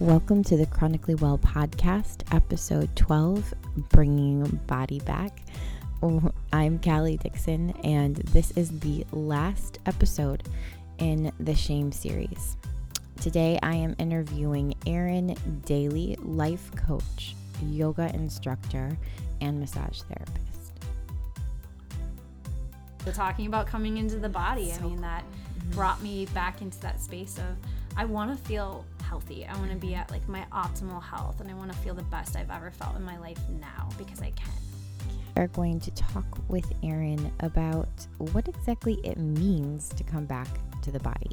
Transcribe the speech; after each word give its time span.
Welcome 0.00 0.44
to 0.44 0.56
the 0.56 0.66
Chronically 0.66 1.16
Well 1.16 1.38
podcast, 1.38 2.22
episode 2.32 2.94
12 2.94 3.52
Bringing 3.88 4.44
Body 4.68 5.00
Back. 5.00 5.40
Oh, 6.04 6.30
I'm 6.52 6.78
Callie 6.78 7.16
Dixon, 7.16 7.70
and 7.82 8.14
this 8.14 8.52
is 8.52 8.78
the 8.78 9.04
last 9.10 9.80
episode 9.86 10.44
in 10.98 11.32
the 11.40 11.52
Shame 11.52 11.90
series. 11.90 12.56
Today, 13.20 13.58
I 13.60 13.74
am 13.74 13.96
interviewing 13.98 14.72
Erin 14.86 15.34
Daly, 15.64 16.16
life 16.22 16.70
coach, 16.76 17.34
yoga 17.64 18.14
instructor, 18.14 18.96
and 19.40 19.58
massage 19.58 20.02
therapist. 20.02 20.74
So 23.04 23.10
talking 23.10 23.48
about 23.48 23.66
coming 23.66 23.96
into 23.96 24.18
the 24.18 24.28
body, 24.28 24.70
So 24.70 24.78
I 24.78 24.82
mean, 24.84 25.00
that 25.00 25.24
mm-hmm. 25.24 25.70
brought 25.72 26.00
me 26.04 26.26
back 26.26 26.62
into 26.62 26.78
that 26.82 27.00
space 27.00 27.36
of 27.38 27.56
I 27.96 28.04
want 28.04 28.30
to 28.30 28.44
feel 28.44 28.84
healthy. 29.08 29.46
I 29.46 29.56
want 29.56 29.70
to 29.70 29.76
be 29.76 29.94
at 29.94 30.10
like 30.10 30.28
my 30.28 30.44
optimal 30.52 31.02
health, 31.02 31.40
and 31.40 31.50
I 31.50 31.54
want 31.54 31.72
to 31.72 31.78
feel 31.78 31.94
the 31.94 32.02
best 32.04 32.36
I've 32.36 32.50
ever 32.50 32.70
felt 32.70 32.96
in 32.96 33.02
my 33.02 33.18
life 33.18 33.38
now 33.60 33.88
because 33.96 34.20
I 34.20 34.30
can. 34.32 34.52
We're 35.36 35.46
going 35.48 35.80
to 35.80 35.90
talk 35.92 36.26
with 36.48 36.70
Erin 36.82 37.32
about 37.40 37.88
what 38.18 38.48
exactly 38.48 39.00
it 39.04 39.16
means 39.18 39.88
to 39.90 40.04
come 40.04 40.26
back 40.26 40.48
to 40.82 40.90
the 40.90 40.98
body. 41.00 41.30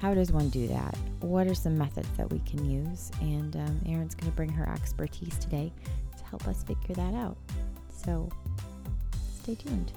How 0.00 0.14
does 0.14 0.30
one 0.30 0.50
do 0.50 0.66
that? 0.68 0.96
What 1.20 1.46
are 1.46 1.54
some 1.54 1.76
methods 1.76 2.08
that 2.16 2.30
we 2.30 2.38
can 2.40 2.70
use? 2.70 3.10
And 3.20 3.56
um, 3.56 3.80
Erin's 3.86 4.14
going 4.14 4.30
to 4.30 4.36
bring 4.36 4.50
her 4.50 4.68
expertise 4.68 5.36
today 5.38 5.72
to 6.16 6.24
help 6.24 6.46
us 6.46 6.62
figure 6.62 6.94
that 6.94 7.14
out. 7.14 7.36
So 8.04 8.30
stay 9.42 9.56
tuned. 9.56 9.92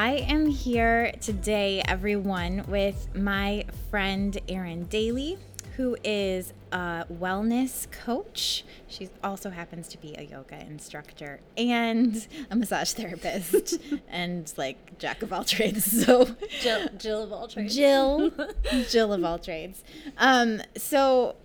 I 0.00 0.14
am 0.28 0.46
here 0.46 1.12
today, 1.20 1.80
everyone, 1.86 2.64
with 2.66 3.14
my 3.14 3.64
friend 3.90 4.36
Erin 4.48 4.86
Daly, 4.86 5.38
who 5.76 5.96
is 6.02 6.52
a 6.72 7.06
wellness 7.12 7.88
coach. 7.92 8.64
She 8.88 9.08
also 9.22 9.50
happens 9.50 9.86
to 9.88 9.98
be 9.98 10.16
a 10.18 10.22
yoga 10.22 10.58
instructor 10.60 11.38
and 11.56 12.26
a 12.50 12.56
massage 12.56 12.92
therapist 12.92 13.78
and 14.08 14.52
like 14.56 14.98
jack 14.98 15.22
of 15.22 15.32
all 15.32 15.44
trades. 15.44 15.84
So 16.04 16.28
Jill, 16.60 16.88
Jill 16.98 17.22
of 17.22 17.32
all 17.32 17.46
trades. 17.46 17.76
Jill, 17.76 18.32
Jill 18.90 19.12
of 19.12 19.24
all 19.24 19.38
trades. 19.38 19.84
Um, 20.18 20.60
so 20.76 21.36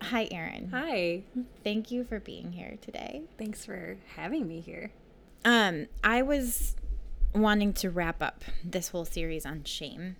hi, 0.00 0.28
Erin. 0.30 0.70
Hi. 0.72 1.24
Thank 1.62 1.90
you 1.90 2.04
for 2.04 2.20
being 2.20 2.52
here 2.52 2.78
today. 2.80 3.24
Thanks 3.36 3.66
for 3.66 3.98
having 4.16 4.48
me 4.48 4.60
here. 4.60 4.92
Um, 5.44 5.86
I 6.02 6.22
was 6.22 6.74
wanting 7.40 7.72
to 7.74 7.90
wrap 7.90 8.22
up 8.22 8.44
this 8.64 8.88
whole 8.88 9.04
series 9.04 9.46
on 9.46 9.64
shame 9.64 10.16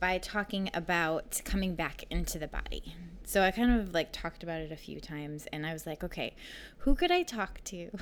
by 0.00 0.18
talking 0.18 0.70
about 0.74 1.40
coming 1.44 1.74
back 1.74 2.04
into 2.10 2.38
the 2.38 2.48
body. 2.48 2.94
So 3.24 3.42
I 3.42 3.50
kind 3.50 3.80
of 3.80 3.94
like 3.94 4.12
talked 4.12 4.42
about 4.42 4.60
it 4.60 4.70
a 4.70 4.76
few 4.76 5.00
times 5.00 5.46
and 5.52 5.66
I 5.66 5.72
was 5.72 5.86
like, 5.86 6.04
okay, 6.04 6.36
who 6.78 6.94
could 6.94 7.10
I 7.10 7.22
talk 7.22 7.62
to 7.64 7.90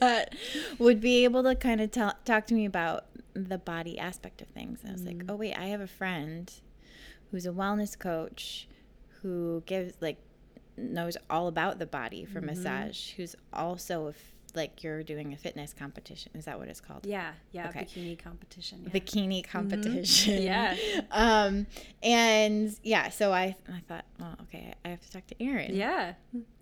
that 0.00 0.34
would 0.78 1.00
be 1.00 1.22
able 1.24 1.44
to 1.44 1.54
kind 1.54 1.80
of 1.80 1.92
tell, 1.92 2.14
talk 2.24 2.46
to 2.48 2.54
me 2.54 2.66
about 2.66 3.06
the 3.34 3.58
body 3.58 3.98
aspect 3.98 4.42
of 4.42 4.48
things? 4.48 4.80
And 4.82 4.90
I 4.90 4.92
was 4.94 5.04
like, 5.04 5.18
mm. 5.18 5.26
oh 5.28 5.36
wait, 5.36 5.54
I 5.54 5.66
have 5.66 5.80
a 5.80 5.86
friend 5.86 6.52
who's 7.30 7.46
a 7.46 7.52
wellness 7.52 7.96
coach 7.96 8.68
who 9.22 9.62
gives 9.66 9.94
like 10.00 10.18
knows 10.76 11.16
all 11.30 11.46
about 11.46 11.78
the 11.78 11.86
body 11.86 12.24
for 12.24 12.40
mm-hmm. 12.40 12.46
massage, 12.46 13.12
who's 13.12 13.36
also 13.52 14.08
a 14.08 14.12
like 14.56 14.82
you're 14.82 15.02
doing 15.02 15.32
a 15.32 15.36
fitness 15.36 15.72
competition. 15.72 16.32
Is 16.34 16.46
that 16.46 16.58
what 16.58 16.68
it's 16.68 16.80
called? 16.80 17.06
Yeah, 17.06 17.32
yeah, 17.52 17.68
Okay. 17.68 17.84
bikini 17.84 18.18
competition. 18.18 18.82
Yeah. 18.84 18.90
Bikini 19.00 19.44
competition. 19.44 20.42
Yeah. 20.42 20.76
Um, 21.10 21.66
and 22.02 22.74
yeah, 22.82 23.10
so 23.10 23.32
I 23.32 23.54
I 23.68 23.80
thought, 23.86 24.04
well, 24.18 24.36
okay, 24.42 24.72
I 24.84 24.88
have 24.88 25.00
to 25.02 25.10
talk 25.12 25.26
to 25.28 25.42
Erin. 25.42 25.74
yeah, 25.74 26.14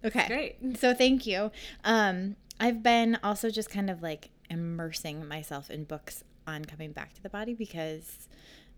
Okay. 0.04 0.26
great. 0.26 0.78
So 0.78 0.92
thank 0.94 1.26
you. 1.26 1.50
Um, 1.84 2.36
I've 2.60 2.82
been 2.82 3.18
also 3.22 3.50
just 3.50 3.70
kind 3.70 3.88
of 3.90 4.02
like 4.02 4.30
immersing 4.50 5.26
myself 5.26 5.70
in 5.70 5.84
books 5.84 6.22
on 6.46 6.64
coming 6.64 6.92
back 6.92 7.14
to 7.14 7.22
the 7.22 7.30
body 7.30 7.54
because 7.54 8.28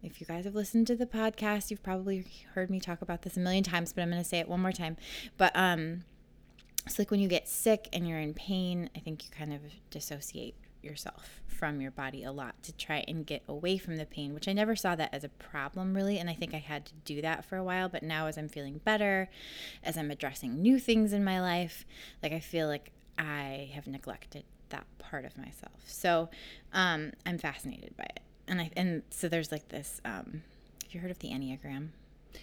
if 0.03 0.21
you 0.21 0.26
guys 0.26 0.44
have 0.44 0.55
listened 0.55 0.87
to 0.87 0.94
the 0.97 1.06
podcast, 1.06 1.71
you've 1.71 1.82
probably 1.82 2.25
heard 2.55 2.71
me 2.71 2.78
talk 2.78 3.03
about 3.03 3.22
this 3.22 3.37
a 3.37 3.41
million 3.41 3.65
times, 3.65 3.93
but 3.93 4.03
I'm 4.03 4.10
going 4.10 4.22
to 4.22 4.28
say 4.28 4.38
it 4.38 4.49
one 4.49 4.60
more 4.60 4.71
time. 4.72 4.97
But 5.37 5.50
um, 5.56 6.05
it's 6.87 6.99
like 6.99 7.11
when 7.11 7.21
you 7.21 7.29
get 7.29 7.49
sick 7.49 7.89
and 7.93 8.09
you're 8.09 8.21
in 8.21 8.35
pain, 8.35 8.91
I 8.97 9.01
think 9.01 9.25
you 9.25 9.31
kind 9.31 9.53
of 9.53 9.61
dissociate 9.91 10.55
yourself 10.83 11.41
from 11.49 11.81
your 11.81 11.91
body 11.91 12.23
a 12.23 12.31
lot 12.31 12.63
to 12.63 12.73
try 12.73 13.05
and 13.09 13.27
get 13.27 13.43
away 13.49 13.77
from 13.77 13.97
the 13.97 14.07
pain, 14.07 14.35
which 14.35 14.47
I 14.47 14.53
never 14.53 14.77
saw 14.77 14.95
that 14.95 15.13
as 15.13 15.25
a 15.25 15.29
problem 15.29 15.95
really. 15.95 16.19
And 16.19 16.31
I 16.31 16.35
think 16.35 16.55
I 16.55 16.59
had 16.59 16.87
to 16.87 16.93
do 17.05 17.21
that 17.23 17.45
for 17.45 17.57
a 17.57 17.65
while. 17.65 17.89
But 17.89 18.03
now, 18.03 18.27
as 18.27 18.39
I'm 18.39 18.49
feeling 18.49 18.81
better, 18.85 19.29
as 19.83 19.97
I'm 19.97 20.11
addressing 20.11 20.63
new 20.63 20.79
things 20.79 21.13
in 21.13 21.25
my 21.25 21.41
life, 21.41 21.85
like 22.23 22.33
I 22.33 22.41
feel 22.41 22.69
like 22.69 22.93
I 23.19 23.71
have 23.75 23.87
neglected 23.87 24.45
that 24.69 24.87
part 24.99 25.25
of 25.25 25.37
myself. 25.37 25.81
So 25.87 26.29
um, 26.73 27.13
I'm 27.25 27.39
fascinated 27.39 27.97
by 27.97 28.05
it. 28.05 28.21
And 28.47 28.61
I 28.61 28.71
and 28.77 29.03
so 29.11 29.29
there's 29.29 29.51
like 29.51 29.69
this. 29.71 30.01
Um, 30.05 30.43
have 30.85 30.95
you 30.95 31.01
heard 31.01 31.11
of 31.11 31.19
the 31.19 31.31
Enneagram? 31.31 31.89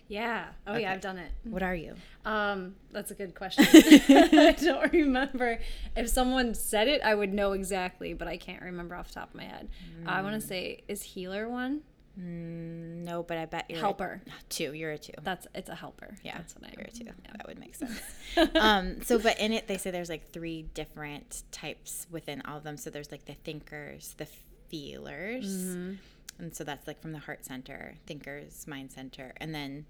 Yeah. 0.07 0.45
Oh 0.67 0.73
Okay. 0.73 0.81
yeah, 0.83 0.93
I've 0.93 1.01
done 1.01 1.17
it. 1.17 1.31
What 1.43 1.63
are 1.63 1.75
you? 1.75 1.95
Um, 2.25 2.75
that's 2.91 3.11
a 3.11 3.15
good 3.15 3.35
question. 3.35 3.65
I 3.73 4.55
don't 4.59 4.91
remember. 4.93 5.59
If 5.95 6.09
someone 6.09 6.53
said 6.55 6.87
it, 6.87 7.01
I 7.03 7.13
would 7.15 7.33
know 7.33 7.53
exactly, 7.53 8.13
but 8.13 8.27
I 8.27 8.37
can't 8.37 8.61
remember 8.61 8.95
off 8.95 9.09
the 9.09 9.15
top 9.15 9.29
of 9.29 9.35
my 9.35 9.43
head. 9.45 9.69
I 10.05 10.21
want 10.21 10.39
to 10.39 10.45
say 10.47 10.83
is 10.87 11.01
healer 11.03 11.47
one 11.49 11.81
Mm, 12.19 13.03
no, 13.03 13.23
but 13.23 13.39
I 13.39 13.45
bet 13.45 13.65
you're 13.69 13.79
a 13.79 13.81
helper. 13.81 14.21
two. 14.47 14.73
You're 14.73 14.91
a 14.91 14.97
two. 14.99 15.13
That's 15.23 15.47
it's 15.55 15.67
a 15.69 15.73
helper. 15.73 16.15
Yeah, 16.23 16.37
that's 16.37 16.53
what 16.55 16.65
I 16.69 16.73
you're 16.77 16.85
a 16.85 16.91
two. 16.91 17.05
yeah. 17.05 17.11
That 17.37 17.47
would 17.47 17.57
make 17.57 17.73
sense. 17.73 17.99
um, 18.55 19.01
so, 19.01 19.17
but 19.17 19.39
in 19.39 19.51
it, 19.51 19.67
they 19.67 19.77
say 19.79 19.89
there's 19.89 20.09
like 20.09 20.29
three 20.29 20.61
different 20.75 21.41
types 21.51 22.05
within 22.11 22.43
all 22.43 22.57
of 22.57 22.63
them. 22.63 22.77
So 22.77 22.91
there's 22.91 23.11
like 23.11 23.25
the 23.25 23.33
thinkers, 23.33 24.13
the 24.17 24.27
feelers, 24.69 25.45
Mm-hmm. 25.47 25.93
And 26.39 26.55
so 26.55 26.63
that's 26.63 26.87
like 26.87 27.01
from 27.01 27.11
the 27.13 27.19
heart 27.19 27.45
center, 27.45 27.95
thinkers, 28.05 28.65
mind 28.67 28.91
center, 28.91 29.33
and 29.37 29.53
then 29.53 29.85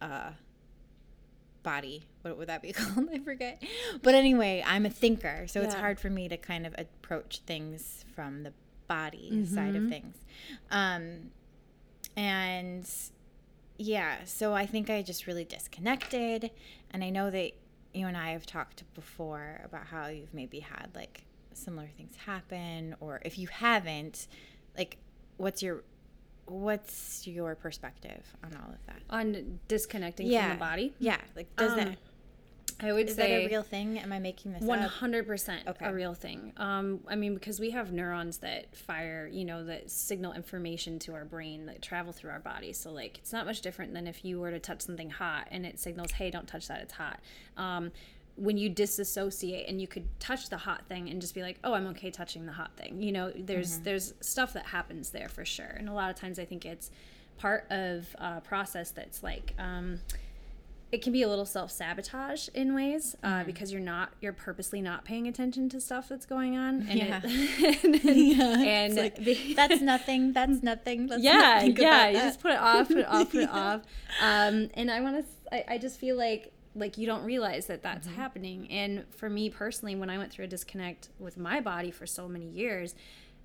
uh, 0.00 0.30
body. 1.62 2.04
What 2.22 2.36
would 2.38 2.48
that 2.48 2.62
be 2.62 2.72
called? 2.74 3.08
I 3.12 3.18
forget. 3.18 3.62
But 4.02 4.14
anyway, 4.14 4.62
I'm 4.66 4.86
a 4.86 4.90
thinker, 4.90 5.46
so 5.46 5.62
it's 5.62 5.74
hard 5.74 5.98
for 6.00 6.10
me 6.10 6.28
to 6.28 6.36
kind 6.36 6.66
of 6.66 6.74
approach 6.78 7.40
things 7.46 8.04
from 8.14 8.42
the 8.42 8.52
body 8.86 9.44
side 9.46 9.76
of 9.76 9.84
Mhm. 9.84 9.88
things. 9.88 10.16
Um, 10.70 11.30
and 12.16 12.88
yeah, 13.78 14.24
so 14.24 14.52
I 14.52 14.66
think 14.66 14.90
I 14.90 15.02
just 15.02 15.26
really 15.26 15.44
disconnected. 15.44 16.50
And 16.90 17.02
I 17.02 17.10
know 17.10 17.30
that 17.30 17.52
you 17.92 18.06
and 18.06 18.16
I 18.16 18.30
have 18.32 18.44
talked 18.46 18.82
before 18.94 19.60
about 19.64 19.86
how 19.86 20.08
you've 20.08 20.34
maybe 20.34 20.60
had 20.60 20.90
like 20.94 21.24
similar 21.54 21.88
things 21.96 22.14
happen, 22.16 22.94
or 23.00 23.20
if 23.24 23.38
you 23.38 23.46
haven't, 23.48 24.26
like, 24.76 24.98
what's 25.36 25.62
your 25.62 25.82
what's 26.46 27.26
your 27.26 27.54
perspective 27.54 28.22
on 28.44 28.52
all 28.54 28.70
of 28.72 28.86
that? 28.86 29.00
On 29.10 29.60
disconnecting 29.66 30.26
Yeah. 30.26 30.42
from 30.48 30.58
the 30.58 30.60
body. 30.60 30.94
Yeah, 30.98 31.18
like, 31.34 31.54
does 31.56 31.72
Um, 31.72 31.78
that 31.78 31.98
I 32.80 32.92
would 32.92 33.08
is 33.08 33.16
that 33.16 33.26
say 33.26 33.44
a 33.44 33.48
real 33.48 33.62
thing? 33.62 33.98
Am 33.98 34.12
I 34.12 34.18
making 34.18 34.52
this 34.52 34.62
hundred 34.62 35.26
percent 35.26 35.62
a 35.80 35.94
real 35.94 36.12
thing. 36.12 36.52
Um, 36.56 37.00
I 37.08 37.14
mean, 37.14 37.34
because 37.34 37.60
we 37.60 37.70
have 37.70 37.92
neurons 37.92 38.38
that 38.38 38.74
fire, 38.76 39.28
you 39.30 39.44
know, 39.44 39.64
that 39.64 39.90
signal 39.90 40.32
information 40.32 40.98
to 41.00 41.14
our 41.14 41.24
brain 41.24 41.66
that 41.66 41.82
travel 41.82 42.12
through 42.12 42.30
our 42.30 42.40
body. 42.40 42.72
So 42.72 42.90
like, 42.90 43.18
it's 43.18 43.32
not 43.32 43.46
much 43.46 43.60
different 43.60 43.94
than 43.94 44.06
if 44.06 44.24
you 44.24 44.40
were 44.40 44.50
to 44.50 44.58
touch 44.58 44.82
something 44.82 45.10
hot 45.10 45.48
and 45.50 45.64
it 45.64 45.78
signals, 45.78 46.12
"Hey, 46.12 46.30
don't 46.30 46.48
touch 46.48 46.66
that; 46.68 46.80
it's 46.82 46.94
hot." 46.94 47.20
Um, 47.56 47.92
when 48.36 48.56
you 48.58 48.68
disassociate 48.68 49.68
and 49.68 49.80
you 49.80 49.86
could 49.86 50.08
touch 50.18 50.48
the 50.48 50.56
hot 50.58 50.86
thing 50.88 51.08
and 51.08 51.20
just 51.20 51.34
be 51.34 51.42
like, 51.42 51.58
"Oh, 51.62 51.72
I'm 51.74 51.86
okay 51.88 52.10
touching 52.10 52.46
the 52.46 52.52
hot 52.52 52.76
thing," 52.76 53.00
you 53.00 53.12
know, 53.12 53.32
there's 53.36 53.78
there's 53.80 54.14
stuff 54.20 54.52
that 54.54 54.66
happens 54.66 55.10
there 55.10 55.28
for 55.28 55.44
sure. 55.44 55.66
And 55.78 55.88
a 55.88 55.92
lot 55.92 56.10
of 56.10 56.16
times, 56.16 56.38
I 56.38 56.44
think 56.44 56.64
it's 56.66 56.90
part 57.38 57.66
of 57.70 58.14
a 58.18 58.40
process 58.40 58.90
that's 58.90 59.22
like. 59.22 59.54
Um, 59.58 60.00
it 60.92 61.02
can 61.02 61.12
be 61.12 61.22
a 61.22 61.28
little 61.28 61.46
self 61.46 61.72
sabotage 61.72 62.46
in 62.54 62.72
ways 62.72 63.16
uh, 63.24 63.26
Mm-hmm. 63.28 63.46
because 63.46 63.72
you're 63.72 63.80
not 63.80 64.12
you're 64.20 64.32
purposely 64.32 64.80
not 64.80 65.04
paying 65.04 65.26
attention 65.26 65.68
to 65.70 65.80
stuff 65.80 66.08
that's 66.08 66.24
going 66.24 66.56
on 66.56 66.86
and 66.88 66.98
Yeah. 67.00 67.20
it, 67.24 67.84
and, 67.84 67.94
It's 68.04 68.94
and 68.94 68.96
like, 68.96 69.16
the- 69.16 69.54
That's 69.56 69.80
nothing. 69.80 70.32
That's 70.34 70.62
nothing. 70.62 71.08
Let's 71.08 71.24
yeah 71.24 71.64
yeah 71.64 72.08
you 72.10 72.18
just 72.18 72.38
put 72.40 72.52
it 72.52 72.60
off 72.60 72.86
put 72.86 72.98
it 72.98 73.08
off 73.08 73.32
put 73.32 73.42
it 73.42 73.50
off 73.50 73.80
um, 74.22 74.68
and 74.74 74.88
I 74.88 75.00
want 75.00 75.16
to 75.26 75.54
I, 75.56 75.74
I 75.74 75.78
just 75.78 75.98
feel 75.98 76.16
like 76.16 76.52
like 76.74 76.98
you 76.98 77.06
don't 77.06 77.24
realize 77.24 77.66
that 77.66 77.82
that's 77.82 78.06
Mm-hmm. 78.08 78.16
happening 78.20 78.70
and 78.70 79.04
for 79.16 79.30
me 79.30 79.48
personally 79.50 79.94
when 79.96 80.10
I 80.10 80.18
went 80.18 80.32
through 80.32 80.46
a 80.46 80.48
disconnect 80.48 81.08
with 81.18 81.36
my 81.36 81.60
body 81.60 81.90
for 81.90 82.06
so 82.06 82.26
many 82.28 82.46
years 82.48 82.94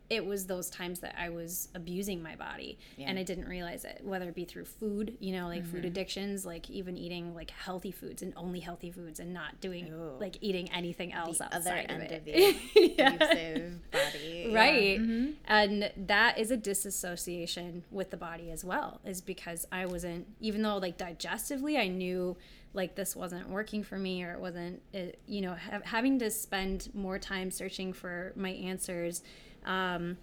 it 0.10 0.26
was 0.26 0.48
those 0.48 0.72
times 0.72 1.02
that 1.02 1.14
I 1.16 1.30
was 1.30 1.68
abusing 1.76 2.24
my 2.24 2.36
body 2.36 2.80
Yeah. 2.98 3.10
and 3.10 3.20
I 3.20 3.22
didn't 3.24 3.48
realize 3.48 3.86
it, 3.86 4.02
whether 4.04 4.28
it 4.28 4.34
be 4.34 4.44
through 4.44 4.66
food, 4.66 5.16
you 5.20 5.34
know, 5.34 5.46
like 5.46 5.64
food 5.64 5.86
addictions, 5.86 6.48
like 6.48 6.68
even 6.72 6.98
eating 6.98 7.36
like 7.36 7.52
healthy 7.52 7.92
foods 7.92 8.24
and 8.24 8.34
only 8.36 8.60
healthy 8.60 8.90
foods 8.90 9.20
and 9.20 9.36
not 9.36 9.62
doing 9.62 9.88
Ooh. 9.94 10.18
like 10.20 10.38
eating 10.42 10.68
anything 10.72 11.14
else 11.14 11.38
the 11.38 11.44
outside 11.56 11.86
other 11.92 11.94
of 11.94 12.02
end 12.02 12.12
it. 12.26 12.56
of 12.56 12.74
Yeah. 12.98 13.70
body. 13.92 14.46
Yeah. 14.48 14.56
Right. 14.56 15.00
Mhm. 15.00 15.34
And 15.46 15.92
that 15.96 16.40
is 16.40 16.50
a 16.50 16.58
disassociation 16.58 17.84
with 17.92 18.10
the 18.10 18.18
body 18.18 18.50
as 18.50 18.66
well, 18.66 19.00
is 19.06 19.22
because 19.22 19.68
I 19.72 19.86
wasn't, 19.86 20.26
even 20.40 20.64
though 20.64 20.78
like 20.78 20.98
digestively, 20.98 21.78
I 21.80 21.88
knew 21.88 22.36
like 22.74 22.95
this 22.95 23.16
wasn't 23.16 23.50
working 23.50 23.83
for 23.83 23.98
me 23.98 24.24
or 24.24 24.33
it 24.33 24.39
wasn't, 24.39 24.81
it, 24.94 25.19
you 25.25 25.42
know, 25.42 25.56
ha- 25.56 25.81
having 25.83 26.19
to 26.19 26.30
spend 26.30 26.89
more 26.94 27.18
time 27.18 27.51
searching 27.51 27.94
for 27.94 28.31
my 28.36 28.50
answers. 28.51 29.24
Um, 29.66 30.18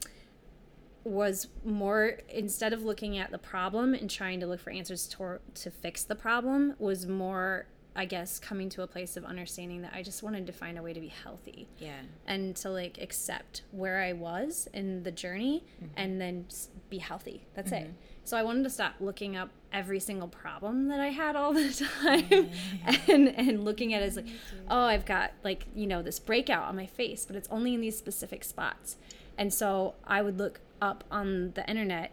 was 1.05 1.47
more 1.65 2.19
instead 2.29 2.73
of 2.73 2.83
looking 2.83 3.17
at 3.17 3.31
the 3.31 3.39
problem 3.39 3.95
and 3.95 4.11
trying 4.11 4.41
to 4.41 4.47
look 4.47 4.59
for 4.59 4.71
answers 4.71 5.07
to, 5.07 5.39
to 5.55 5.71
fix 5.71 6.03
the 6.03 6.17
problem 6.17 6.75
was 6.81 7.07
more 7.07 7.67
i 7.95 8.05
guess 8.05 8.41
coming 8.41 8.69
to 8.69 8.83
a 8.83 8.89
place 8.89 9.17
of 9.17 9.25
understanding 9.25 9.83
that 9.83 9.93
i 9.95 10.03
just 10.03 10.25
wanted 10.25 10.45
to 10.45 10.53
find 10.53 10.77
a 10.77 10.83
way 10.83 10.93
to 10.93 10.99
be 10.99 11.07
healthy 11.07 11.69
Yeah. 11.79 11.93
and 12.27 12.57
to 12.57 12.71
like 12.71 12.99
accept 13.01 13.63
where 13.71 14.01
I 14.03 14.15
was 14.15 14.69
in 14.75 15.05
the 15.05 15.13
journey 15.13 15.65
mm-hmm. 15.77 15.93
and 15.97 16.21
then 16.21 16.47
be 16.91 16.99
healthy. 16.99 17.47
That's 17.55 17.73
it. 17.73 17.85
Mm-hmm. 17.85 17.93
So 18.27 18.37
I 18.37 18.43
wanted 18.43 18.65
to 18.65 18.71
stop 18.71 18.95
looking 19.01 19.37
up 19.37 19.51
every 19.73 20.01
single 20.01 20.29
problem 20.29 20.89
that 20.89 21.01
I 21.01 21.09
had 21.09 21.37
all 21.37 21.53
the 21.55 21.61
mm-hmm. 21.61 22.29
time 22.29 22.51
and 23.09 23.29
and 23.29 23.65
looking 23.65 23.95
at 23.95 24.03
it 24.03 24.07
as 24.07 24.17
like, 24.17 24.27
oh, 24.69 24.85
I've 24.85 25.05
got 25.05 25.33
like, 25.45 25.67
you 25.75 25.87
know, 25.87 26.03
this 26.03 26.19
breakout 26.19 26.65
on 26.65 26.77
my 26.77 26.87
face, 26.87 27.25
but 27.25 27.37
it's 27.37 27.49
only 27.51 27.75
in 27.75 27.81
these 27.81 27.97
specific 27.97 28.45
spots. 28.45 28.97
And 29.39 29.53
so 29.53 29.95
I 30.05 30.23
would 30.23 30.39
look 30.39 30.61
up 30.81 31.05
on 31.11 31.53
the 31.55 31.69
internet 31.69 32.13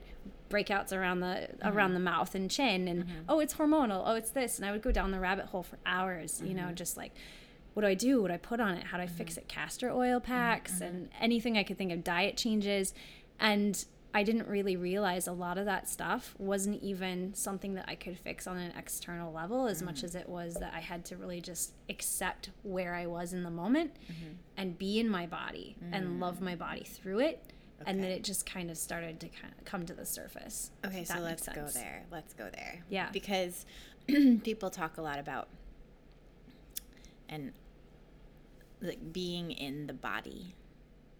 breakouts 0.50 0.94
around 0.94 1.22
the 1.22 1.50
around 1.64 1.90
mm-hmm. 1.90 1.94
the 1.96 2.00
mouth 2.00 2.36
and 2.36 2.50
chin 2.50 2.88
and 2.88 3.06
mm-hmm. 3.06 3.22
oh 3.28 3.40
it's 3.40 3.56
hormonal 3.56 4.04
oh 4.06 4.14
it's 4.14 4.30
this 4.30 4.60
and 4.60 4.68
i 4.68 4.72
would 4.72 4.84
go 4.84 4.92
down 4.92 5.10
the 5.10 5.20
rabbit 5.20 5.46
hole 5.48 5.64
for 5.64 5.80
hours 5.84 6.44
you 6.46 6.54
know 6.54 6.72
just 6.72 6.96
like 6.96 7.12
what 7.74 7.82
do 7.82 7.88
I 7.88 7.94
do? 7.94 8.22
What 8.22 8.28
do 8.28 8.36
I 8.36 8.38
put 8.38 8.60
on 8.60 8.76
it? 8.76 8.86
How 8.86 8.98
do 8.98 9.04
I 9.04 9.08
fix 9.08 9.38
it? 9.38 9.48
Castor 9.48 9.90
oil 9.90 10.20
packs 10.20 10.80
and 10.82 11.10
anything 11.20 11.58
I 11.58 11.64
could 11.64 11.78
think 11.78 11.92
of, 11.92 12.04
diet 12.04 12.38
changes. 12.38 12.94
And 13.40 13.84
I 14.14 14.24
didn't 14.24 14.48
really 14.48 14.76
realize 14.76 15.28
a 15.28 15.32
lot 15.32 15.58
of 15.58 15.66
that 15.66 15.90
stuff 15.90 16.36
wasn't 16.38 16.84
even 16.84 17.34
something 17.34 17.74
that 17.76 17.86
I 17.88 17.96
could 17.96 18.18
fix 18.18 18.46
on 18.46 18.58
an 18.58 18.72
external 18.78 19.34
level 19.34 19.66
as 19.68 19.82
much 19.82 19.98
mm-hmm. 19.98 20.06
as 20.06 20.16
it 20.16 20.30
was 20.30 20.54
that 20.56 20.72
I 20.74 20.82
had 20.82 21.04
to 21.06 21.18
really 21.18 21.42
just 21.42 21.74
accept 21.90 22.52
where 22.62 22.94
I 22.94 23.08
was 23.08 23.34
in 23.34 23.44
the 23.44 23.50
moment 23.50 23.96
mm-hmm. 24.04 24.34
and 24.56 24.78
be 24.78 25.00
in 25.00 25.10
my 25.10 25.26
body 25.26 25.76
and 25.92 26.20
love 26.20 26.42
my 26.42 26.56
mm. 26.56 26.60
body 26.60 26.84
through 26.84 27.20
it. 27.20 27.44
And 27.86 28.02
then 28.02 28.12
it 28.12 28.24
just 28.24 28.46
kind 28.46 28.72
of 28.72 28.78
started 28.78 29.20
to 29.20 29.28
kind 29.28 29.54
of 29.58 29.66
come 29.66 29.86
to 29.88 29.94
the 29.94 30.06
surface. 30.06 30.72
Okay, 30.86 31.04
so 31.04 31.20
let's 31.20 31.50
go 31.50 31.68
there. 31.68 32.04
Let's 32.12 32.34
go 32.34 32.50
there. 32.54 32.82
Yeah. 32.90 33.10
Because 33.12 33.66
people 34.44 34.70
talk 34.70 34.98
a 34.98 35.02
lot 35.02 35.20
about 35.20 35.50
and 37.28 37.52
like 38.82 39.12
being 39.12 39.52
in 39.52 39.88
the 39.88 39.94
body. 39.94 40.54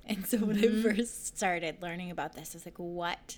And 0.06 0.26
so 0.28 0.38
when 0.40 0.58
Mm-hmm. 0.58 0.90
I 0.90 0.96
first 0.96 1.38
started 1.38 1.82
learning 1.82 2.12
about 2.12 2.34
this, 2.34 2.54
I 2.54 2.58
was 2.58 2.66
like, 2.66 2.78
what 2.78 3.38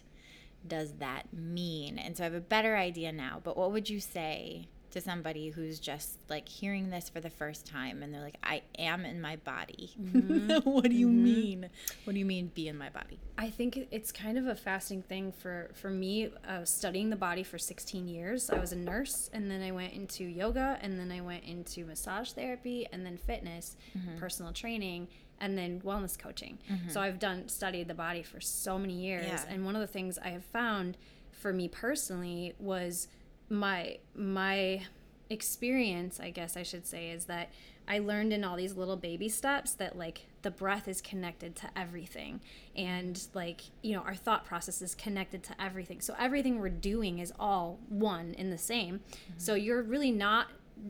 does 0.67 0.93
that 0.93 1.31
mean? 1.31 1.97
And 1.99 2.17
so 2.17 2.23
I 2.23 2.25
have 2.25 2.33
a 2.33 2.41
better 2.41 2.75
idea 2.75 3.11
now. 3.11 3.39
But 3.43 3.55
what 3.55 3.71
would 3.71 3.89
you 3.89 3.99
say 3.99 4.67
to 4.91 5.01
somebody 5.01 5.49
who's 5.49 5.77
just 5.79 6.17
like 6.29 6.47
hearing 6.47 6.89
this 6.89 7.09
for 7.09 7.19
the 7.19 7.29
first 7.29 7.65
time 7.67 8.01
and 8.01 8.13
they're 8.13 8.21
like, 8.21 8.37
I 8.41 8.61
am 8.79 9.05
in 9.05 9.21
my 9.21 9.35
body? 9.35 9.91
Mm-hmm. 10.01 10.51
what 10.69 10.85
do 10.85 10.95
you 10.95 11.07
mean? 11.07 11.69
What 12.05 12.13
do 12.13 12.19
you 12.19 12.25
mean 12.25 12.49
be 12.55 12.67
in 12.67 12.77
my 12.77 12.89
body? 12.89 13.19
I 13.37 13.49
think 13.49 13.87
it's 13.91 14.11
kind 14.11 14.37
of 14.37 14.47
a 14.47 14.55
fasting 14.55 15.01
thing 15.03 15.31
for 15.33 15.69
for 15.75 15.89
me. 15.89 16.29
Uh, 16.47 16.63
studying 16.63 17.09
the 17.09 17.15
body 17.17 17.43
for 17.43 17.57
16 17.57 18.07
years. 18.07 18.49
I 18.49 18.57
was 18.57 18.71
a 18.71 18.77
nurse, 18.77 19.29
and 19.33 19.51
then 19.51 19.61
I 19.61 19.71
went 19.71 19.93
into 19.93 20.23
yoga, 20.23 20.79
and 20.81 20.97
then 20.97 21.11
I 21.11 21.19
went 21.21 21.43
into 21.43 21.85
massage 21.85 22.31
therapy, 22.31 22.87
and 22.93 23.05
then 23.05 23.17
fitness, 23.17 23.75
personal 24.17 24.53
training, 24.53 25.09
and 25.39 25.57
then 25.57 25.81
wellness 25.81 26.17
coaching. 26.17 26.57
Mm-hmm. 26.71 26.89
So 26.89 27.01
I've 27.01 27.19
done 27.19 27.49
studied 27.49 27.87
the 27.87 27.93
body 27.93 28.23
for 28.23 28.39
so 28.39 28.77
many 28.79 28.93
years, 28.93 29.25
Yeah. 29.27 29.43
and 29.49 29.65
one 29.65 29.75
of 29.75 29.81
the 29.81 29.87
things 29.87 30.17
I 30.17 30.29
have 30.29 30.45
found 30.45 30.97
for 31.31 31.53
me 31.53 31.67
personally 31.67 32.53
was 32.59 33.07
my 33.49 33.97
my 34.15 34.81
experience 35.29 36.19
i 36.19 36.29
guess 36.29 36.55
i 36.55 36.63
should 36.63 36.85
say 36.85 37.09
is 37.09 37.25
that 37.25 37.49
i 37.87 37.97
learned 37.99 38.31
in 38.31 38.43
all 38.43 38.55
these 38.55 38.75
little 38.75 38.95
baby 38.95 39.27
steps 39.27 39.73
that 39.73 39.97
like 39.97 40.27
the 40.43 40.51
breath 40.51 40.87
is 40.87 41.01
connected 41.01 41.55
to 41.55 41.67
everything 41.75 42.39
and 42.75 43.27
like 43.33 43.61
you 43.81 43.93
know 43.93 44.01
our 44.01 44.15
thought 44.15 44.45
process 44.45 44.81
is 44.81 44.93
connected 44.95 45.43
to 45.43 45.59
everything 45.61 45.99
so 45.99 46.13
everything 46.19 46.59
we're 46.59 46.69
doing 46.69 47.19
is 47.19 47.33
all 47.39 47.79
one 47.89 48.35
and 48.37 48.51
the 48.51 48.57
same 48.57 48.99
mm-hmm. 48.99 49.33
so 49.37 49.55
you're 49.55 49.81
really 49.81 50.11
not 50.11 50.47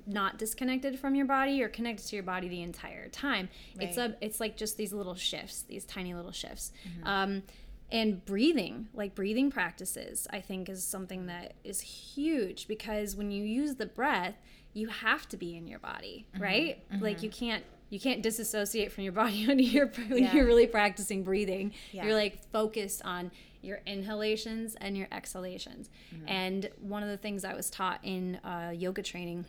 not 0.07 0.37
disconnected 0.37 0.97
from 0.99 1.15
your 1.15 1.25
body 1.25 1.53
you're 1.53 1.69
connected 1.69 2.05
to 2.07 2.15
your 2.15 2.23
body 2.23 2.47
the 2.47 2.61
entire 2.61 3.07
time. 3.09 3.49
It's 3.79 3.97
a 3.97 4.15
it's 4.21 4.39
like 4.39 4.57
just 4.57 4.77
these 4.77 4.93
little 4.93 5.15
shifts 5.15 5.61
these 5.63 5.85
tiny 5.85 6.13
little 6.13 6.31
shifts. 6.31 6.71
Um 7.03 7.43
and 7.91 8.25
breathing 8.25 8.87
like 8.95 9.13
breathing 9.13 9.51
practices 9.51 10.27
i 10.33 10.39
think 10.41 10.69
is 10.69 10.83
something 10.83 11.27
that 11.27 11.53
is 11.63 11.79
huge 11.81 12.67
because 12.67 13.15
when 13.15 13.29
you 13.29 13.43
use 13.43 13.75
the 13.75 13.85
breath 13.85 14.33
you 14.73 14.87
have 14.87 15.29
to 15.29 15.37
be 15.37 15.55
in 15.55 15.67
your 15.67 15.77
body 15.77 16.25
right? 16.39 16.83
Like 16.99 17.21
you 17.21 17.29
can't 17.29 17.63
you 17.91 17.99
can't 17.99 18.23
disassociate 18.23 18.91
from 18.91 19.03
your 19.03 19.13
body 19.13 19.45
when 19.47 19.59
you're 19.59 19.91
when 20.09 20.23
Yeah. 20.23 20.33
you're 20.33 20.47
really 20.47 20.65
practicing 20.65 21.23
breathing. 21.23 21.73
Yeah. 21.91 22.05
you're 22.05 22.15
like 22.15 22.43
focused 22.51 23.03
on 23.05 23.29
your 23.61 23.81
inhalations 23.85 24.75
and 24.81 24.97
your 24.97 25.07
exhalations. 25.11 25.89
And 26.27 26.69
one 26.79 27.03
of 27.03 27.09
the 27.09 27.17
things 27.17 27.45
i 27.45 27.53
was 27.53 27.69
taught 27.69 27.99
in 28.03 28.35
uh, 28.43 28.71
yoga 28.75 29.03
training 29.03 29.45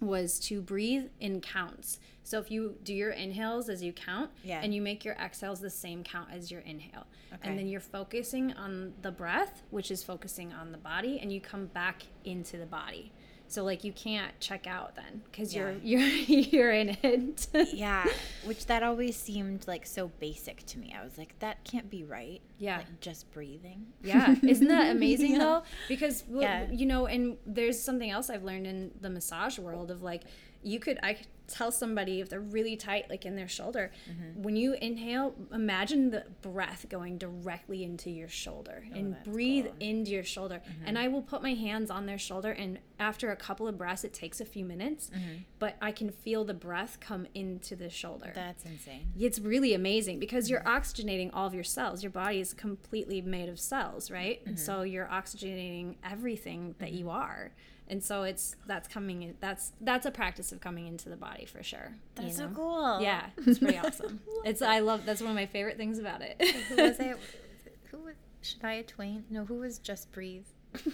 was 0.00 0.38
to 0.40 0.60
breathe 0.60 1.06
in 1.20 1.40
counts. 1.40 1.98
So 2.22 2.38
if 2.38 2.50
you 2.50 2.76
do 2.84 2.92
your 2.94 3.10
inhales 3.10 3.68
as 3.68 3.82
you 3.82 3.92
count 3.92 4.30
Yeah. 4.44 4.60
and 4.62 4.74
you 4.74 4.82
make 4.82 5.04
your 5.04 5.14
exhales 5.14 5.60
the 5.60 5.70
same 5.70 6.04
count 6.04 6.28
as 6.32 6.50
your 6.50 6.60
inhale. 6.60 7.06
Okay. 7.32 7.48
And 7.48 7.58
then 7.58 7.66
you're 7.68 7.80
focusing 7.80 8.52
on 8.52 8.92
the 9.02 9.10
breath, 9.10 9.62
which 9.70 9.90
is 9.90 10.02
focusing 10.02 10.52
on 10.52 10.70
the 10.72 10.78
body 10.78 11.18
and 11.20 11.32
you 11.32 11.40
come 11.40 11.66
back 11.66 12.02
into 12.24 12.58
the 12.58 12.66
body. 12.66 13.12
So 13.50 13.64
like 13.64 13.82
you 13.82 13.92
can't 13.92 14.38
check 14.40 14.66
out 14.66 14.94
then 14.94 15.22
cuz 15.32 15.54
you're 15.54 15.72
you're 15.82 16.00
you're 16.52 16.70
in 16.72 16.96
it. 17.02 17.48
yeah 17.72 18.06
which 18.44 18.66
that 18.66 18.82
always 18.82 19.16
seemed 19.16 19.66
like 19.66 19.86
so 19.86 20.08
basic 20.20 20.64
to 20.66 20.78
me 20.78 20.94
i 20.98 21.02
was 21.02 21.16
like 21.16 21.38
that 21.38 21.64
can't 21.64 21.88
be 21.90 22.04
right 22.04 22.40
Yeah. 22.58 22.78
like 22.78 23.00
just 23.00 23.30
breathing 23.32 23.86
Yeah, 24.02 24.34
isn't 24.46 24.68
that 24.68 24.90
amazing 24.96 25.32
Yeah. 25.32 25.38
though? 25.38 25.62
Because 25.88 26.22
w- 26.22 26.42
Yeah. 26.42 26.70
you 26.70 26.86
know, 26.86 27.06
and 27.06 27.36
there's 27.46 27.80
something 27.80 28.10
else 28.10 28.28
I've 28.30 28.44
learned 28.44 28.66
in 28.66 28.90
the 29.00 29.10
massage 29.10 29.58
world 29.58 29.90
of 29.90 30.02
like 30.02 30.22
you 30.62 30.78
could 30.80 30.98
I 31.02 31.14
could 31.14 31.26
tell 31.48 31.72
somebody 31.72 32.20
if 32.20 32.28
they're 32.28 32.40
really 32.40 32.76
tight 32.76 33.08
like 33.10 33.24
in 33.26 33.34
their 33.34 33.48
shoulder, 33.48 33.90
Mm-hmm. 34.08 34.42
when 34.42 34.54
you 34.56 34.74
inhale, 34.74 35.34
imagine 35.52 36.10
the 36.10 36.24
breath 36.42 36.86
going 36.88 37.18
directly 37.18 37.82
into 37.82 38.10
your 38.10 38.28
shoulder 38.28 38.84
and 38.94 39.08
Oh, 39.08 39.10
that's 39.16 39.28
breathe 39.28 39.64
cool. 39.64 39.72
Mm-hmm. 39.72 39.82
into 39.82 40.10
your 40.12 40.24
shoulder. 40.24 40.60
And 40.84 40.98
I 40.98 41.08
will 41.08 41.22
put 41.22 41.42
my 41.42 41.54
hands 41.54 41.90
on 41.90 42.06
their 42.06 42.18
shoulder 42.18 42.52
and 42.52 42.78
after 43.00 43.30
a 43.30 43.36
couple 43.36 43.66
of 43.68 43.78
breaths 43.78 44.04
it 44.04 44.12
takes 44.12 44.40
a 44.40 44.44
few 44.44 44.64
minutes, 44.64 45.10
but 45.58 45.76
I 45.80 45.90
can 45.92 46.10
feel 46.10 46.44
the 46.44 46.54
breath 46.54 46.98
come 47.00 47.26
into 47.34 47.74
the 47.76 47.88
shoulder. 47.90 48.30
that's 48.34 48.64
insane 48.64 49.06
It's 49.18 49.38
really 49.38 49.72
amazing 49.74 50.18
because 50.18 50.50
you're 50.50 50.62
oxygenating 50.62 51.30
all 51.32 51.46
of 51.46 51.54
your 51.54 51.64
cells. 51.64 52.02
Your 52.02 52.10
body 52.12 52.40
is 52.40 52.52
completely 52.52 53.20
made 53.22 53.48
of 53.48 53.58
cells, 53.58 54.10
right? 54.10 54.40
And 54.46 54.58
so 54.58 54.82
you're 54.82 55.06
oxygenating 55.06 55.96
everything 56.04 56.74
that 56.78 56.92
you 56.92 57.08
are. 57.10 57.52
And 57.90 58.04
so 58.04 58.22
it's 58.22 58.54
that's 58.66 58.86
coming 58.86 59.22
in 59.22 59.34
that's 59.40 59.72
that's 59.80 60.04
a 60.06 60.10
practice 60.10 60.52
of 60.52 60.60
coming 60.60 60.86
into 60.86 61.08
the 61.08 61.16
body 61.16 61.46
for 61.46 61.62
sure. 61.62 61.92
you 62.18 62.24
that's 62.24 62.36
so 62.36 62.48
cool 62.54 63.00
Yeah, 63.00 63.26
it's 63.46 63.58
pretty 63.58 63.78
awesome. 63.84 64.20
It's 64.44 64.60
I 64.62 64.80
love 64.80 65.06
that's 65.06 65.20
one 65.22 65.30
of 65.30 65.36
my 65.36 65.46
favorite 65.46 65.76
things 65.78 65.98
about 65.98 66.20
it. 66.22 66.36
who 66.68 66.76
was 66.76 66.98
it 67.00 67.16
who 67.90 67.98
was 67.98 68.14
shania 68.42 68.86
twain 68.86 69.24
no 69.30 69.44
who 69.44 69.54
was 69.56 69.78
just 69.78 70.12
breathe 70.12 70.44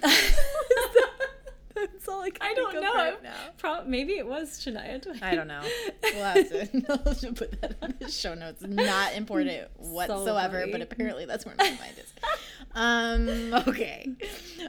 that's 1.93 2.09
all 2.09 2.21
i 2.23 2.31
can 2.31 2.43
I 2.43 2.55
don't 2.55 2.75
know. 2.75 3.17
Pro- 3.59 3.85
maybe 3.85 4.15
it 4.15 4.27
was 4.27 4.59
Shania 4.59 5.03
Twain. 5.03 5.19
I 5.23 5.35
don't 5.35 5.49
know. 5.49 5.63
We'll 6.03 6.25
have 6.25 6.49
to, 6.49 6.85
I'll 6.89 7.15
just 7.15 7.35
put 7.35 7.61
that 7.61 7.77
on 7.83 7.95
the 7.99 8.11
show 8.11 8.35
notes. 8.35 8.63
Not 8.63 9.15
important 9.15 9.69
whatsoever, 9.77 10.61
funny. 10.61 10.73
but 10.73 10.81
apparently 10.83 11.25
that's 11.25 11.47
where 11.47 11.55
my 11.59 11.71
mind 11.71 11.99
is. 11.99 12.13
Um, 12.75 13.55
okay. 13.69 14.09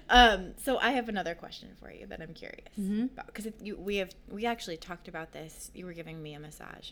Um, 0.10 0.54
so 0.64 0.78
I 0.78 0.92
have 0.92 1.10
another 1.10 1.36
question 1.36 1.70
for 1.80 1.92
you 1.92 2.06
that 2.08 2.22
I'm 2.22 2.34
curious 2.34 2.68
about 2.78 3.28
because 3.28 3.48
we 3.78 3.98
have 3.98 4.12
we 4.30 4.46
actually 4.46 4.78
talked 4.78 5.08
about 5.08 5.32
this. 5.32 5.72
You 5.74 5.86
were 5.86 5.94
giving 5.94 6.22
me 6.22 6.34
a 6.34 6.40
massage, 6.40 6.92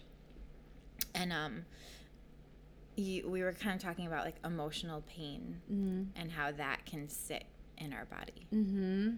and 1.13 1.31
um, 1.31 1.65
you, 2.95 3.29
we 3.29 3.41
were 3.43 3.53
kind 3.53 3.75
of 3.75 3.81
talking 3.81 4.07
about 4.07 4.25
like 4.25 4.35
emotional 4.43 5.03
pain 5.07 5.61
and 6.15 6.31
how 6.31 6.51
that 6.51 6.85
can 6.85 7.09
sit 7.09 7.45
in 7.77 7.93
our 7.93 8.05
body. 8.05 8.47
Mm-hmm. 8.53 9.09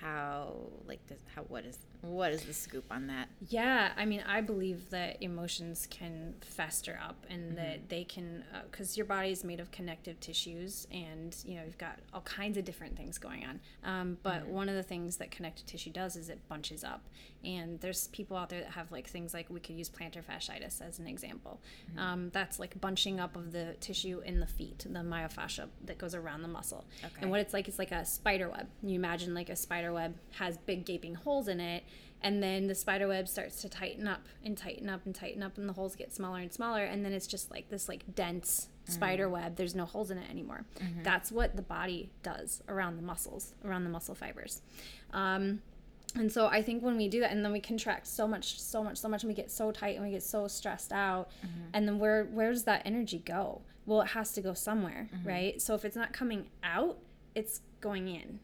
How 0.00 0.70
like 0.84 1.06
does 1.06 1.20
how 1.34 1.42
what 1.42 1.64
is 1.64 1.78
what 2.00 2.32
is 2.32 2.42
the 2.42 2.52
scoop 2.52 2.84
on 2.90 3.06
that? 3.08 3.28
Yeah, 3.48 3.92
I 3.96 4.04
mean, 4.04 4.22
I 4.26 4.40
believe 4.40 4.90
that 4.90 5.22
emotions 5.22 5.86
can 5.90 6.34
fester 6.40 6.98
up 7.02 7.26
and 7.28 7.56
that 7.58 7.88
they 7.88 8.04
can, 8.04 8.44
because 8.70 8.96
your 8.96 9.06
body 9.06 9.30
is 9.30 9.44
made 9.44 9.60
of 9.60 9.70
connective 9.70 10.20
tissues 10.20 10.86
and, 10.92 11.36
you 11.44 11.56
know, 11.56 11.62
you've 11.64 11.78
got 11.78 11.98
all 12.14 12.20
kinds 12.22 12.56
of 12.56 12.64
different 12.64 12.96
things 12.96 13.18
going 13.18 13.44
on. 13.44 13.60
Um, 13.84 14.18
but 14.22 14.46
one 14.46 14.68
of 14.68 14.74
the 14.74 14.82
things 14.82 15.16
that 15.16 15.30
connective 15.30 15.66
tissue 15.66 15.90
does 15.90 16.16
is 16.16 16.28
it 16.28 16.38
bunches 16.48 16.84
up. 16.84 17.02
And 17.44 17.80
there's 17.80 18.08
people 18.08 18.36
out 18.36 18.48
there 18.48 18.60
that 18.60 18.72
have 18.72 18.90
like 18.90 19.06
things 19.06 19.32
like 19.32 19.48
we 19.48 19.60
could 19.60 19.76
use 19.76 19.88
plantar 19.88 20.24
fasciitis 20.24 20.82
as 20.82 20.98
an 20.98 21.06
example. 21.06 21.60
Um, 21.96 22.30
that's 22.32 22.58
like 22.58 22.80
bunching 22.80 23.20
up 23.20 23.36
of 23.36 23.52
the 23.52 23.76
tissue 23.80 24.20
in 24.24 24.40
the 24.40 24.46
feet, 24.46 24.84
the 24.90 24.98
myofascia 25.00 25.68
that 25.84 25.98
goes 25.98 26.16
around 26.16 26.42
the 26.42 26.48
muscle. 26.48 26.84
Okay. 27.04 27.14
And 27.20 27.30
what 27.30 27.38
it's 27.38 27.54
like 27.54 27.68
is 27.68 27.78
like 27.78 27.92
a 27.92 28.04
spider 28.04 28.48
web. 28.48 28.66
You 28.82 28.96
imagine 28.96 29.34
like 29.34 29.50
a 29.50 29.56
spider 29.56 29.92
web 29.92 30.16
has 30.32 30.58
big 30.58 30.84
gaping 30.84 31.14
holes 31.14 31.46
in 31.46 31.60
it, 31.60 31.84
and 32.20 32.42
then 32.42 32.66
the 32.66 32.74
spider 32.74 33.06
web 33.06 33.28
starts 33.28 33.60
to 33.62 33.68
tighten 33.68 34.08
up 34.08 34.22
and 34.44 34.56
tighten 34.56 34.88
up 34.88 35.06
and 35.06 35.14
tighten 35.14 35.42
up, 35.42 35.56
and 35.56 35.68
the 35.68 35.72
holes 35.72 35.94
get 35.94 36.12
smaller 36.12 36.38
and 36.38 36.52
smaller, 36.52 36.82
and 36.84 37.04
then 37.04 37.12
it's 37.12 37.26
just 37.26 37.50
like 37.50 37.68
this 37.70 37.88
like 37.88 38.14
dense 38.14 38.68
spider 38.86 39.28
mm. 39.28 39.32
web. 39.32 39.56
There's 39.56 39.74
no 39.74 39.84
holes 39.84 40.10
in 40.10 40.18
it 40.18 40.28
anymore. 40.28 40.64
Mm-hmm. 40.80 41.02
That's 41.02 41.30
what 41.30 41.56
the 41.56 41.62
body 41.62 42.10
does 42.22 42.62
around 42.68 42.96
the 42.96 43.02
muscles, 43.02 43.54
around 43.64 43.84
the 43.84 43.90
muscle 43.90 44.14
fibers. 44.14 44.62
Um, 45.12 45.60
and 46.14 46.32
so 46.32 46.46
I 46.46 46.62
think 46.62 46.82
when 46.82 46.96
we 46.96 47.08
do 47.08 47.20
that, 47.20 47.30
and 47.30 47.44
then 47.44 47.52
we 47.52 47.60
contract 47.60 48.06
so 48.06 48.26
much, 48.26 48.60
so 48.60 48.82
much, 48.82 48.96
so 48.96 49.08
much, 49.08 49.22
and 49.22 49.28
we 49.28 49.34
get 49.34 49.50
so 49.50 49.70
tight 49.70 49.96
and 49.96 50.04
we 50.04 50.10
get 50.10 50.22
so 50.22 50.48
stressed 50.48 50.92
out, 50.92 51.30
mm-hmm. 51.44 51.68
and 51.74 51.86
then 51.86 51.98
where 51.98 52.24
where 52.24 52.50
does 52.50 52.64
that 52.64 52.82
energy 52.84 53.22
go? 53.24 53.60
Well, 53.86 54.00
it 54.00 54.08
has 54.08 54.32
to 54.32 54.40
go 54.40 54.54
somewhere, 54.54 55.08
mm-hmm. 55.14 55.28
right? 55.28 55.62
So 55.62 55.74
if 55.74 55.84
it's 55.84 55.96
not 55.96 56.12
coming 56.12 56.48
out, 56.64 56.98
it's 57.38 57.60
going 57.80 58.08
in, 58.08 58.40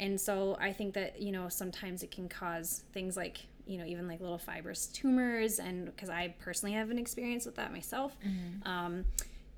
and 0.00 0.20
so 0.20 0.56
I 0.60 0.72
think 0.72 0.94
that 0.94 1.20
you 1.20 1.32
know 1.32 1.48
sometimes 1.48 2.02
it 2.02 2.10
can 2.10 2.28
cause 2.28 2.84
things 2.92 3.16
like 3.16 3.38
you 3.66 3.78
know 3.78 3.84
even 3.84 4.08
like 4.08 4.20
little 4.20 4.38
fibrous 4.38 4.86
tumors, 4.86 5.58
and 5.58 5.86
because 5.86 6.10
I 6.10 6.34
personally 6.40 6.74
have 6.74 6.90
an 6.90 6.98
experience 6.98 7.46
with 7.46 7.56
that 7.56 7.72
myself. 7.72 8.16
Um, 8.68 9.04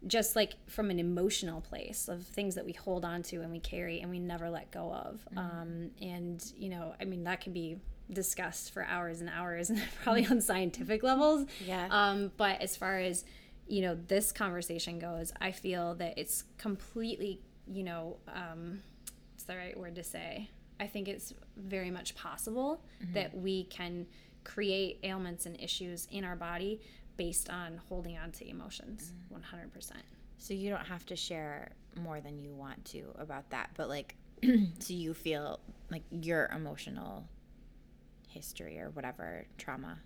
just 0.06 0.36
like 0.36 0.54
from 0.66 0.90
an 0.90 0.98
emotional 0.98 1.60
place 1.60 2.08
of 2.08 2.22
things 2.24 2.54
that 2.54 2.64
we 2.64 2.72
hold 2.72 3.04
on 3.04 3.22
to 3.22 3.40
and 3.40 3.50
we 3.50 3.60
carry 3.60 4.00
and 4.00 4.10
we 4.10 4.18
never 4.18 4.50
let 4.50 4.70
go 4.70 4.92
of. 4.92 5.26
Um, 5.36 5.90
and, 6.00 6.44
you 6.56 6.68
know, 6.68 6.94
I 7.00 7.04
mean, 7.04 7.24
that 7.24 7.40
can 7.40 7.52
be 7.52 7.78
discussed 8.12 8.72
for 8.72 8.84
hours 8.84 9.20
and 9.20 9.30
hours 9.30 9.70
and 9.70 9.80
probably 10.02 10.26
on 10.26 10.40
scientific 10.40 11.02
levels. 11.02 11.46
Yeah. 11.66 11.88
Um, 11.90 12.32
but 12.36 12.60
as 12.60 12.76
far 12.76 12.98
as, 12.98 13.24
you 13.66 13.80
know, 13.80 13.94
this 14.08 14.30
conversation 14.30 14.98
goes, 14.98 15.32
I 15.40 15.52
feel 15.52 15.94
that 15.94 16.18
it's 16.18 16.44
completely, 16.58 17.40
you 17.66 17.82
know, 17.82 18.16
um, 18.28 18.80
what's 19.32 19.44
the 19.44 19.56
right 19.56 19.78
word 19.78 19.94
to 19.96 20.04
say? 20.04 20.50
I 20.80 20.86
think 20.86 21.08
it's 21.08 21.32
very 21.56 21.90
much 21.90 22.14
possible 22.14 22.82
that 23.12 23.36
we 23.36 23.64
can 23.64 24.06
create 24.42 24.98
ailments 25.02 25.46
and 25.46 25.58
issues 25.60 26.08
in 26.10 26.24
our 26.24 26.36
body 26.36 26.80
based 27.16 27.48
on 27.48 27.80
holding 27.88 28.18
on 28.18 28.32
to 28.32 28.48
emotions 28.48 29.12
100%. 29.32 29.92
So 30.38 30.52
you 30.52 30.70
don't 30.70 30.86
have 30.86 31.06
to 31.06 31.16
share 31.16 31.70
more 31.96 32.20
than 32.20 32.38
you 32.38 32.52
want 32.52 32.84
to 32.86 33.04
about 33.18 33.48
that, 33.50 33.70
but 33.76 33.88
like, 33.88 34.16
so 34.42 34.92
you 34.92 35.14
feel 35.14 35.60
like 35.90 36.02
your 36.10 36.50
emotional 36.54 37.24
history 38.28 38.78
or 38.80 38.90
whatever 38.90 39.46
trauma 39.58 39.98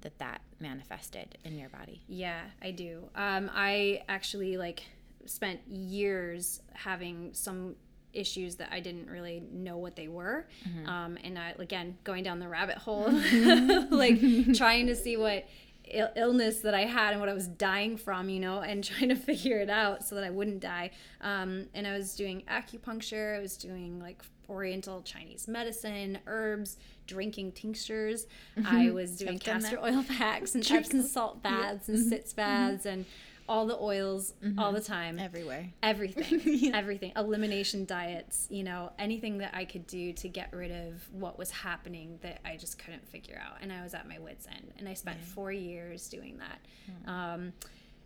that 0.00 0.18
that 0.18 0.40
manifested 0.60 1.38
in 1.44 1.58
your 1.58 1.68
body. 1.68 2.02
Yeah, 2.08 2.42
I 2.60 2.72
do. 2.72 3.08
Um, 3.14 3.50
I 3.54 4.02
actually 4.08 4.56
like 4.56 4.82
spent 5.28 5.60
years 5.68 6.60
having 6.74 7.30
some 7.32 7.76
issues 8.12 8.56
that 8.56 8.70
I 8.72 8.80
didn't 8.80 9.08
really 9.10 9.42
know 9.52 9.76
what 9.76 9.94
they 9.94 10.08
were. 10.08 10.48
Um, 10.86 11.18
and 11.22 11.38
I, 11.38 11.54
again, 11.58 11.98
going 12.04 12.24
down 12.24 12.38
the 12.38 12.48
rabbit 12.48 12.78
hole, 12.78 13.06
of, 13.08 13.12
like 13.92 14.20
trying 14.54 14.86
to 14.86 14.96
see 14.96 15.16
what 15.16 15.46
Ill- 15.90 16.12
illness 16.16 16.60
that 16.60 16.74
I 16.74 16.82
had 16.82 17.12
and 17.12 17.20
what 17.20 17.30
I 17.30 17.32
was 17.32 17.46
dying 17.48 17.96
from, 17.96 18.28
you 18.28 18.40
know, 18.40 18.60
and 18.60 18.84
trying 18.90 19.08
to 19.08 19.14
figure 19.16 19.58
it 19.58 19.70
out 19.70 20.04
so 20.04 20.16
that 20.16 20.24
I 20.24 20.28
wouldn't 20.28 20.60
die. 20.60 20.90
Um, 21.22 21.68
and 21.72 21.86
I 21.86 21.96
was 21.96 22.14
doing 22.14 22.42
acupuncture, 22.46 23.34
I 23.38 23.40
was 23.40 23.56
doing 23.56 23.98
like 23.98 24.22
Oriental 24.50 25.00
Chinese 25.00 25.48
medicine, 25.48 26.18
herbs, 26.26 26.76
drinking 27.06 27.52
tinctures. 27.52 28.26
I 28.66 28.90
was 28.90 29.16
doing 29.16 29.38
castor 29.38 29.76
that. 29.76 29.84
oil 29.84 30.04
packs 30.06 30.54
and 30.54 30.70
Epsom 30.70 31.02
salt 31.02 31.42
baths 31.42 31.88
and 31.88 31.98
sitz 31.98 32.34
baths 32.34 32.84
and 32.84 33.06
all 33.48 33.66
the 33.66 33.76
oils 33.78 34.34
all 34.58 34.72
the 34.72 34.80
time. 34.80 35.18
Everywhere. 35.18 35.70
everything. 35.82 36.74
Everything. 36.74 37.12
Elimination 37.16 37.84
diets 37.86 38.46
you 38.50 38.62
know 38.62 38.92
anything 38.98 39.38
that 39.38 39.54
i 39.54 39.64
could 39.64 39.86
do 39.86 40.12
to 40.12 40.28
get 40.28 40.52
rid 40.52 40.70
of 40.70 41.08
what 41.12 41.38
was 41.38 41.50
happening 41.50 42.18
that 42.22 42.38
i 42.44 42.56
just 42.56 42.78
couldn't 42.78 43.06
figure 43.08 43.40
out 43.44 43.56
and 43.62 43.72
i 43.72 43.82
was 43.82 43.94
at 43.94 44.08
my 44.08 44.18
wits 44.18 44.46
end 44.46 44.72
and 44.78 44.88
i 44.88 44.94
spent 44.94 45.18
four 45.24 45.50
years 45.52 46.08
doing 46.08 46.38
that. 46.38 47.10
Um, 47.10 47.52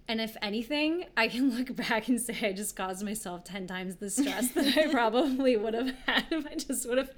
and 0.09 0.21
if 0.21 0.37
anything 0.43 1.05
i 1.17 1.29
can 1.29 1.57
look 1.57 1.75
back 1.89 2.09
and 2.09 2.21
say 2.21 2.37
i 2.43 2.53
just 2.53 2.77
caused 2.77 3.05
myself 3.05 3.45
10 3.45 3.67
times 3.67 3.97
the 3.97 4.11
stress 4.11 4.51
that 4.53 4.77
i 4.77 4.87
probably 4.91 5.57
would 5.57 5.75
have 5.75 5.93
had 6.07 6.25
if 6.31 6.47
i 6.47 6.55
just 6.55 6.89
would 6.89 6.99
have 6.99 7.11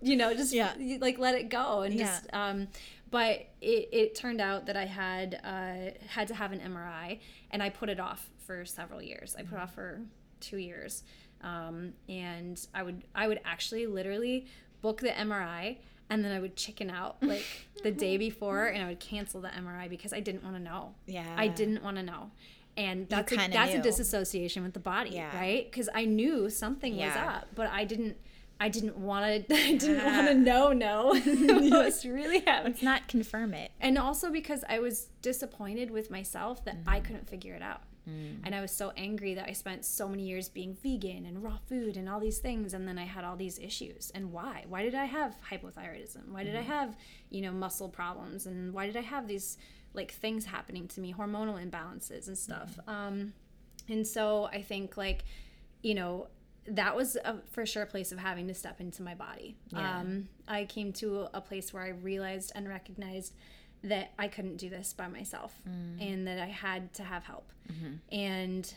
you 0.00 0.14
know 0.16 0.32
just 0.34 0.52
Yeah. 0.52 0.72
like 1.00 1.18
let 1.18 1.34
it 1.34 1.48
go 1.48 1.82
and 1.82 1.94
Yeah. 1.94 2.06
just 2.06 2.26
um, 2.32 2.68
but 3.10 3.46
it, 3.60 3.88
it 3.92 4.14
turned 4.14 4.40
out 4.40 4.66
that 4.66 4.76
I 4.76 4.84
had 4.86 5.40
uh, 5.44 5.98
had 6.08 6.28
to 6.28 6.34
have 6.34 6.52
an 6.52 6.60
MRI, 6.60 7.18
and 7.50 7.62
I 7.62 7.70
put 7.70 7.88
it 7.88 8.00
off 8.00 8.28
for 8.46 8.64
several 8.64 9.00
years. 9.02 9.34
I 9.38 9.42
put 9.42 9.54
it 9.54 9.60
off 9.60 9.74
for 9.74 10.00
two 10.40 10.58
years, 10.58 11.04
um, 11.42 11.92
and 12.08 12.64
I 12.74 12.82
would 12.82 13.04
I 13.14 13.28
would 13.28 13.40
actually 13.44 13.86
literally 13.86 14.46
book 14.80 15.00
the 15.00 15.08
MRI, 15.10 15.76
and 16.10 16.24
then 16.24 16.32
I 16.32 16.40
would 16.40 16.56
chicken 16.56 16.90
out 16.90 17.16
like 17.22 17.44
the 17.82 17.90
day 17.90 18.16
before, 18.16 18.66
and 18.66 18.82
I 18.82 18.88
would 18.88 19.00
cancel 19.00 19.40
the 19.40 19.48
MRI 19.48 19.88
because 19.88 20.12
I 20.12 20.20
didn't 20.20 20.44
want 20.44 20.56
to 20.56 20.62
know. 20.62 20.94
Yeah. 21.06 21.34
I 21.36 21.48
didn't 21.48 21.82
want 21.82 21.96
to 21.96 22.02
know. 22.02 22.30
And 22.76 23.08
that's 23.08 23.32
a, 23.32 23.36
that's 23.36 23.74
a 23.74 23.82
disassociation 23.82 24.62
with 24.62 24.72
the 24.72 24.78
body, 24.78 25.10
Yeah. 25.10 25.36
right? 25.36 25.68
Because 25.68 25.88
I 25.92 26.04
knew 26.04 26.48
something 26.48 26.96
was 26.96 27.16
up, 27.16 27.48
but 27.56 27.68
I 27.70 27.84
didn't. 27.84 28.16
I 28.60 28.68
didn't 28.68 28.96
want 28.96 29.48
to. 29.48 29.54
I 29.56 29.76
didn't 29.76 30.04
want 30.04 30.26
to 30.26 30.34
know. 30.34 30.72
No, 30.72 31.06
was 31.84 32.04
really 32.04 32.40
having 32.40 32.72
Let's 32.72 32.82
not 32.82 33.08
confirm 33.08 33.54
it. 33.54 33.70
and 33.80 33.96
also 33.98 34.30
because 34.30 34.64
I 34.68 34.80
was 34.80 35.08
disappointed 35.22 35.90
with 35.90 36.10
myself 36.10 36.64
that 36.64 36.76
I 36.86 36.96
mm-hmm. 36.96 37.06
couldn't 37.06 37.28
figure 37.28 37.54
it 37.54 37.62
out. 37.62 37.82
Mm. 38.08 38.40
And 38.44 38.54
I 38.54 38.60
was 38.60 38.72
so 38.72 38.92
angry 38.96 39.34
that 39.34 39.48
I 39.48 39.52
spent 39.52 39.84
so 39.84 40.08
many 40.08 40.22
years 40.22 40.48
being 40.48 40.74
vegan 40.82 41.26
and 41.26 41.42
raw 41.42 41.58
food 41.68 41.96
and 41.96 42.08
all 42.08 42.20
these 42.20 42.38
things 42.38 42.72
and 42.72 42.88
then 42.88 42.98
I 42.98 43.04
had 43.04 43.24
all 43.24 43.36
these 43.36 43.58
issues. 43.58 44.10
And 44.14 44.32
why? 44.32 44.64
Why 44.66 44.82
did 44.82 44.94
I 44.94 45.04
have 45.04 45.36
hypothyroidism? 45.50 46.28
Why 46.30 46.42
did 46.42 46.56
I 46.56 46.60
mm-hmm. 46.60 46.72
have, 46.72 46.96
you 47.28 47.42
know, 47.42 47.52
muscle 47.52 47.88
problems 47.88 48.46
and 48.46 48.72
why 48.72 48.86
did 48.86 48.96
I 48.96 49.02
have 49.02 49.28
these 49.28 49.58
like 49.92 50.12
things 50.12 50.46
happening 50.46 50.88
to 50.88 51.00
me, 51.00 51.14
hormonal 51.16 51.62
imbalances 51.62 52.28
and 52.28 52.38
stuff. 52.38 52.78
Mm. 52.88 52.92
Um 52.92 53.32
and 53.88 54.06
so 54.06 54.46
I 54.46 54.62
think 54.62 54.96
like 54.96 55.24
you 55.82 55.94
know 55.94 56.28
that 56.70 56.94
was 56.96 57.16
a 57.16 57.38
for 57.50 57.64
sure 57.66 57.82
a 57.82 57.86
place 57.86 58.12
of 58.12 58.18
having 58.18 58.46
to 58.48 58.54
step 58.54 58.80
into 58.80 59.02
my 59.02 59.14
body. 59.14 59.56
Yeah. 59.70 59.98
Um, 60.00 60.28
I 60.46 60.64
came 60.64 60.92
to 60.94 61.28
a 61.34 61.40
place 61.40 61.72
where 61.72 61.82
I 61.82 61.88
realized 61.90 62.52
and 62.54 62.68
recognized 62.68 63.34
that 63.84 64.12
I 64.18 64.28
couldn't 64.28 64.56
do 64.56 64.68
this 64.68 64.92
by 64.92 65.08
myself 65.08 65.54
and 66.00 66.26
that 66.26 66.38
I 66.40 66.46
had 66.46 66.92
to 66.94 67.04
have 67.04 67.24
help. 67.24 67.52
And 68.10 68.72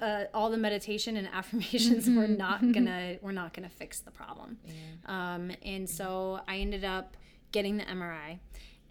uh, 0.00 0.24
all 0.34 0.50
the 0.50 0.56
meditation 0.58 1.16
and 1.16 1.26
affirmations 1.32 2.08
were 2.16 2.28
not 2.28 2.60
gonna 2.72 3.16
were 3.22 3.32
not 3.32 3.52
gonna 3.54 3.68
fix 3.68 4.00
the 4.00 4.10
problem. 4.10 4.58
Um, 5.06 5.50
and 5.64 5.88
so 5.88 6.40
I 6.46 6.58
ended 6.58 6.84
up 6.84 7.16
getting 7.52 7.76
the 7.76 7.84
MRI 7.84 8.38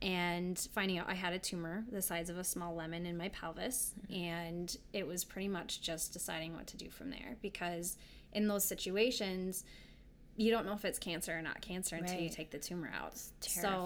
and 0.02 0.58
finding 0.74 0.98
out 0.98 1.10
I 1.10 1.14
had 1.14 1.34
a 1.34 1.40
tumor 1.40 1.86
the 1.92 2.02
size 2.02 2.30
of 2.30 2.38
a 2.38 2.44
small 2.44 2.76
lemon 2.76 3.06
in 3.06 3.18
my 3.18 3.30
pelvis. 3.30 3.94
And 4.14 4.76
it 4.94 5.08
was 5.08 5.24
pretty 5.24 5.48
much 5.48 5.82
just 5.82 6.12
deciding 6.12 6.54
what 6.54 6.68
to 6.68 6.78
do 6.78 6.90
from 6.90 7.12
there 7.12 7.38
because 7.42 7.98
in 8.36 8.48
those 8.48 8.64
situations, 8.64 9.64
you 10.38 10.52
don't 10.52 10.66
know 10.66 10.74
if 10.74 10.84
it's 10.84 11.00
cancer 11.00 11.38
or 11.38 11.42
not 11.42 11.62
cancer 11.62 11.96
until 11.96 12.20
you 12.20 12.30
take 12.30 12.52
the 12.52 12.58
tumor 12.58 12.92
out. 12.94 13.18
So 13.18 13.30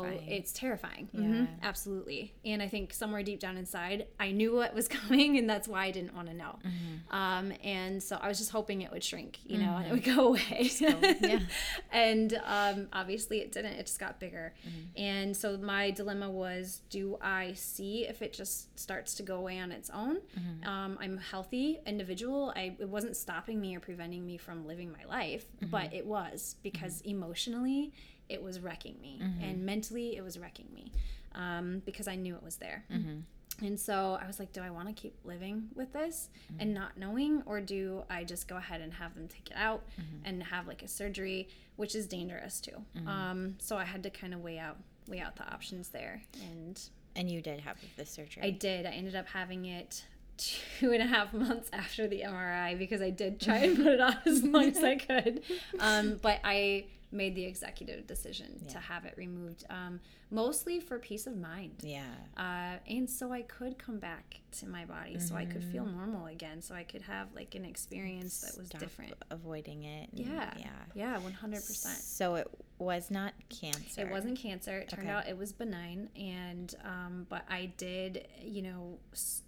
terrifying. 0.04 0.28
it's 0.30 0.52
terrifying. 0.52 1.10
Yeah. 1.14 1.22
Mhm, 1.22 1.48
absolutely. 1.62 2.34
And 2.44 2.62
I 2.62 2.68
think 2.68 2.92
somewhere 2.94 3.22
deep 3.22 3.40
down 3.40 3.56
inside, 3.56 4.08
I 4.20 4.32
knew 4.32 4.56
what 4.56 4.74
was 4.74 4.88
coming, 5.00 5.38
and 5.38 5.48
that's 5.50 5.68
why 5.68 5.86
I 5.86 5.92
didn't 5.92 6.16
want 6.16 6.28
to 6.30 6.34
know. 6.34 6.58
Mm-hmm. 6.66 7.16
Um, 7.16 7.54
and 7.64 8.02
so 8.02 8.18
I 8.20 8.28
was 8.28 8.40
just 8.40 8.50
hoping 8.52 8.82
it 8.82 8.92
would 8.92 9.04
shrink, 9.04 9.38
you 9.46 9.60
know, 9.60 9.78
and 9.78 9.86
it 9.88 9.92
would 9.92 10.04
go 10.04 10.28
away. 10.30 10.72
yeah. 10.80 11.40
and 11.92 12.40
um, 12.46 12.88
obviously 12.94 13.40
it 13.42 13.52
didn't. 13.52 13.74
It 13.74 13.86
just 13.86 14.00
got 14.00 14.20
bigger. 14.20 14.54
Mm-hmm. 14.68 15.02
And 15.02 15.38
so 15.38 15.58
my 15.58 15.92
dilemma 15.92 16.30
was 16.30 16.82
do 16.90 17.18
I 17.22 17.54
see 17.54 18.08
if 18.08 18.22
it 18.22 18.34
just 18.34 18.78
starts 18.80 19.14
to 19.16 19.24
go 19.24 19.36
away 19.38 19.60
on 19.60 19.72
its 19.72 19.90
own? 19.92 20.18
Mm-hmm. 20.18 20.68
Um, 20.68 20.98
I'm 21.00 21.18
a 21.18 21.22
healthy 21.22 21.80
individual. 21.86 22.54
I, 22.56 22.76
it 22.80 22.90
wasn't 22.90 23.16
stopping 23.16 23.60
me 23.62 23.76
or 23.76 23.80
preventing 23.80 24.26
me 24.26 24.38
from 24.38 24.66
living 24.66 24.92
my 24.92 25.06
life, 25.08 25.46
Mm-hmm. 25.60 25.72
but 25.72 25.94
it 25.94 26.06
was 26.06 26.39
because 26.64 27.02
emotionally 27.02 27.92
it 28.28 28.42
was 28.42 28.60
wrecking 28.60 28.96
me 29.02 29.20
Mm-hmm. 29.22 29.44
and 29.44 29.66
mentally 29.66 30.16
it 30.16 30.24
was 30.24 30.38
wrecking 30.38 30.68
me 30.74 30.92
um, 31.36 31.82
because 31.86 32.08
I 32.08 32.16
knew 32.16 32.36
it 32.36 32.44
was 32.44 32.58
there. 32.58 32.84
Mm-hmm. 32.92 33.66
And 33.66 33.78
so 33.78 34.18
I 34.24 34.26
was 34.26 34.40
like, 34.40 34.54
do 34.54 34.62
I 34.62 34.70
want 34.70 34.88
to 34.88 34.94
keep 34.94 35.16
living 35.26 35.68
with 35.76 35.92
this 35.92 36.30
and 36.60 36.74
not 36.74 36.98
knowing, 36.98 37.44
or 37.46 37.60
do 37.60 38.04
I 38.10 38.24
just 38.24 38.48
go 38.48 38.56
ahead 38.56 38.80
and 38.80 38.94
have 38.94 39.14
them 39.16 39.28
take 39.28 39.48
it 39.52 39.58
out 39.58 39.82
and 40.24 40.42
have 40.44 40.66
like 40.68 40.82
a 40.82 40.88
surgery, 40.88 41.50
which 41.76 41.94
is 41.94 42.08
dangerous 42.08 42.62
too. 42.62 42.78
Um, 43.06 43.56
so 43.60 43.76
I 43.78 43.84
had 43.84 44.02
to 44.04 44.10
kind 44.10 44.34
of 44.34 44.40
weigh 44.42 44.60
out, 44.60 44.78
weigh 45.10 45.20
out 45.20 45.36
the 45.36 45.44
options 45.52 45.90
there. 45.90 46.22
And 46.42 46.80
And 47.18 47.30
you 47.30 47.42
did 47.42 47.60
have 47.62 47.76
the 47.98 48.06
surgery. 48.06 48.44
I 48.44 48.52
did. 48.52 48.86
I 48.86 48.92
ended 48.92 49.16
up 49.16 49.28
having 49.28 49.66
it 49.66 50.06
two 50.40 50.92
and 50.94 51.04
a 51.04 51.06
half 51.06 51.34
months 51.34 51.70
after 51.74 52.08
the 52.08 52.22
MRI 52.22 52.78
because 52.78 53.02
I 53.02 53.10
did 53.10 53.40
try 53.42 53.58
and 53.58 53.76
put 53.78 53.88
it 53.88 54.00
off 54.02 54.26
as 54.26 54.44
long 54.44 54.66
as 54.70 54.84
I 54.84 54.96
could. 54.96 55.42
Um, 55.80 56.18
but 56.22 56.40
I 56.44 56.86
made 57.12 57.34
the 57.36 57.44
executive 57.46 58.06
decision 58.06 58.64
to 58.68 58.78
have 58.78 59.04
it 59.04 59.16
removed, 59.18 59.66
um, 59.72 60.00
mostly 60.30 60.80
for 60.80 61.00
peace 61.00 61.26
of 61.26 61.36
mind. 61.36 61.72
yeah. 61.82 62.04
Uh, 62.38 62.78
and 62.88 63.10
so 63.10 63.34
I 63.34 63.42
could 63.42 63.80
come 63.80 63.98
back 63.98 64.42
to 64.60 64.68
my 64.68 64.86
body, 64.86 65.18
so 65.20 65.34
I 65.36 65.46
could 65.46 65.64
feel 65.64 65.86
normal 65.86 66.28
again, 66.28 66.62
so 66.62 66.76
I 66.76 66.84
could 66.84 67.02
have 67.02 67.28
like 67.36 67.56
an 67.56 67.66
experience 67.66 68.42
that 68.42 68.56
was 68.60 68.68
Stop 68.68 68.82
different. 68.82 69.14
avoiding 69.32 69.84
it. 69.86 70.10
Yeah, 70.14 70.54
Yeah. 70.58 70.70
yeah, 70.94 71.18
one 71.18 71.34
hundred 71.34 71.66
percent. 71.66 71.98
So 71.98 72.36
it 72.36 72.48
was 72.78 73.10
not 73.10 73.34
cancer. 73.50 74.02
It 74.02 74.12
wasn't 74.12 74.38
cancer. 74.38 74.78
It 74.78 74.90
turned 74.90 75.08
Okay. 75.08 75.12
out 75.12 75.28
it 75.28 75.36
was 75.38 75.52
benign, 75.52 76.10
and 76.16 76.74
um, 76.86 77.26
but 77.28 77.42
I 77.50 77.72
did, 77.78 78.28
you 78.42 78.62
know, 78.62 79.00
s- 79.14 79.42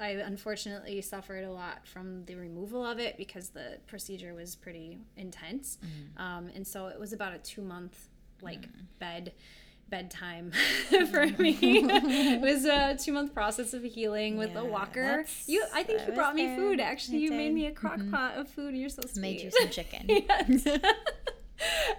I 0.00 0.10
unfortunately 0.10 1.00
suffered 1.02 1.44
a 1.44 1.50
lot 1.52 1.86
from 1.86 2.24
the 2.24 2.34
removal 2.36 2.84
of 2.84 2.98
it 2.98 3.16
because 3.16 3.50
the 3.50 3.78
procedure 3.86 4.34
was 4.34 4.56
pretty 4.56 4.98
intense, 5.16 5.78
Mm-hmm. 5.84 6.22
um, 6.22 6.50
and 6.54 6.66
so 6.66 6.86
it 6.86 6.98
was 6.98 7.12
about 7.12 7.34
a 7.34 7.38
two 7.38 7.62
month 7.62 8.08
like 8.40 8.62
Mm. 8.62 8.86
bed 8.98 9.32
bedtime 9.90 10.52
for 11.10 11.26
me. 11.38 11.56
it 11.60 12.40
was 12.40 12.64
a 12.66 12.96
two 13.02 13.12
month 13.12 13.32
process 13.34 13.72
of 13.74 13.82
healing 13.82 14.36
with 14.36 14.52
Yeah, 14.52 14.60
a 14.60 14.64
walker. 14.64 15.24
You, 15.46 15.64
I 15.74 15.82
think 15.82 16.00
I 16.02 16.06
you 16.06 16.12
brought 16.12 16.34
me 16.34 16.46
there. 16.46 16.56
food. 16.56 16.78
Actually, 16.80 17.18
I 17.18 17.20
you 17.22 17.30
made 17.32 17.54
me 17.54 17.66
a 17.66 17.72
crock 17.72 17.98
pot 18.10 18.36
of 18.36 18.48
food. 18.48 18.74
You're 18.76 18.90
so 18.90 19.02
sweet. 19.06 19.22
Made 19.22 19.40
you 19.40 19.50
some 19.50 19.70
chicken. 19.70 20.06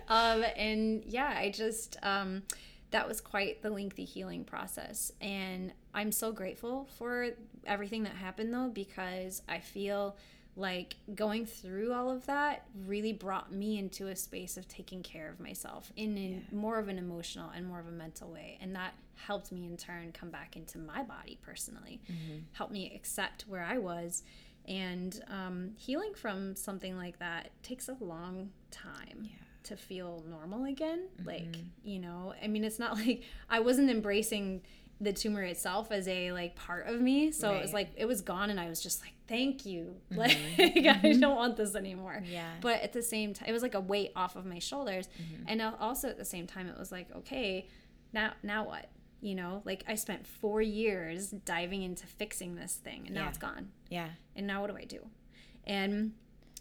um, 0.08 0.44
and 0.56 1.04
yeah, 1.06 1.34
I 1.36 1.50
just 1.52 1.98
um, 2.04 2.44
that 2.92 3.08
was 3.08 3.22
quite 3.22 3.62
the 3.62 3.70
lengthy 3.70 4.06
healing 4.06 4.44
process, 4.44 5.12
and 5.22 5.74
I'm 5.94 6.12
so 6.12 6.32
grateful 6.32 6.88
for 6.98 7.30
everything 7.66 8.04
that 8.04 8.14
happened 8.16 8.54
though 8.54 8.70
because 8.70 9.42
I 9.48 9.60
feel 9.60 10.16
like 10.56 10.96
going 11.16 11.46
through 11.46 11.94
all 11.94 12.10
of 12.10 12.26
that 12.26 12.66
really 12.86 13.14
brought 13.14 13.52
me 13.52 13.78
into 13.78 14.08
a 14.08 14.16
space 14.16 14.58
of 14.58 14.68
taking 14.68 15.02
care 15.02 15.30
of 15.30 15.40
myself 15.40 15.92
in 15.96 16.44
more 16.52 16.78
of 16.80 16.90
an 16.90 16.98
emotional 16.98 17.50
and 17.56 17.66
more 17.66 17.80
of 17.80 17.88
a 17.88 17.92
mental 17.92 18.30
way. 18.30 18.58
And 18.62 18.76
that 18.76 18.94
helped 19.16 19.52
me 19.52 19.66
in 19.66 19.78
turn 19.78 20.12
come 20.12 20.30
back 20.30 20.58
into 20.58 20.78
my 20.78 21.04
body 21.04 21.38
personally 21.42 22.02
helped 22.54 22.74
me 22.74 22.92
accept 22.96 23.46
where 23.48 23.64
i 23.64 23.78
was. 23.78 24.24
And 24.68 25.22
um, 25.30 25.72
healing 25.78 26.14
from 26.14 26.56
something 26.56 26.98
like 26.98 27.20
that 27.20 27.52
takes 27.64 27.88
a 27.88 27.98
long 28.00 28.50
time 28.70 29.30
to 29.64 29.76
feel 29.76 30.24
normal 30.30 30.66
again 30.66 31.08
mm-hmm. 31.18 31.28
like 31.28 31.58
you 31.84 32.00
know 32.00 32.34
i 32.42 32.48
mean 32.48 32.64
it's 32.64 32.80
not 32.80 32.96
like 33.06 33.24
i 33.50 33.60
wasn't 33.60 33.90
embracing 33.90 34.62
the 35.02 35.14
tumor 35.14 35.44
itself 35.44 35.92
as 35.92 36.08
a 36.08 36.32
like 36.34 36.56
part 36.56 36.88
of 36.88 37.00
me 37.00 37.32
so 37.32 37.54
it 37.54 37.62
was 37.62 37.74
like 37.74 37.90
it 37.96 38.06
was 38.06 38.22
gone 38.22 38.50
and 38.50 38.60
i 38.60 38.68
was 38.68 38.82
just 38.82 39.02
like 39.02 39.14
thank 39.30 39.66
you. 39.66 39.96
Mm-hmm. 40.10 40.20
Like 40.20 40.32
i 40.32 41.00
mm-hmm. 41.00 41.20
don't 41.20 41.36
want 41.36 41.56
this 41.56 41.76
anymore. 41.76 42.22
Yeah. 42.26 42.50
but 42.62 42.82
at 42.82 42.94
the 42.94 43.04
same 43.04 43.34
time 43.34 43.48
it 43.48 43.52
was 43.52 43.62
like 43.62 43.76
a 43.76 43.80
weight 43.80 44.12
off 44.16 44.36
of 44.36 44.46
my 44.46 44.60
shoulders 44.60 45.08
and 45.48 45.62
also 45.62 46.10
at 46.10 46.18
the 46.18 46.26
same 46.26 46.48
time 46.48 46.68
it 46.68 46.78
was 46.78 46.92
like 46.92 47.08
okay 47.16 47.68
now 48.12 48.34
now 48.42 48.66
what? 48.66 48.90
You 49.22 49.36
know 49.36 49.62
like 49.66 49.84
i 49.88 49.96
spent 49.96 50.26
four 50.26 50.62
years 50.62 51.30
diving 51.30 51.84
into 51.84 52.08
fixing 52.08 52.56
this 52.56 52.76
thing 52.76 53.04
and 53.06 53.16
now 53.16 53.22
Yeah. 53.22 53.30
it's 53.30 53.38
gone. 53.38 53.70
Yeah. 53.90 54.10
and 54.36 54.48
now 54.48 54.62
what 54.62 54.72
do 54.72 54.78
I 54.78 54.86
do? 54.86 55.06
And 55.66 56.14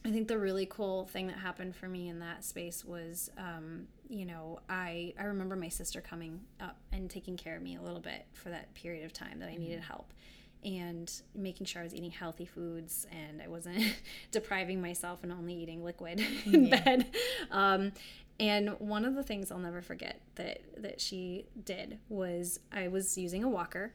I 0.04 0.10
think 0.10 0.28
the 0.28 0.38
really 0.38 0.66
cool 0.66 1.06
thing 1.06 1.26
that 1.26 1.38
happened 1.38 1.74
for 1.74 1.88
me 1.88 2.08
in 2.08 2.20
that 2.20 2.44
space 2.44 2.84
was, 2.84 3.30
um, 3.36 3.88
you 4.08 4.24
know, 4.26 4.60
I 4.68 5.12
I 5.18 5.24
remember 5.24 5.56
my 5.56 5.68
sister 5.68 6.00
coming 6.00 6.40
up 6.60 6.76
and 6.92 7.10
taking 7.10 7.36
care 7.36 7.56
of 7.56 7.62
me 7.62 7.76
a 7.76 7.82
little 7.82 8.00
bit 8.00 8.26
for 8.32 8.50
that 8.50 8.72
period 8.74 9.04
of 9.04 9.12
time 9.12 9.40
that 9.40 9.48
I 9.48 9.56
needed 9.56 9.80
help, 9.80 10.12
and 10.64 11.10
making 11.34 11.66
sure 11.66 11.80
I 11.80 11.84
was 11.84 11.94
eating 11.94 12.10
healthy 12.12 12.44
foods 12.46 13.06
and 13.10 13.42
I 13.42 13.48
wasn't 13.48 13.82
depriving 14.30 14.80
myself 14.80 15.20
and 15.22 15.32
only 15.32 15.54
eating 15.54 15.84
liquid 15.84 16.20
in 16.46 16.70
bed. 16.70 17.06
Um, 17.50 17.92
and 18.40 18.70
one 18.78 19.04
of 19.04 19.16
the 19.16 19.24
things 19.24 19.50
I'll 19.50 19.58
never 19.58 19.82
forget 19.82 20.20
that 20.36 20.60
that 20.80 21.00
she 21.00 21.46
did 21.64 21.98
was 22.08 22.60
I 22.70 22.86
was 22.86 23.18
using 23.18 23.42
a 23.42 23.48
walker, 23.48 23.94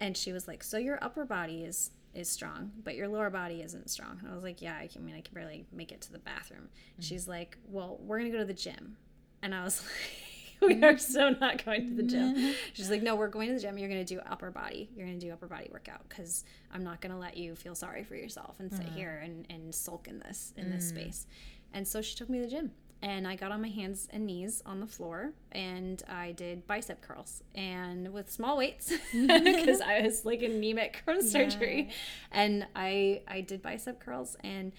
and 0.00 0.16
she 0.16 0.32
was 0.32 0.48
like, 0.48 0.64
"So 0.64 0.78
your 0.78 0.98
upper 1.00 1.24
body 1.24 1.62
is 1.62 1.92
is 2.18 2.28
strong, 2.28 2.72
but 2.84 2.96
your 2.96 3.08
lower 3.08 3.30
body 3.30 3.62
isn't 3.62 3.90
strong." 3.90 4.18
And 4.20 4.30
I 4.30 4.34
was 4.34 4.44
like, 4.44 4.60
"Yeah, 4.60 4.76
I, 4.76 4.86
can, 4.86 5.02
I 5.02 5.04
mean 5.04 5.14
I 5.14 5.20
can 5.20 5.34
barely 5.34 5.66
make 5.72 5.92
it 5.92 6.00
to 6.02 6.12
the 6.12 6.18
bathroom." 6.18 6.68
Mm-hmm. 6.68 7.02
She's 7.02 7.28
like, 7.28 7.56
"Well, 7.66 7.98
we're 8.00 8.18
gonna 8.18 8.30
go 8.30 8.38
to 8.38 8.44
the 8.44 8.54
gym," 8.54 8.96
and 9.42 9.54
I 9.54 9.64
was 9.64 9.82
like, 10.60 10.70
"We 10.70 10.82
are 10.84 10.98
so 10.98 11.30
not 11.30 11.64
going 11.64 11.88
to 11.88 11.94
the 11.94 12.02
gym." 12.02 12.34
Mm-hmm. 12.34 12.52
She's 12.74 12.90
like, 12.90 13.02
"No, 13.02 13.16
we're 13.16 13.28
going 13.28 13.48
to 13.48 13.54
the 13.54 13.60
gym. 13.60 13.78
You're 13.78 13.88
gonna 13.88 14.04
do 14.04 14.20
upper 14.20 14.50
body. 14.50 14.90
You're 14.94 15.06
gonna 15.06 15.18
do 15.18 15.32
upper 15.32 15.46
body 15.46 15.68
workout 15.72 16.08
because 16.08 16.44
I'm 16.72 16.84
not 16.84 17.00
gonna 17.00 17.18
let 17.18 17.36
you 17.36 17.54
feel 17.54 17.74
sorry 17.74 18.04
for 18.04 18.16
yourself 18.16 18.60
and 18.60 18.72
sit 18.72 18.86
mm-hmm. 18.86 18.96
here 18.96 19.20
and 19.22 19.46
and 19.50 19.74
sulk 19.74 20.08
in 20.08 20.18
this 20.18 20.52
in 20.56 20.70
this 20.70 20.86
mm. 20.86 20.88
space." 20.88 21.26
And 21.72 21.86
so 21.86 22.00
she 22.00 22.16
took 22.16 22.30
me 22.30 22.38
to 22.38 22.44
the 22.44 22.50
gym 22.50 22.72
and 23.02 23.28
I 23.28 23.36
got 23.36 23.52
on 23.52 23.62
my 23.62 23.68
hands 23.68 24.08
and 24.12 24.26
knees 24.26 24.62
on 24.66 24.80
the 24.80 24.86
floor 24.86 25.32
and 25.52 26.02
I 26.08 26.32
did 26.32 26.66
bicep 26.66 27.00
curls 27.00 27.42
and 27.54 28.12
with 28.12 28.30
small 28.30 28.56
weights 28.56 28.92
because 29.12 29.80
I 29.80 30.00
was 30.02 30.24
like 30.24 30.42
anemic 30.42 31.02
from 31.04 31.22
surgery. 31.22 31.90
And 32.32 32.66
I 32.74 33.22
I 33.28 33.40
did 33.42 33.62
bicep 33.62 34.00
curls 34.00 34.36
and 34.42 34.72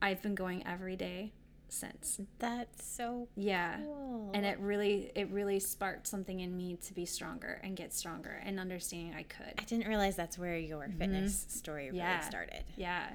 I've 0.00 0.22
been 0.22 0.34
going 0.34 0.66
every 0.66 0.94
day 0.96 1.32
since. 1.68 2.20
That's 2.38 2.84
so 2.86 3.26
Yeah. 3.34 3.78
cool. 3.82 4.30
And 4.32 4.46
it 4.46 4.58
really 4.60 5.10
it 5.16 5.28
really 5.30 5.58
sparked 5.58 6.06
something 6.06 6.38
in 6.38 6.56
me 6.56 6.76
to 6.86 6.94
be 6.94 7.04
stronger 7.04 7.60
and 7.64 7.76
get 7.76 7.92
stronger 7.92 8.40
and 8.44 8.60
understanding 8.60 9.14
I 9.14 9.24
could. 9.24 9.54
I 9.58 9.64
didn't 9.64 9.88
realize 9.88 10.14
that's 10.14 10.38
where 10.38 10.56
your 10.56 10.88
fitness 10.98 11.46
story 11.48 11.86
really 11.86 11.98
Mm-hmm. 11.98 12.06
Yeah. 12.06 12.20
started. 12.20 12.64
Yeah. 12.76 13.06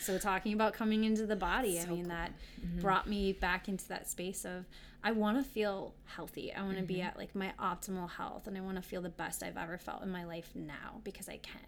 So 0.00 0.18
talking 0.18 0.52
about 0.52 0.72
coming 0.72 1.04
into 1.04 1.26
the 1.26 1.36
body, 1.36 1.78
I 1.78 1.86
mean 1.86 2.04
cool. 2.04 2.10
that 2.10 2.32
brought 2.80 3.08
me 3.08 3.32
back 3.32 3.68
into 3.68 3.86
that 3.88 4.08
space 4.08 4.44
of 4.44 4.64
I 5.02 5.12
want 5.12 5.38
to 5.38 5.44
feel 5.44 5.94
healthy. 6.04 6.52
I 6.52 6.62
want 6.62 6.76
to 6.76 6.82
be 6.82 6.96
mm-hmm. 6.96 7.06
at 7.06 7.16
like 7.16 7.34
my 7.34 7.52
optimal 7.58 8.10
health 8.10 8.46
and 8.46 8.56
I 8.56 8.60
want 8.60 8.76
to 8.76 8.82
feel 8.82 9.02
the 9.02 9.08
best 9.08 9.42
I've 9.42 9.56
ever 9.56 9.78
felt 9.78 10.02
in 10.02 10.10
my 10.10 10.24
life 10.24 10.50
now 10.54 11.00
because 11.04 11.28
I 11.28 11.38
can. 11.38 11.60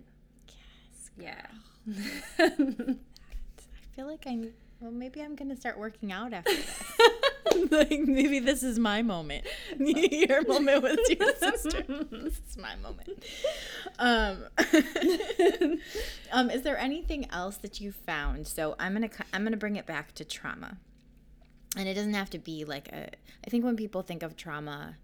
Yes. 1.16 1.46
Yeah. 1.88 1.94
I 2.38 3.94
feel 3.94 4.06
like 4.06 4.24
I'm. 4.26 4.52
Well, 4.80 4.90
maybe 4.90 5.22
I'm 5.22 5.36
gonna 5.36 5.56
start 5.56 5.78
working 5.78 6.10
out 6.10 6.32
after 6.32 6.54
this. 6.54 6.82
like 7.70 8.00
maybe 8.00 8.38
this 8.38 8.62
is 8.62 8.78
my 8.78 9.02
moment. 9.02 9.46
your 9.78 10.42
moment 10.46 10.82
with 10.82 10.98
your 11.08 11.34
sister. 11.36 11.82
this 12.10 12.40
is 12.48 12.56
my 12.56 12.76
moment. 12.76 13.24
Um, 13.98 14.44
um, 16.32 16.50
is 16.50 16.62
there 16.62 16.78
anything 16.78 17.28
else 17.30 17.56
that 17.58 17.80
you 17.80 17.92
found? 17.92 18.46
So 18.46 18.76
I'm 18.78 18.92
gonna 18.92 19.10
I'm 19.32 19.44
gonna 19.44 19.56
bring 19.56 19.76
it 19.76 19.86
back 19.86 20.12
to 20.14 20.24
trauma, 20.24 20.78
and 21.76 21.88
it 21.88 21.94
doesn't 21.94 22.14
have 22.14 22.30
to 22.30 22.38
be 22.38 22.64
like 22.64 22.88
a. 22.88 23.08
I 23.44 23.50
think 23.50 23.64
when 23.64 23.76
people 23.76 24.02
think 24.02 24.22
of 24.22 24.36
trauma, 24.36 24.96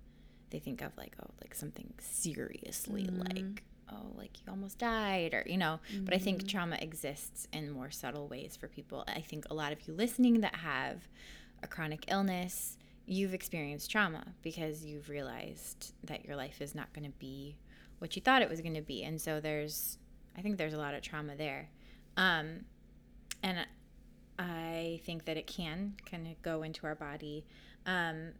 they 0.50 0.58
think 0.58 0.82
of 0.82 0.96
like 0.96 1.14
oh 1.22 1.30
like 1.42 1.54
something 1.54 1.92
seriously 1.98 3.04
like 3.06 3.62
oh 3.90 4.12
like 4.16 4.38
you 4.40 4.50
almost 4.50 4.78
died 4.78 5.34
or 5.34 5.42
you 5.46 5.56
know 5.56 5.78
but 6.00 6.14
i 6.14 6.18
think 6.18 6.46
trauma 6.46 6.76
exists 6.80 7.48
in 7.52 7.70
more 7.70 7.90
subtle 7.90 8.28
ways 8.28 8.56
for 8.56 8.68
people 8.68 9.04
i 9.08 9.20
think 9.20 9.44
a 9.50 9.54
lot 9.54 9.72
of 9.72 9.86
you 9.86 9.94
listening 9.94 10.40
that 10.40 10.56
have 10.56 11.08
a 11.62 11.66
chronic 11.66 12.04
illness 12.08 12.78
you've 13.08 13.32
experienced 13.32 13.90
trauma 13.90 14.22
because 14.42 14.84
you've 14.84 15.08
realized 15.08 15.94
that 16.04 16.24
your 16.24 16.36
life 16.36 16.60
is 16.60 16.74
not 16.74 16.92
going 16.92 17.06
to 17.06 17.18
be 17.18 17.56
what 17.98 18.14
you 18.14 18.22
thought 18.22 18.42
it 18.42 18.50
was 18.50 18.60
going 18.60 18.74
to 18.74 18.82
be. 18.82 19.02
And 19.02 19.20
so 19.20 19.40
there's 19.40 19.98
i 20.36 20.40
think 20.40 20.56
there's 20.56 20.74
a 20.74 20.78
lot 20.78 20.94
of 20.94 21.02
trauma 21.02 21.34
there. 21.36 21.68
Um 22.16 22.64
and 23.42 23.66
i 24.38 25.00
think 25.04 25.24
that 25.24 25.36
it 25.36 25.46
can 25.46 25.94
kind 26.08 26.26
of 26.26 26.40
go 26.42 26.62
into 26.62 26.86
our 26.86 26.94
body. 26.94 27.44
Um 27.86 28.32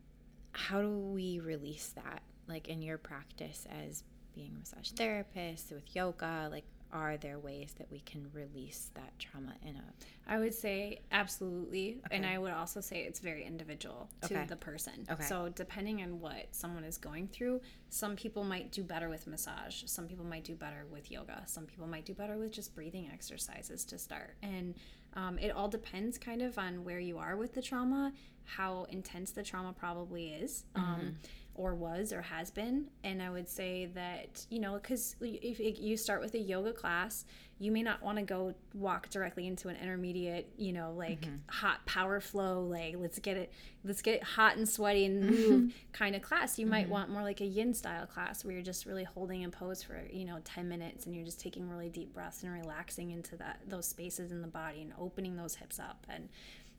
how 0.53 0.83
do 0.83 0.91
we 0.91 1.41
release 1.41 1.93
that 1.95 2.23
like 2.47 2.69
in 2.69 2.83
your 2.83 2.99
practice 2.99 3.67
as 3.85 4.05
being 4.35 4.53
a 4.55 4.59
massage 4.59 4.91
therapist 4.91 5.73
with 5.73 5.95
yoga 5.95 6.49
like 6.51 6.65
are 6.93 7.17
there 7.17 7.39
ways 7.39 7.75
that 7.79 7.91
we 7.91 8.01
can 8.01 8.27
release 8.33 8.91
that 8.95 9.19
trauma 9.19 9.55
in 9.63 9.77
a 9.77 9.83
I 10.31 10.39
would 10.39 10.53
say 10.55 11.01
absolutely. 11.11 12.01
And 12.11 12.27
I 12.27 12.37
would 12.39 12.53
also 12.53 12.81
say 12.83 13.01
it's 13.05 13.21
very 13.21 13.45
individual 13.45 14.11
to 14.23 14.35
Okay. 14.35 14.45
the 14.47 14.57
person. 14.57 15.07
Okay. 15.11 15.25
So, 15.25 15.49
depending 15.55 16.03
on 16.03 16.21
what 16.21 16.49
someone 16.51 16.85
is 16.85 16.99
going 16.99 17.29
through, 17.29 17.63
some 17.89 18.15
people 18.15 18.45
might 18.45 18.71
do 18.71 18.83
better 18.83 19.09
with 19.09 19.27
massage. 19.27 19.83
Some 19.87 20.07
people 20.07 20.27
might 20.27 20.45
do 20.45 20.55
better 20.55 20.85
with 20.91 21.11
yoga. 21.11 21.43
Some 21.47 21.65
people 21.65 21.87
might 21.87 22.05
do 22.05 22.13
better 22.13 22.37
with 22.37 22.53
just 22.53 22.75
breathing 22.75 23.09
exercises 23.11 23.85
to 23.87 23.99
start. 23.99 24.37
And 24.43 24.75
um, 25.15 25.39
it 25.39 25.51
all 25.51 25.69
depends 25.69 26.19
kind 26.19 26.43
of 26.43 26.59
on 26.59 26.85
where 26.85 27.01
you 27.01 27.17
are 27.17 27.37
with 27.37 27.55
the 27.55 27.63
trauma, 27.63 28.13
how 28.45 28.85
intense 28.91 29.31
the 29.31 29.43
trauma 29.43 29.73
probably 29.73 30.29
is. 30.35 30.65
Um, 30.75 31.17
or 31.59 31.75
was 31.75 32.13
or 32.13 32.23
has 32.23 32.51
been. 32.51 32.87
And 33.03 33.21
I 33.21 33.31
would 33.31 33.49
say 33.49 33.87
that, 33.95 34.47
you 34.49 34.61
know, 34.61 34.75
because 34.75 35.17
if 35.21 35.81
you 35.81 35.97
start 35.97 36.21
with 36.21 36.33
a 36.35 36.39
yoga 36.39 36.73
class, 36.73 37.25
you 37.59 37.73
may 37.73 37.83
not 37.83 38.01
want 38.01 38.17
to 38.17 38.23
go 38.23 38.55
walk 38.75 39.11
directly 39.11 39.49
into 39.49 39.69
an 39.69 39.75
intermediate, 39.75 40.53
you 40.57 40.73
know, 40.73 40.95
like 40.97 41.23
mm-hmm. 41.23 41.35
hot 41.49 41.85
power 41.85 42.21
flow, 42.21 42.63
like 42.63 42.95
let's 42.97 43.19
get 43.19 43.37
it, 43.37 43.53
let's 43.83 44.03
get 44.03 44.15
it 44.15 44.23
hot 44.23 44.57
and 44.57 44.69
sweaty 44.69 45.05
and 45.05 45.29
move 45.29 45.75
kind 45.93 46.15
of 46.15 46.23
class. 46.23 46.61
You 46.61 46.67
mm-hmm. 46.67 46.71
might 46.71 46.89
want 46.89 47.11
more 47.11 47.23
like 47.23 47.41
a 47.41 47.47
yin 47.47 47.75
style 47.75 48.07
class 48.07 48.45
where 48.45 48.55
you're 48.55 48.63
just 48.63 48.87
really 48.87 49.03
holding 49.03 49.43
in 49.43 49.51
pose 49.51 49.83
for, 49.83 50.01
you 50.13 50.25
know, 50.25 50.39
10 50.45 50.69
minutes 50.69 51.07
and 51.07 51.15
you're 51.17 51.25
just 51.25 51.41
taking 51.41 51.69
really 51.69 51.89
deep 51.89 52.15
breaths 52.15 52.45
and 52.45 52.53
relaxing 52.53 53.11
into 53.11 53.35
that, 53.37 53.59
those 53.67 53.89
spaces 53.89 54.31
in 54.31 54.43
the 54.43 54.49
body 54.49 54.83
and 54.83 54.93
opening 54.97 55.37
those 55.37 55.57
hips 55.57 55.81
up. 55.81 56.07
And 56.09 56.29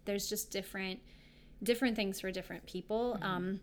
there's 0.06 0.30
just 0.30 0.52
different, 0.52 1.02
different 1.62 1.98
things 1.98 2.22
for 2.22 2.32
different 2.32 2.66
people. 2.66 3.16
Mm-hmm. 3.16 3.30
Um, 3.30 3.60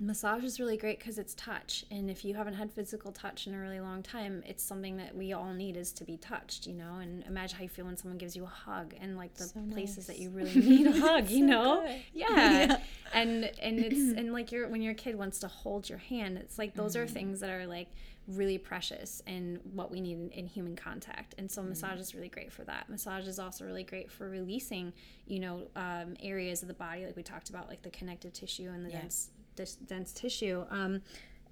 massage 0.00 0.42
is 0.44 0.58
really 0.58 0.78
great 0.78 0.98
because 0.98 1.18
it's 1.18 1.34
touch 1.34 1.84
and 1.90 2.08
if 2.08 2.24
you 2.24 2.34
haven't 2.34 2.54
had 2.54 2.72
physical 2.72 3.12
touch 3.12 3.46
in 3.46 3.54
a 3.54 3.60
really 3.60 3.80
long 3.80 4.02
time 4.02 4.42
it's 4.46 4.62
something 4.62 4.96
that 4.96 5.14
we 5.14 5.34
all 5.34 5.52
need 5.52 5.76
is 5.76 5.92
to 5.92 6.04
be 6.04 6.16
touched 6.16 6.66
you 6.66 6.72
know 6.72 6.96
and 7.02 7.22
imagine 7.24 7.58
how 7.58 7.62
you 7.62 7.68
feel 7.68 7.84
when 7.84 7.98
someone 7.98 8.16
gives 8.16 8.34
you 8.34 8.42
a 8.42 8.46
hug 8.46 8.94
and 8.98 9.18
like 9.18 9.34
the 9.34 9.44
so 9.44 9.60
places 9.72 9.98
nice. 9.98 10.06
that 10.06 10.18
you 10.18 10.30
really 10.30 10.54
need 10.54 10.86
a 10.86 10.98
hug 10.98 11.28
you 11.28 11.40
so 11.46 11.52
know 11.52 11.98
yeah. 12.14 12.26
yeah. 12.30 12.76
and 13.12 13.44
and 13.60 13.78
it's 13.78 13.96
and 14.18 14.32
like 14.32 14.50
you're 14.50 14.66
when 14.68 14.80
your 14.80 14.94
kid 14.94 15.16
wants 15.16 15.38
to 15.38 15.48
hold 15.48 15.86
your 15.86 15.98
hand 15.98 16.38
it's 16.38 16.58
like 16.58 16.74
those 16.74 16.94
mm-hmm. 16.94 17.04
are 17.04 17.06
things 17.06 17.40
that 17.40 17.50
are 17.50 17.66
like 17.66 17.88
really 18.26 18.58
precious 18.58 19.20
and 19.26 19.58
what 19.74 19.90
we 19.90 20.00
need 20.00 20.16
in, 20.16 20.30
in 20.30 20.46
human 20.46 20.76
contact 20.76 21.34
and 21.36 21.50
so 21.50 21.60
mm-hmm. 21.60 21.70
massage 21.70 22.00
is 22.00 22.14
really 22.14 22.28
great 22.28 22.50
for 22.50 22.64
that 22.64 22.88
massage 22.88 23.26
is 23.26 23.38
also 23.38 23.66
really 23.66 23.82
great 23.82 24.10
for 24.10 24.30
releasing 24.30 24.94
you 25.26 25.40
know 25.40 25.66
um, 25.76 26.16
areas 26.22 26.62
of 26.62 26.68
the 26.68 26.74
body 26.74 27.04
like 27.04 27.16
we 27.16 27.22
talked 27.22 27.50
about 27.50 27.68
like 27.68 27.82
the 27.82 27.90
connective 27.90 28.32
tissue 28.32 28.70
and 28.72 28.86
the 28.86 28.90
yeah. 28.90 29.00
dense 29.00 29.30
this 29.60 29.74
dense 29.74 30.12
tissue. 30.12 30.64
Um, 30.70 31.02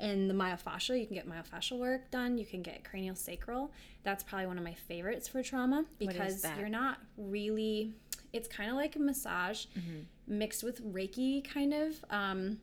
and 0.01 0.31
the 0.31 0.35
myofascial, 0.35 0.99
you 0.99 1.07
can 1.07 1.16
get 1.16 1.29
myofascial 1.29 1.79
work 1.79 2.11
done. 2.11 2.38
You 2.38 2.47
can 2.47 2.62
get 2.62 2.85
cranial 2.85 3.16
sacral. 3.16 3.73
That's 4.05 4.23
probably 4.23 4.47
one 4.47 4.57
of 4.57 4.64
my 4.64 4.75
favorites 4.75 5.29
for 5.29 5.42
trauma 5.42 5.85
because 5.99 6.44
you're 6.59 6.68
not 6.68 6.99
really. 7.16 7.92
It's 8.33 8.47
kind 8.47 8.71
of 8.71 8.77
like 8.77 8.94
a 8.94 8.99
massage 8.99 9.66
mm-hmm. 9.79 10.01
mixed 10.27 10.62
with 10.62 10.85
Reiki, 10.85 11.42
kind 11.42 11.75
of. 11.75 12.05
Um, 12.11 12.59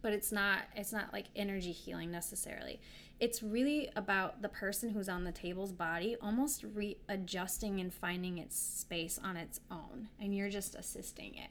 but 0.00 0.12
it's 0.12 0.32
not. 0.32 0.60
It's 0.74 0.92
not 0.92 1.12
like 1.12 1.26
energy 1.36 1.72
healing 1.72 2.10
necessarily. 2.10 2.80
It's 3.20 3.42
really 3.42 3.90
about 3.94 4.42
the 4.42 4.48
person 4.48 4.90
who's 4.90 5.08
on 5.08 5.24
the 5.24 5.30
table's 5.30 5.72
body 5.72 6.16
almost 6.20 6.64
readjusting 6.74 7.80
and 7.80 7.92
finding 7.92 8.38
its 8.38 8.58
space 8.58 9.20
on 9.22 9.36
its 9.36 9.60
own, 9.70 10.08
and 10.20 10.34
you're 10.34 10.50
just 10.50 10.74
assisting 10.74 11.34
it. 11.34 11.50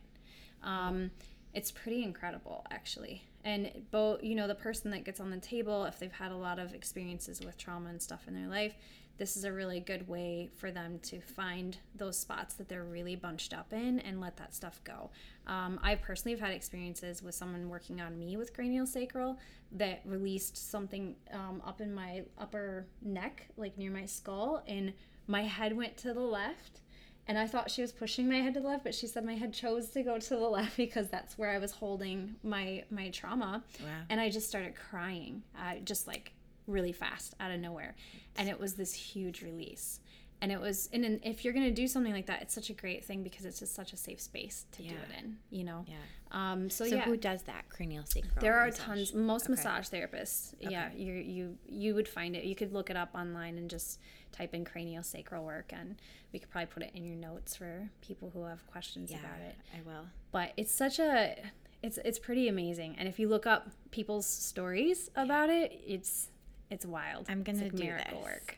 Um, 0.64 1.12
it's 1.54 1.72
pretty 1.72 2.04
incredible 2.04 2.66
actually. 2.72 3.24
And 3.44 3.72
both 3.90 4.24
you 4.24 4.36
know 4.36 4.48
the 4.48 4.56
person 4.56 4.92
that 4.92 5.04
gets 5.04 5.20
on 5.20 5.32
the 5.32 5.38
table 5.38 5.86
if 5.86 6.00
they've 6.00 6.12
had 6.12 6.32
a 6.32 6.38
lot 6.38 6.60
of 6.60 6.74
experiences 6.74 7.42
with 7.42 7.58
trauma 7.58 7.90
and 7.90 8.02
stuff 8.02 8.28
in 8.28 8.34
their 8.34 8.48
life 8.48 8.76
this 9.22 9.38
is 9.38 9.44
a 9.44 9.52
really 9.52 9.80
good 9.80 10.08
way 10.08 10.50
for 10.56 10.72
them 10.72 10.98
to 11.04 11.22
find 11.22 11.78
those 11.94 12.18
spots 12.18 12.56
that 12.56 12.68
they're 12.68 12.84
really 12.84 13.16
bunched 13.16 13.54
up 13.54 13.72
in 13.72 14.00
and 14.00 14.20
let 14.20 14.36
that 14.38 14.52
stuff 14.52 14.82
go. 14.84 15.12
Um, 15.46 15.80
i 15.84 15.94
personally 15.94 16.36
have 16.36 16.48
had 16.48 16.56
experiences 16.56 17.22
with 17.22 17.36
someone 17.36 17.70
working 17.70 18.02
on 18.02 18.18
me 18.18 18.36
with 18.36 18.52
cranial 18.52 18.88
sacral 18.88 19.38
that 19.74 20.02
released 20.06 20.72
something 20.72 21.16
um, 21.32 21.62
up 21.64 21.82
in 21.82 21.94
my 21.94 22.24
upper 22.40 22.88
neck 23.04 23.48
like 23.58 23.78
near 23.78 23.92
my 23.92 24.06
skull 24.06 24.64
and 24.68 24.92
my 25.28 25.44
head 25.44 25.78
went 25.78 25.98
to 25.98 26.14
the 26.14 26.20
left 26.20 26.82
and 27.28 27.38
I 27.38 27.48
thought 27.48 27.72
she 27.72 27.82
was 27.82 27.92
pushing 27.92 28.28
my 28.28 28.38
head 28.38 28.54
to 28.56 28.60
the 28.60 28.68
left, 28.68 28.84
but 28.84 28.94
she 28.94 29.08
said 29.08 29.26
my 29.26 29.36
head 29.36 29.54
chose 29.54 29.90
to 29.90 30.04
go 30.04 30.18
to 30.18 30.30
the 30.30 30.36
left 30.50 30.76
because 30.78 31.08
that's 31.08 31.38
where 31.38 31.50
I 31.50 31.58
was 31.58 31.72
holding 31.72 32.36
my 32.44 32.84
my 32.92 33.10
trauma. 33.10 33.64
Wow. 33.82 33.88
And 34.10 34.20
I 34.20 34.30
just 34.30 34.48
started 34.48 34.76
crying, 34.76 35.44
uh, 35.58 35.76
just 35.84 36.08
like 36.08 36.34
really 36.68 36.92
fast 36.92 37.36
out 37.40 37.52
of 37.52 37.60
nowhere, 37.60 37.96
and 38.36 38.50
it 38.50 38.60
was 38.60 38.76
this 38.76 38.94
huge 38.94 39.42
release. 39.42 40.01
And 40.42 40.52
it 40.52 40.60
was, 40.60 40.90
and 40.92 41.20
if 41.24 41.46
you're 41.46 41.54
gonna 41.54 41.72
do 41.72 41.88
something 41.88 42.14
like 42.14 42.26
that, 42.26 42.42
it's 42.42 42.54
such 42.54 42.72
a 42.72 42.74
great 42.74 43.06
thing 43.06 43.22
because 43.22 43.46
it's 43.46 43.60
just 43.60 43.76
such 43.76 43.94
a 43.94 43.98
safe 43.98 44.20
space 44.20 44.66
to 44.72 44.84
yeah. 44.84 44.90
do 44.90 44.96
it 44.96 45.24
in, 45.24 45.38
you 45.52 45.64
know. 45.64 45.86
Yeah. 45.88 45.96
Um. 46.32 46.70
So, 46.70 46.86
so 46.86 46.96
yeah. 46.96 47.04
who 47.04 47.16
does 47.16 47.44
that 47.44 47.70
cranial 47.70 48.06
sacral? 48.06 48.42
There 48.42 48.58
are 48.58 48.68
massage? 48.68 48.86
tons. 48.86 49.14
Most 49.14 49.44
okay. 49.44 49.52
massage 49.52 49.88
therapists. 49.90 50.56
Okay. 50.56 50.72
Yeah. 50.72 50.90
You 50.96 51.14
you 51.14 51.58
you 51.68 51.94
would 51.94 52.08
find 52.08 52.36
it. 52.36 52.44
You 52.46 52.56
could 52.56 52.74
look 52.74 52.90
it 52.90 52.96
up 52.96 53.10
online 53.14 53.58
and 53.58 53.70
just 53.70 54.00
type 54.32 54.54
in 54.54 54.66
cranial 54.66 55.04
sacral 55.04 55.44
work 55.44 55.74
and 55.74 55.98
we 56.32 56.40
could 56.40 56.50
probably 56.50 56.68
put 56.68 56.84
it 56.84 56.92
in 56.96 57.04
your 57.04 57.18
notes 57.18 57.56
for 57.56 57.90
people 58.02 58.32
who 58.34 58.44
have 58.46 58.66
questions 58.68 59.12
yeah, 59.12 59.20
about 59.20 59.42
it. 59.42 59.56
I 59.76 59.82
will. 59.86 60.06
But 60.32 60.54
it's 60.58 60.74
such 60.74 61.00
a 61.00 61.36
it's 61.84 61.98
it's 62.04 62.20
pretty 62.20 62.48
amazing. 62.48 62.96
And 62.98 63.08
if 63.08 63.20
you 63.20 63.28
look 63.28 63.46
up 63.46 63.70
people's 63.92 64.28
stories 64.28 65.10
about 65.16 65.50
it, 65.50 65.80
it's 65.86 66.30
it's 66.72 66.86
wild. 66.86 67.26
I'm 67.30 67.44
gonna 67.44 67.64
like 67.64 67.76
do 67.76 67.84
miracle 67.84 68.22
this. 68.22 68.24
work. 68.24 68.58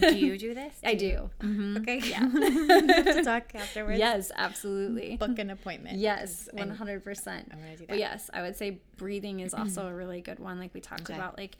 do 0.10 0.16
you 0.16 0.38
do 0.38 0.54
this? 0.54 0.74
I 0.84 0.94
do. 0.94 1.28
Mm-hmm. 1.40 1.76
Okay. 1.78 1.98
Yeah. 1.98 2.20
to 3.12 3.22
talk 3.22 3.54
afterwards. 3.54 3.98
Yes, 3.98 4.32
absolutely. 4.34 5.18
Book 5.18 5.38
an 5.38 5.50
appointment. 5.50 5.98
Yes, 5.98 6.48
one 6.52 6.70
hundred 6.70 7.04
percent. 7.04 7.50
I'm 7.52 7.58
gonna 7.58 7.72
do 7.72 7.80
that. 7.80 7.88
But 7.90 7.98
yes, 7.98 8.30
I 8.32 8.40
would 8.40 8.56
say 8.56 8.78
breathing 8.96 9.40
is 9.40 9.52
also 9.52 9.86
a 9.86 9.94
really 9.94 10.22
good 10.22 10.38
one. 10.38 10.58
Like 10.58 10.72
we 10.72 10.80
talked 10.80 11.02
okay. 11.02 11.14
about, 11.14 11.36
like 11.36 11.58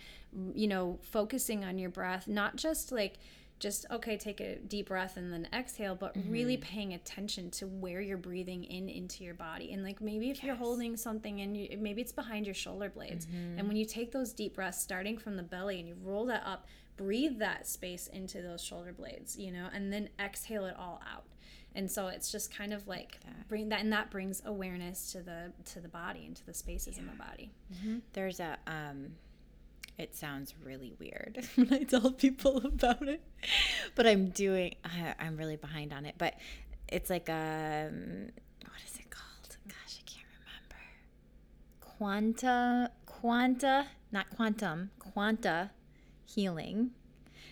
you 0.55 0.67
know, 0.67 0.99
focusing 1.03 1.63
on 1.63 1.79
your 1.79 1.91
breath, 1.91 2.27
not 2.27 2.57
just 2.57 2.91
like 2.91 3.19
just 3.63 3.87
okay 3.93 4.17
take 4.17 4.41
a 4.41 4.57
deep 4.57 4.89
breath 4.89 5.17
and 5.17 5.33
then 5.33 5.47
exhale 5.55 5.95
but 5.95 6.15
mm-hmm. 6.15 6.33
really 6.33 6.57
paying 6.57 6.95
attention 6.95 7.49
to 7.49 7.65
where 7.69 8.01
you're 8.01 8.19
breathing 8.19 8.65
in 8.65 8.89
into 8.89 9.23
your 9.23 9.35
body 9.35 9.73
and 9.73 9.85
like 9.85 10.01
maybe 10.01 10.31
if 10.31 10.39
yes. 10.39 10.47
you're 10.47 10.57
holding 10.57 10.97
something 10.97 11.41
and 11.41 11.57
you, 11.57 11.79
maybe 11.79 12.03
it's 12.03 12.11
behind 12.11 12.45
your 12.45 12.57
shoulder 12.57 12.91
blades 12.91 13.27
mm-hmm. 13.27 13.61
and 13.61 13.69
when 13.69 13.77
you 13.77 13.85
take 13.85 14.11
those 14.11 14.33
deep 14.33 14.57
breaths 14.57 14.83
starting 14.83 15.17
from 15.17 15.37
the 15.37 15.43
belly 15.45 15.79
and 15.79 15.89
you 15.89 15.95
roll 16.03 16.27
that 16.27 16.43
up 16.45 16.67
breathe 16.97 17.39
that 17.39 17.67
space 17.69 18.09
into 18.09 18.43
those 18.43 18.63
shoulder 18.63 18.93
blades 18.93 19.39
you 19.39 19.53
know 19.53 19.69
and 19.73 19.93
then 19.93 20.09
exhale 20.19 20.65
it 20.65 20.75
all 20.77 21.01
out 21.09 21.25
and 21.75 21.91
so 21.91 22.09
it's 22.09 22.31
just 22.31 22.55
kind 22.55 22.73
of 22.73 22.87
like 22.89 23.21
that. 23.25 23.49
bring 23.49 23.69
that 23.69 23.81
and 23.81 23.93
that 23.93 24.11
brings 24.11 24.43
awareness 24.45 25.13
to 25.13 25.23
the 25.23 25.53
to 25.65 25.79
the 25.81 25.89
body 25.89 26.25
and 26.27 26.35
to 26.35 26.45
the 26.45 26.53
spaces 26.53 26.97
yeah. 26.97 27.03
in 27.03 27.07
the 27.07 27.25
body 27.25 27.53
mm-hmm. 27.73 27.99
there's 28.13 28.41
a 28.41 28.59
um 28.67 29.13
it 29.99 30.15
sounds 30.15 30.55
really 30.65 30.95
weird 30.99 31.47
when 31.55 31.73
I 31.73 31.85
tell 31.85 32.13
people 32.13 32.59
about 32.65 33.07
it, 33.09 33.23
but 33.95 34.07
I'm 34.07 34.31
doing. 34.31 34.75
I, 34.85 35.15
I'm 35.19 35.37
really 35.37 35.57
behind 35.57 35.93
on 35.93 36.07
it, 36.07 36.15
but 36.19 36.35
it's 36.89 37.11
like 37.11 37.29
um, 37.29 38.31
what 38.65 38.81
is 38.87 38.97
it 38.99 39.11
called? 39.11 39.57
Gosh, 39.69 39.99
I 39.99 40.05
can't 40.07 40.27
remember. 40.41 40.83
Quanta, 41.81 42.91
quanta, 43.07 43.87
not 44.11 44.31
quantum, 44.31 44.91
quanta 44.99 45.71
healing. 46.25 46.91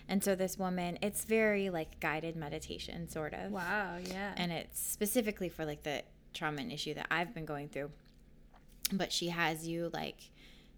And 0.07 0.21
so 0.21 0.35
this 0.35 0.57
woman, 0.57 0.97
it's 1.01 1.23
very 1.23 1.69
like 1.69 1.99
guided 2.01 2.35
meditation, 2.35 3.07
sort 3.07 3.33
of. 3.33 3.51
Wow, 3.51 3.97
yeah. 4.03 4.33
And 4.35 4.51
it's 4.51 4.79
specifically 4.79 5.47
for 5.47 5.63
like 5.63 5.83
the 5.83 6.03
trauma 6.33 6.61
and 6.61 6.71
issue 6.71 6.93
that 6.95 7.07
I've 7.09 7.33
been 7.33 7.45
going 7.45 7.69
through. 7.69 7.91
But 8.91 9.13
she 9.13 9.29
has 9.29 9.65
you 9.65 9.89
like 9.93 10.31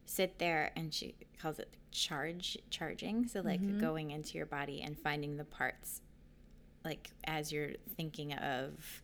sit 0.05 0.39
there 0.39 0.71
and 0.75 0.93
she 0.93 1.15
calls 1.41 1.59
it 1.59 1.73
charge 1.91 2.57
charging 2.69 3.27
so 3.27 3.41
like 3.41 3.61
mm-hmm. 3.61 3.79
going 3.79 4.11
into 4.11 4.37
your 4.37 4.47
body 4.47 4.81
and 4.81 4.97
finding 4.97 5.37
the 5.37 5.43
parts 5.43 6.01
like 6.83 7.11
as 7.25 7.51
you're 7.51 7.71
thinking 7.95 8.33
of 8.33 9.01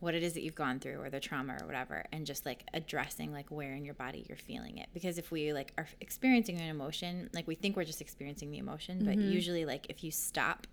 what 0.00 0.14
it 0.14 0.22
is 0.22 0.34
that 0.34 0.42
you've 0.42 0.54
gone 0.54 0.78
through 0.80 1.00
or 1.00 1.08
the 1.08 1.20
trauma 1.20 1.56
or 1.60 1.66
whatever 1.66 2.04
and 2.12 2.26
just 2.26 2.44
like 2.44 2.64
addressing 2.74 3.32
like 3.32 3.50
where 3.50 3.72
in 3.72 3.84
your 3.84 3.94
body 3.94 4.26
you're 4.28 4.36
feeling 4.36 4.78
it 4.78 4.88
because 4.92 5.16
if 5.16 5.30
we 5.30 5.52
like 5.52 5.72
are 5.78 5.86
experiencing 6.00 6.60
an 6.60 6.68
emotion 6.68 7.30
like 7.32 7.46
we 7.46 7.54
think 7.54 7.76
we're 7.76 7.84
just 7.84 8.00
experiencing 8.00 8.50
the 8.50 8.58
emotion 8.58 8.98
but 9.04 9.16
mm-hmm. 9.16 9.30
usually 9.30 9.64
like 9.64 9.86
if 9.88 10.04
you 10.04 10.10
stop 10.10 10.66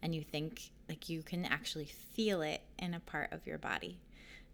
and 0.00 0.14
you 0.14 0.22
think 0.22 0.70
like 0.88 1.08
you 1.08 1.22
can 1.22 1.44
actually 1.44 1.84
feel 2.14 2.40
it 2.40 2.62
in 2.78 2.94
a 2.94 3.00
part 3.00 3.30
of 3.32 3.46
your 3.46 3.58
body 3.58 3.98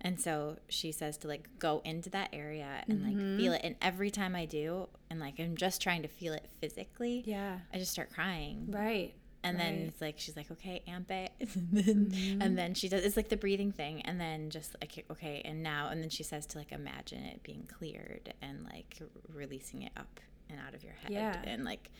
and 0.00 0.20
so 0.20 0.56
she 0.68 0.92
says 0.92 1.16
to 1.18 1.28
like 1.28 1.48
go 1.58 1.80
into 1.84 2.10
that 2.10 2.28
area 2.32 2.84
and 2.86 3.02
like 3.02 3.16
mm-hmm. 3.16 3.38
feel 3.38 3.52
it. 3.52 3.62
And 3.64 3.76
every 3.80 4.10
time 4.10 4.36
I 4.36 4.44
do, 4.44 4.88
and 5.10 5.18
like 5.18 5.38
I'm 5.38 5.56
just 5.56 5.80
trying 5.80 6.02
to 6.02 6.08
feel 6.08 6.34
it 6.34 6.46
physically, 6.60 7.22
yeah, 7.26 7.58
I 7.72 7.78
just 7.78 7.92
start 7.92 8.12
crying. 8.12 8.68
Right. 8.70 9.14
And 9.42 9.58
right. 9.58 9.64
then 9.64 9.74
it's 9.88 10.00
like 10.00 10.18
she's 10.18 10.36
like, 10.36 10.50
okay, 10.50 10.82
amp 10.86 11.10
it, 11.10 11.32
and 11.40 11.68
then, 11.72 12.06
mm-hmm. 12.06 12.42
and 12.42 12.58
then 12.58 12.74
she 12.74 12.88
does. 12.88 13.04
It's 13.04 13.16
like 13.16 13.28
the 13.28 13.36
breathing 13.36 13.72
thing, 13.72 14.02
and 14.02 14.20
then 14.20 14.50
just 14.50 14.76
like 14.80 15.04
okay, 15.10 15.42
and 15.44 15.62
now, 15.62 15.88
and 15.90 16.02
then 16.02 16.10
she 16.10 16.22
says 16.22 16.46
to 16.46 16.58
like 16.58 16.72
imagine 16.72 17.24
it 17.24 17.42
being 17.42 17.66
cleared 17.66 18.32
and 18.42 18.64
like 18.64 19.00
releasing 19.34 19.82
it 19.82 19.92
up 19.96 20.20
and 20.50 20.58
out 20.66 20.74
of 20.74 20.82
your 20.82 20.94
head. 20.94 21.12
Yeah. 21.12 21.40
And 21.44 21.64
like, 21.64 21.90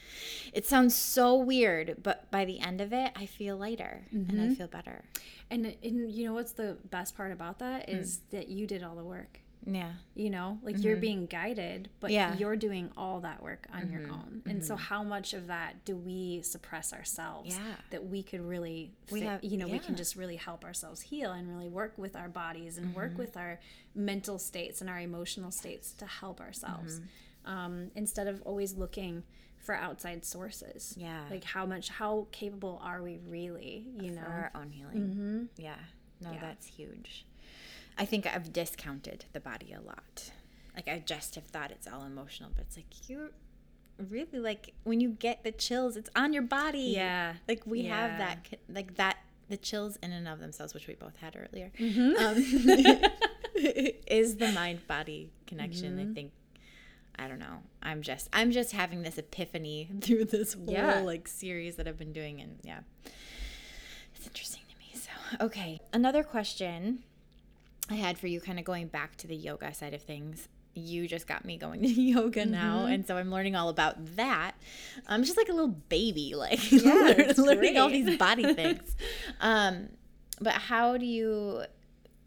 it 0.53 0.67
sounds 0.67 0.95
so 0.95 1.37
weird, 1.37 1.97
but 2.03 2.31
by 2.31 2.45
the 2.45 2.61
end 2.61 2.81
of 2.81 2.93
it, 2.93 3.13
I 3.17 3.27
feel 3.27 3.57
lighter 3.57 4.03
mm-hmm. 4.15 4.31
and 4.31 4.41
I 4.41 4.45
mm-hmm. 4.45 4.55
feel 4.55 4.69
better. 4.69 5.05
And, 5.51 5.75
and 5.83 6.11
you 6.11 6.27
know 6.27 6.35
what's 6.35 6.53
the 6.53 6.79
best 6.91 7.17
part 7.17 7.33
about 7.33 7.59
that 7.59 7.89
is 7.89 8.19
mm. 8.19 8.31
that 8.31 8.49
you 8.49 8.67
did 8.67 8.83
all 8.83 8.97
the 8.97 9.05
work. 9.05 9.41
Yeah. 9.67 9.93
You 10.15 10.31
know, 10.31 10.59
like 10.63 10.77
mm-hmm. 10.77 10.85
you're 10.85 10.97
being 10.97 11.27
guided, 11.27 11.89
but 12.01 12.11
yeah. 12.11 12.37
you're 12.37 12.57
doing 12.57 12.91
all 12.97 13.21
that 13.21 13.43
work 13.43 13.67
on 13.73 13.83
mm-hmm. 13.83 13.93
your 13.93 14.11
own. 14.11 14.43
And 14.45 14.59
mm-hmm. 14.59 14.67
so 14.67 14.77
how 14.77 15.03
much 15.03 15.33
of 15.33 15.47
that 15.47 15.85
do 15.85 15.97
we 15.97 16.43
suppress 16.43 16.93
ourselves? 16.93 17.57
Yeah. 17.57 17.75
That 17.91 18.07
we 18.07 18.23
could 18.23 18.43
really 18.43 18.93
we 19.11 19.23
have, 19.23 19.43
you 19.43 19.57
know, 19.57 19.67
yeah. 19.67 19.73
we 19.73 19.79
can 19.79 19.97
just 19.97 20.17
really 20.17 20.37
help 20.37 20.65
ourselves 20.65 21.01
heal 21.01 21.33
and 21.33 21.49
really 21.49 21.69
work 21.69 21.95
with 21.97 22.15
our 22.15 22.29
bodies 22.29 22.77
and 22.77 22.95
work 22.95 23.13
mm-hmm. 23.13 23.21
with 23.21 23.37
our 23.37 23.59
mental 23.95 24.39
states 24.39 24.81
and 24.81 24.91
our 24.91 25.01
emotional 25.01 25.51
states 25.51 25.93
to 25.93 26.07
help 26.07 26.41
ourselves. 26.41 27.01
Mm-hmm. 27.47 27.59
um, 27.59 27.91
instead 27.95 28.27
of 28.27 28.43
always 28.43 28.75
looking 28.75 29.23
for 29.59 29.75
outside 29.75 30.25
sources. 30.25 30.95
Yeah. 30.99 31.23
Like 31.31 31.45
how 31.45 31.65
much, 31.67 31.89
how 31.89 32.27
capable 32.33 32.81
are 32.85 33.03
we 33.03 33.19
really? 33.27 33.87
You 34.01 34.11
know. 34.11 34.23
for 34.23 34.31
our 34.31 34.51
own 34.55 34.71
healing. 34.71 35.49
Yeah. 35.57 35.77
No, 36.21 36.33
Yeah. 36.33 36.41
that's 36.41 36.67
huge. 36.67 37.25
I 37.97 38.05
think 38.05 38.27
I've 38.27 38.53
discounted 38.53 39.25
the 39.33 39.41
body 39.41 39.73
a 39.73 39.81
lot. 39.81 40.33
Like 40.75 40.89
I 40.89 40.99
just 41.05 41.35
have 41.37 41.45
thought 41.45 41.71
it's 41.71 41.87
all 41.87 42.05
emotional, 42.05 42.51
but 42.55 42.65
it's 42.67 42.77
like 42.77 43.09
you're 43.09 43.31
really 44.11 44.41
like 44.41 44.75
when 44.83 45.01
you 45.01 45.11
get 45.11 45.45
the 45.45 45.53
chills, 45.53 45.97
it's 45.97 46.11
on 46.17 46.33
your 46.33 46.43
body. 46.43 46.93
Yeah. 46.97 47.35
Like 47.49 47.63
we 47.67 47.85
have 47.85 48.19
that 48.19 48.47
like 48.69 48.97
that 48.97 49.19
the 49.49 49.57
chills 49.57 49.97
in 50.03 50.11
and 50.13 50.27
of 50.27 50.41
themselves, 50.41 50.75
which 50.75 50.89
we 50.89 50.95
both 50.95 51.17
had 51.19 51.37
earlier, 51.37 51.71
Mm-hmm. 51.79 52.17
um, 52.25 53.11
is 54.07 54.37
the 54.37 54.51
mind 54.53 54.87
body 54.89 55.31
connection. 55.47 55.97
Mm-hmm. 55.99 56.11
I 56.11 56.15
think 56.15 56.33
I 57.19 57.29
don't 57.29 57.39
know. 57.39 57.63
I'm 57.83 58.03
just 58.03 58.29
I'm 58.33 58.51
just 58.51 58.73
having 58.73 59.03
this 59.03 59.19
epiphany 59.19 59.89
through 60.01 60.27
this 60.27 60.55
whole 60.55 60.65
Yeah. 60.69 61.01
like 61.01 61.29
series 61.29 61.77
that 61.77 61.87
I've 61.89 61.99
been 61.99 62.13
doing 62.13 62.41
and 62.41 62.59
yeah. 62.63 62.81
It's 64.17 64.27
interesting 64.27 64.63
to 64.71 64.79
me. 64.79 64.95
So, 65.01 65.45
okay. 65.47 65.81
Another 65.93 66.23
question 66.23 67.01
I 67.91 67.95
had 67.95 68.19
for 68.19 68.27
you 68.27 68.41
kind 68.41 68.59
of 68.59 68.65
going 68.65 68.87
back 68.89 69.17
to 69.19 69.27
the 69.27 69.37
yoga 69.37 69.73
side 69.75 69.95
of 69.95 70.03
things. 70.03 70.49
You 70.77 71.07
just 71.07 71.27
got 71.29 71.45
me 71.45 71.57
going 71.57 71.83
to 71.83 71.89
yoga 71.89 72.45
now, 72.47 72.79
Mm-hmm. 72.79 72.93
and 72.93 73.07
so 73.07 73.17
I'm 73.17 73.31
learning 73.31 73.55
all 73.55 73.69
about 73.69 74.17
that. 74.17 74.53
I'm 75.07 75.23
just 75.23 75.37
like 75.37 75.49
a 75.49 75.53
little 75.53 75.69
baby, 75.89 76.35
like 76.37 76.73
Yeah, 76.73 77.33
learning 77.37 77.77
all 77.79 77.89
these 77.91 78.17
body 78.19 78.55
things. 78.55 78.97
Um, 79.41 79.91
but 80.41 80.55
how 80.55 80.97
do 80.97 81.07
you 81.07 81.65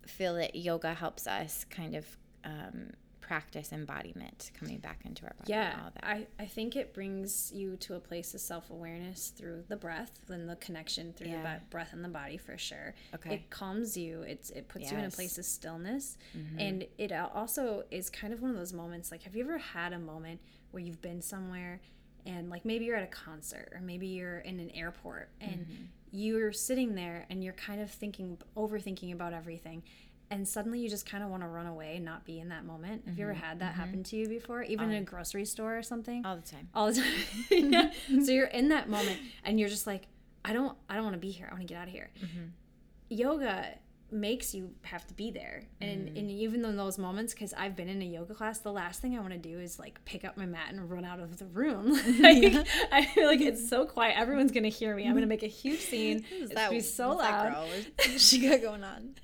feel 0.05 0.35
that 0.35 0.55
yoga 0.55 0.93
helps 0.93 1.27
us 1.27 1.65
kind 1.69 1.93
of 1.95 2.05
um, 2.45 2.91
practice 3.31 3.73
embodiment, 3.73 4.51
coming 4.57 4.77
back 4.77 5.01
into 5.05 5.25
our 5.25 5.33
body? 5.37 5.51
and 5.53 5.61
Yeah, 5.73 5.79
all 5.83 5.91
that? 5.93 6.03
I, 6.05 6.27
I 6.39 6.45
think 6.45 6.75
it 6.77 6.93
brings 6.93 7.51
you 7.53 7.75
to 7.77 7.95
a 7.95 7.99
place 7.99 8.33
of 8.33 8.39
self 8.39 8.69
awareness 8.69 9.29
through 9.29 9.63
the 9.67 9.75
breath 9.75 10.11
and 10.29 10.49
the 10.49 10.55
connection 10.55 11.11
through 11.13 11.27
the 11.27 11.33
Yeah. 11.33 11.57
bo- 11.59 11.65
breath 11.69 11.91
and 11.91 12.03
the 12.03 12.09
body 12.09 12.37
for 12.37 12.57
sure. 12.57 12.95
Okay. 13.15 13.35
It 13.35 13.49
calms 13.49 13.97
you. 13.97 14.21
It's 14.21 14.49
it 14.51 14.69
puts 14.69 14.91
you 14.91 14.97
in 14.97 15.03
a 15.03 15.07
Mm-hmm. 15.07 15.15
place 15.15 15.37
of 15.37 15.45
stillness, 15.45 16.17
and 16.57 16.85
it 16.97 17.11
also 17.11 17.83
is 17.91 18.09
kind 18.09 18.31
of 18.33 18.41
one 18.41 18.51
of 18.51 18.57
those 18.57 18.73
moments. 18.73 19.11
Like, 19.11 19.23
have 19.23 19.35
you 19.35 19.43
ever 19.43 19.57
had 19.57 19.91
a 19.93 19.99
moment 19.99 20.39
where 20.71 20.81
you've 20.81 21.01
been 21.01 21.21
somewhere, 21.21 21.81
and 22.25 22.49
like 22.49 22.63
maybe 22.65 22.85
you're 22.85 22.95
at 22.95 23.03
a 23.03 23.07
concert 23.07 23.69
or 23.73 23.81
maybe 23.81 24.07
you're 24.07 24.39
in 24.39 24.59
an 24.59 24.71
airport, 24.71 25.29
and 25.41 25.51
Mm-hmm. 25.61 25.83
you're 26.11 26.53
sitting 26.53 26.95
there 26.95 27.25
and 27.29 27.43
you're 27.43 27.53
kind 27.53 27.81
of 27.81 27.91
thinking, 27.91 28.37
overthinking 28.55 29.11
about 29.11 29.33
everything. 29.33 29.83
And 30.29 30.47
suddenly 30.47 30.79
you 30.79 30.89
just 30.89 31.09
kind 31.09 31.23
of 31.23 31.29
want 31.29 31.43
to 31.43 31.47
run 31.47 31.67
away 31.67 31.95
and 31.95 32.05
not 32.05 32.25
be 32.25 32.39
in 32.39 32.49
that 32.49 32.65
moment. 32.65 33.03
Have 33.07 33.17
you 33.17 33.23
ever 33.23 33.33
mm-hmm, 33.33 33.43
had 33.43 33.59
that 33.59 33.75
happen 33.75 33.99
mm-hmm. 33.99 34.01
to 34.03 34.17
you 34.17 34.27
before? 34.27 34.61
Even 34.63 34.91
in 34.91 35.01
a 35.01 35.05
grocery 35.05 35.45
store 35.45 35.77
or 35.77 35.83
something? 35.83 36.25
all 36.25 36.35
the 36.35 36.41
time. 36.41 36.69
all 36.73 36.87
the 36.87 36.95
time. 36.95 37.03
Mm-hmm. 37.49 37.73
yeah. 37.73 38.23
So 38.23 38.31
you're 38.31 38.47
in 38.47 38.69
that 38.69 38.89
moment 38.89 39.19
and 39.43 39.59
you're 39.59 39.69
just 39.69 39.87
like, 39.87 40.07
I 40.43 40.53
don't 40.53 40.77
I 40.89 40.95
don't 40.95 41.03
want 41.03 41.15
to 41.15 41.19
be 41.19 41.31
here. 41.31 41.47
I 41.49 41.53
want 41.53 41.61
to 41.61 41.73
get 41.73 41.79
out 41.79 41.87
of 41.87 41.93
here. 41.93 42.09
Yoga 43.09 43.75
makes 44.09 44.53
you 44.53 44.71
have 44.83 45.05
to 45.07 45.13
be 45.13 45.31
there. 45.31 45.63
And 45.81 46.09
mm. 46.09 46.19
and 46.19 46.31
even 46.31 46.63
in 46.63 46.77
those 46.77 46.97
moments 46.97 47.33
cuz 47.33 47.53
I've 47.53 47.75
been 47.75 47.89
in 47.89 48.01
a 48.01 48.05
yoga 48.05 48.33
class, 48.33 48.59
the 48.59 48.71
last 48.71 49.01
thing 49.01 49.17
I 49.17 49.21
want 49.21 49.33
to 49.33 49.39
do 49.39 49.59
is 49.59 49.79
like 49.79 50.03
pick 50.05 50.23
up 50.23 50.37
my 50.37 50.45
mat 50.45 50.69
and 50.71 50.89
run 50.89 51.03
out 51.03 51.19
of 51.19 51.37
the 51.37 51.45
room. 51.47 51.91
like, 52.19 52.67
I 52.91 53.05
feel 53.05 53.27
like 53.27 53.41
it's 53.41 53.67
so 53.67 53.85
quiet. 53.85 54.17
Everyone's 54.17 54.51
going 54.51 54.63
to 54.63 54.69
hear 54.69 54.95
me. 54.95 55.05
I'm 55.05 55.11
going 55.11 55.21
to 55.21 55.27
make 55.27 55.43
a 55.43 55.47
huge 55.47 55.79
scene. 55.79 56.25
It's 56.31 56.53
going 56.53 56.67
to 56.67 56.71
be 56.71 56.79
so 56.81 57.15
what's 57.15 57.23
that 57.23 57.53
loud. 57.53 57.69
girl? 57.97 58.17
She 58.17 58.39
got 58.39 58.61
going 58.61 58.83
on? 58.83 59.15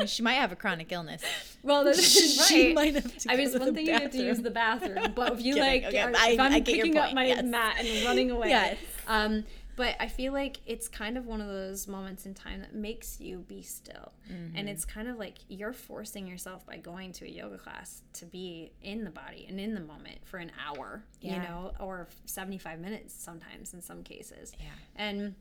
She 0.06 0.22
might 0.22 0.34
have 0.34 0.52
a 0.52 0.56
chronic 0.56 0.92
illness. 0.92 1.22
Well, 1.62 1.84
that's 1.84 2.02
She 2.48 2.66
right. 2.66 2.74
might 2.74 2.94
have 2.94 3.16
to 3.18 3.30
I 3.30 3.36
mean, 3.36 3.46
it's 3.48 3.58
one 3.58 3.74
thing 3.74 3.86
you 3.86 3.92
have 3.92 4.10
to 4.12 4.22
use 4.22 4.40
the 4.40 4.50
bathroom, 4.50 5.12
but 5.14 5.32
if 5.34 5.40
you 5.44 5.56
like, 5.56 5.84
Okay, 5.84 5.98
are- 6.00 6.12
I- 6.16 6.30
if 6.30 6.40
I'm 6.40 6.52
I 6.52 6.60
get 6.60 6.76
your 6.76 6.86
picking 6.86 6.98
up 7.00 7.12
my 7.14 7.26
yes. 7.26 7.44
mat 7.44 7.76
and 7.80 8.04
running 8.06 8.30
away, 8.30 8.50
Yes. 8.50 8.76
um, 9.06 9.44
but 9.76 9.94
I 10.00 10.08
feel 10.08 10.32
like 10.32 10.58
it's 10.66 10.88
kind 10.88 11.16
of 11.16 11.26
one 11.26 11.40
of 11.40 11.46
those 11.46 11.86
moments 11.86 12.26
in 12.26 12.34
time 12.34 12.60
that 12.62 12.74
makes 12.74 13.20
you 13.20 13.38
be 13.46 13.62
still, 13.62 14.12
Mm-hmm. 14.30 14.56
and 14.56 14.68
it's 14.68 14.84
kind 14.84 15.06
of 15.08 15.16
like 15.18 15.38
you're 15.48 15.72
forcing 15.72 16.26
yourself 16.26 16.66
by 16.66 16.76
going 16.78 17.12
to 17.12 17.24
a 17.24 17.28
yoga 17.28 17.56
class 17.58 18.02
to 18.14 18.26
be 18.26 18.72
in 18.82 19.04
the 19.04 19.10
body 19.10 19.46
and 19.48 19.58
in 19.60 19.74
the 19.74 19.80
moment 19.80 20.18
for 20.24 20.38
an 20.38 20.50
hour, 20.66 21.04
you 21.20 21.36
know, 21.36 21.72
or 21.80 22.08
75 22.26 22.80
minutes 22.80 23.14
sometimes 23.14 23.72
in 23.72 23.80
some 23.80 24.02
cases. 24.02 24.52
Yeah. 24.58 24.66
And 24.96 25.34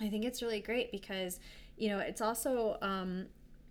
I 0.00 0.08
think 0.08 0.24
it's 0.24 0.42
really 0.42 0.60
great 0.60 0.92
because, 0.92 1.40
you 1.76 1.88
know, 1.88 1.98
it's 1.98 2.20
also 2.20 2.76
um, 2.82 3.26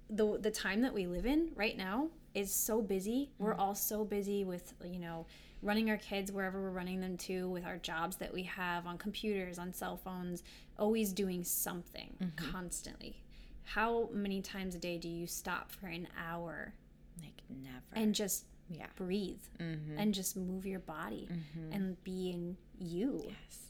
the 0.10 0.38
the 0.39 0.52
time 0.52 0.82
that 0.82 0.93
we 0.93 1.08
live 1.08 1.26
in 1.26 1.52
right 1.56 1.78
now 1.78 2.10
is 2.34 2.54
so 2.54 2.82
busy. 2.82 3.32
We're 3.39 3.56
mm. 3.56 3.60
all 3.60 3.76
so 3.76 4.06
busy 4.06 4.43
with, 4.43 4.74
you 4.86 5.00
know, 5.00 5.26
running 5.62 5.89
our 5.89 5.98
kids 5.98 6.32
wherever 6.32 6.62
we're 6.62 6.70
running 6.70 7.02
them 7.02 7.17
to, 7.17 7.50
with 7.50 7.65
our 7.65 7.78
jobs 7.78 8.17
that 8.17 8.34
we 8.34 8.43
have 8.43 8.86
on 8.86 8.98
computers, 8.98 9.58
on 9.58 9.74
cell 9.74 9.98
phones, 9.98 10.43
always 10.78 11.12
doing 11.13 11.43
something 11.43 12.13
mm-hmm. 12.22 12.52
constantly. 12.52 13.24
How 13.63 14.10
many 14.13 14.41
times 14.41 14.76
a 14.76 14.78
day 14.78 14.98
do 14.98 15.10
you 15.10 15.28
stop 15.28 15.72
for 15.72 15.88
an 15.88 16.08
hour 16.17 16.74
Like 17.20 17.41
never. 17.50 17.82
and 17.93 18.13
just 18.13 18.46
yeah. 18.70 18.86
breathe 18.96 19.41
mm-hmm. 19.60 19.98
and 19.98 20.13
just 20.13 20.38
move 20.38 20.65
your 20.65 20.80
body 20.80 21.28
mm-hmm. 21.32 21.74
and 21.74 22.04
be 22.04 22.32
in 22.32 22.56
you? 22.78 23.24
Yes. 23.26 23.66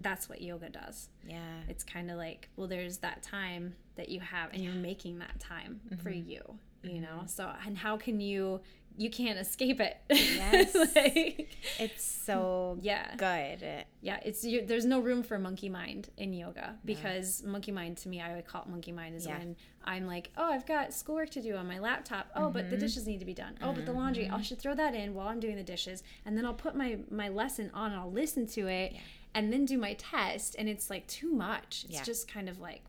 That's 0.00 0.28
what 0.28 0.40
yoga 0.42 0.68
does. 0.68 1.08
Yeah. 1.26 1.38
it's 1.68 1.82
kind 1.84 2.10
of 2.10 2.16
like 2.16 2.48
well 2.56 2.68
there's 2.68 2.98
that 2.98 3.22
time 3.22 3.74
that 3.96 4.08
you 4.08 4.20
have 4.20 4.52
and 4.52 4.62
you're 4.62 4.72
making 4.74 5.18
that 5.18 5.40
time 5.40 5.80
for 6.02 6.10
Mm-hmm. 6.10 6.30
you 6.30 6.58
you 6.82 7.00
know? 7.00 7.22
So 7.26 7.50
and 7.66 7.76
how 7.76 7.96
can 7.96 8.20
you 8.20 8.60
you 8.98 9.10
can't 9.10 9.38
escape 9.38 9.78
it. 9.80 9.98
Yes. 10.08 10.74
like, 10.96 11.50
It's 11.78 12.02
so 12.02 12.78
yeah. 12.80 13.14
good. 13.16 13.84
Yeah 14.00 14.20
it's 14.24 14.42
you, 14.44 14.64
there's 14.64 14.84
no 14.86 15.00
room 15.00 15.22
for 15.22 15.38
monkey 15.38 15.68
mind 15.68 16.08
in 16.16 16.32
yoga 16.32 16.76
because 16.84 17.42
monkey 17.44 17.72
mind 17.72 17.96
to 17.98 18.08
me 18.08 18.20
i 18.22 18.34
would 18.34 18.46
call 18.46 18.62
it 18.62 18.68
monkey 18.68 18.92
mind 18.92 19.14
is 19.16 19.26
Yeah. 19.26 19.38
when 19.38 19.56
i'm 19.84 20.06
like 20.06 20.30
oh 20.38 20.50
i've 20.50 20.64
got 20.66 20.94
schoolwork 20.94 21.30
to 21.30 21.42
do 21.42 21.56
on 21.56 21.66
my 21.66 21.78
laptop. 21.80 22.28
Oh 22.36 22.48
but 22.50 22.62
Mm-hmm. 22.62 22.70
the 22.70 22.76
dishes 22.78 23.06
need 23.06 23.18
to 23.18 23.26
be 23.26 23.34
done. 23.34 23.54
Oh 23.62 23.72
but 23.72 23.84
the 23.84 23.92
laundry. 23.92 24.28
I 24.30 24.40
should 24.42 24.58
throw 24.60 24.74
that 24.74 24.94
in 24.94 25.12
while 25.14 25.28
i'm 25.28 25.40
doing 25.40 25.56
the 25.56 25.62
dishes 25.64 26.02
and 26.24 26.36
then 26.38 26.46
i'll 26.46 26.54
put 26.54 26.74
my 26.76 26.98
my 27.10 27.28
lesson 27.28 27.70
on 27.74 27.90
and 27.90 28.00
i'll 28.00 28.12
listen 28.12 28.46
to 28.48 28.68
it 28.68 28.94
and 29.34 29.52
then 29.52 29.64
do 29.64 29.76
my 29.78 29.94
test 29.94 30.56
and 30.58 30.68
it's 30.68 30.88
like 30.90 31.06
too 31.06 31.30
much 31.32 31.84
it's 31.88 31.94
Yeah. 31.98 32.02
just 32.04 32.26
kind 32.28 32.48
of 32.48 32.58
like 32.60 32.82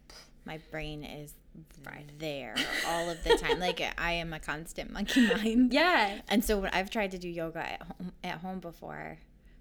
My 0.46 0.60
brain 0.72 1.04
is 1.04 1.34
there 2.20 2.56
all 2.88 3.10
of 3.10 3.24
the 3.24 3.36
time. 3.38 3.60
like 3.60 3.82
I 3.98 4.12
am 4.14 4.32
a 4.34 4.40
constant 4.40 4.92
monkey 4.92 5.28
mind. 5.34 5.74
yeah 5.82 6.20
And 6.30 6.44
so 6.46 6.60
when 6.60 6.70
I've 6.72 6.90
tried 6.90 7.12
to 7.12 7.18
do 7.18 7.28
yoga 7.28 7.60
at 7.74 7.82
home 7.82 8.12
at 8.24 8.38
home 8.40 8.60
before, 8.60 9.18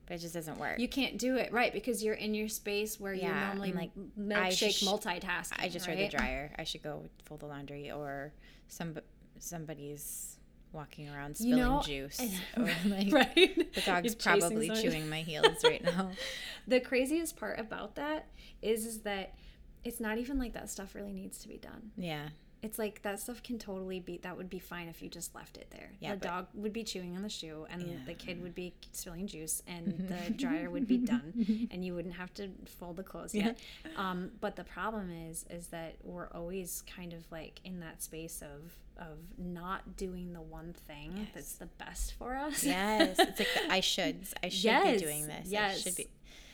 but 0.06 0.14
it 0.14 0.18
just 0.20 0.34
doesn't 0.34 0.58
work. 0.58 0.78
you 0.78 0.88
can't 0.88 1.18
do 1.18 1.36
it 1.36 1.52
right 1.52 1.72
because 1.72 2.04
you're 2.04 2.14
in 2.14 2.34
your 2.34 2.48
space 2.48 3.00
where 3.00 3.14
Yeah, 3.14 3.46
normally 3.46 3.70
I'm 3.70 3.76
like, 3.76 3.90
milkshake 4.18 4.76
sh- 4.78 4.84
multitasking 4.84 5.58
I 5.64 5.68
just 5.68 5.86
right? 5.88 5.98
heard 5.98 6.10
the 6.12 6.16
dryer. 6.16 6.52
I 6.58 6.64
should 6.64 6.82
go 6.82 7.02
fold 7.24 7.40
the 7.40 7.46
laundry, 7.46 7.90
or 7.90 8.32
some 8.68 8.96
somebody's 9.38 10.35
walking 10.76 11.08
around 11.08 11.40
You 11.40 11.54
spilling 11.54 11.74
know, 11.74 11.82
juice, 11.82 12.20
or 12.56 12.68
like 12.86 13.12
right? 13.12 13.72
the 13.74 13.80
dog's 13.80 14.14
probably 14.14 14.68
chewing 14.70 15.08
my 15.08 15.22
heels 15.22 15.64
right 15.64 15.82
now. 15.82 16.10
the 16.68 16.78
craziest 16.78 17.36
part 17.36 17.58
about 17.58 17.96
that 17.96 18.26
is 18.62 18.86
is 18.86 19.00
that 19.00 19.34
it's 19.82 19.98
not 19.98 20.18
even 20.18 20.38
like 20.38 20.52
that 20.52 20.68
stuff 20.70 20.94
really 20.94 21.12
needs 21.12 21.38
to 21.38 21.48
be 21.48 21.56
done. 21.56 21.90
Yeah, 21.96 22.28
it's 22.66 22.78
like 22.78 23.00
that 23.02 23.20
stuff 23.20 23.42
can 23.42 23.58
totally 23.58 24.00
be 24.00 24.18
that 24.18 24.36
would 24.36 24.50
be 24.50 24.58
fine 24.58 24.88
if 24.88 25.00
you 25.02 25.08
just 25.08 25.34
left 25.34 25.56
it 25.56 25.68
there 25.70 25.90
Yeah, 26.00 26.12
the 26.12 26.16
but- 26.18 26.28
dog 26.28 26.46
would 26.54 26.72
be 26.72 26.84
chewing 26.84 27.16
on 27.16 27.22
the 27.22 27.28
shoe 27.28 27.66
and 27.70 27.82
Yeah. 27.82 27.96
the 28.06 28.14
kid 28.14 28.42
would 28.42 28.54
be 28.54 28.74
spilling 28.92 29.26
juice 29.26 29.62
and 29.66 29.86
the 30.12 30.32
dryer 30.32 30.68
would 30.70 30.86
be 30.86 30.98
done 30.98 31.68
and 31.70 31.84
you 31.84 31.94
wouldn't 31.94 32.14
have 32.16 32.32
to 32.34 32.50
fold 32.78 32.96
the 32.96 33.02
clothes 33.02 33.34
yet 33.34 33.58
um, 33.96 34.30
but 34.40 34.56
the 34.56 34.64
problem 34.64 35.10
is 35.30 35.44
is 35.50 35.68
that 35.68 35.94
we're 36.02 36.28
always 36.34 36.82
kind 36.96 37.12
of 37.12 37.22
like 37.32 37.60
in 37.64 37.80
that 37.80 38.02
space 38.02 38.42
of 38.42 38.76
of 38.98 39.18
not 39.38 39.96
doing 39.96 40.32
the 40.32 40.40
one 40.40 40.74
thing 40.88 41.28
that's 41.34 41.56
the 41.56 41.66
best 41.78 42.14
for 42.14 42.34
us 42.34 42.64
yes. 42.64 43.10
It's 43.10 43.18
like 43.18 43.36
the, 43.36 43.46
I 43.70 43.80
should. 43.80 44.16
I 44.42 44.48
should 44.48 44.64
Yes, 44.64 45.00
be 45.00 45.06
doing 45.06 45.26
this. 45.26 45.48
yes. 45.48 45.76
I 45.76 45.78
should 45.80 45.96
be. 45.96 46.08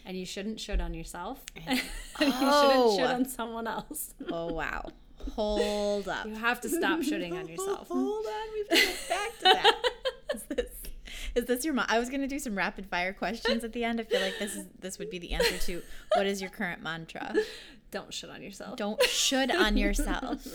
and 0.04 0.16
you 0.16 0.26
shouldn't 0.26 0.58
should 0.58 0.80
on 0.80 0.92
yourself 0.92 1.44
And- 1.66 1.78
you 1.78 1.84
Oh. 2.20 2.96
shouldn't 2.96 3.08
should 3.08 3.14
on 3.16 3.24
someone 3.26 3.66
else 3.68 4.14
Oh 4.28 4.52
wow. 4.52 4.88
Hold 5.34 6.08
up. 6.08 6.26
you 6.26 6.34
have 6.34 6.60
to 6.62 6.68
stop 6.68 7.02
shooting 7.02 7.36
on 7.36 7.48
yourself 7.48 7.88
Hold 7.90 8.26
on, 8.26 8.32
we've 8.54 8.68
got 8.68 8.76
to 8.78 8.82
get 8.86 9.08
back 9.08 9.38
to 9.38 9.44
that. 9.44 9.82
Is 10.34 10.42
this, 10.44 10.66
is 11.34 11.44
this 11.44 11.64
your? 11.64 11.74
Mo- 11.74 11.84
I 11.88 11.98
was 11.98 12.08
gonna 12.08 12.26
do 12.26 12.38
some 12.38 12.56
rapid 12.56 12.86
fire 12.86 13.12
questions 13.12 13.64
at 13.64 13.72
the 13.74 13.84
end. 13.84 14.00
I 14.00 14.04
feel 14.04 14.20
like 14.22 14.38
this 14.38 14.54
is 14.56 14.64
this 14.80 14.98
would 14.98 15.10
be 15.10 15.18
the 15.18 15.32
answer 15.32 15.58
to 15.58 15.82
what 16.16 16.24
is 16.26 16.40
your 16.40 16.48
current 16.50 16.82
mantra? 16.82 17.34
don't 17.90 18.14
shit 18.14 18.30
on 18.30 18.42
yourself 18.42 18.76
Don't 18.78 19.02
should 19.02 19.50
on 19.50 19.76
yourself. 19.76 20.46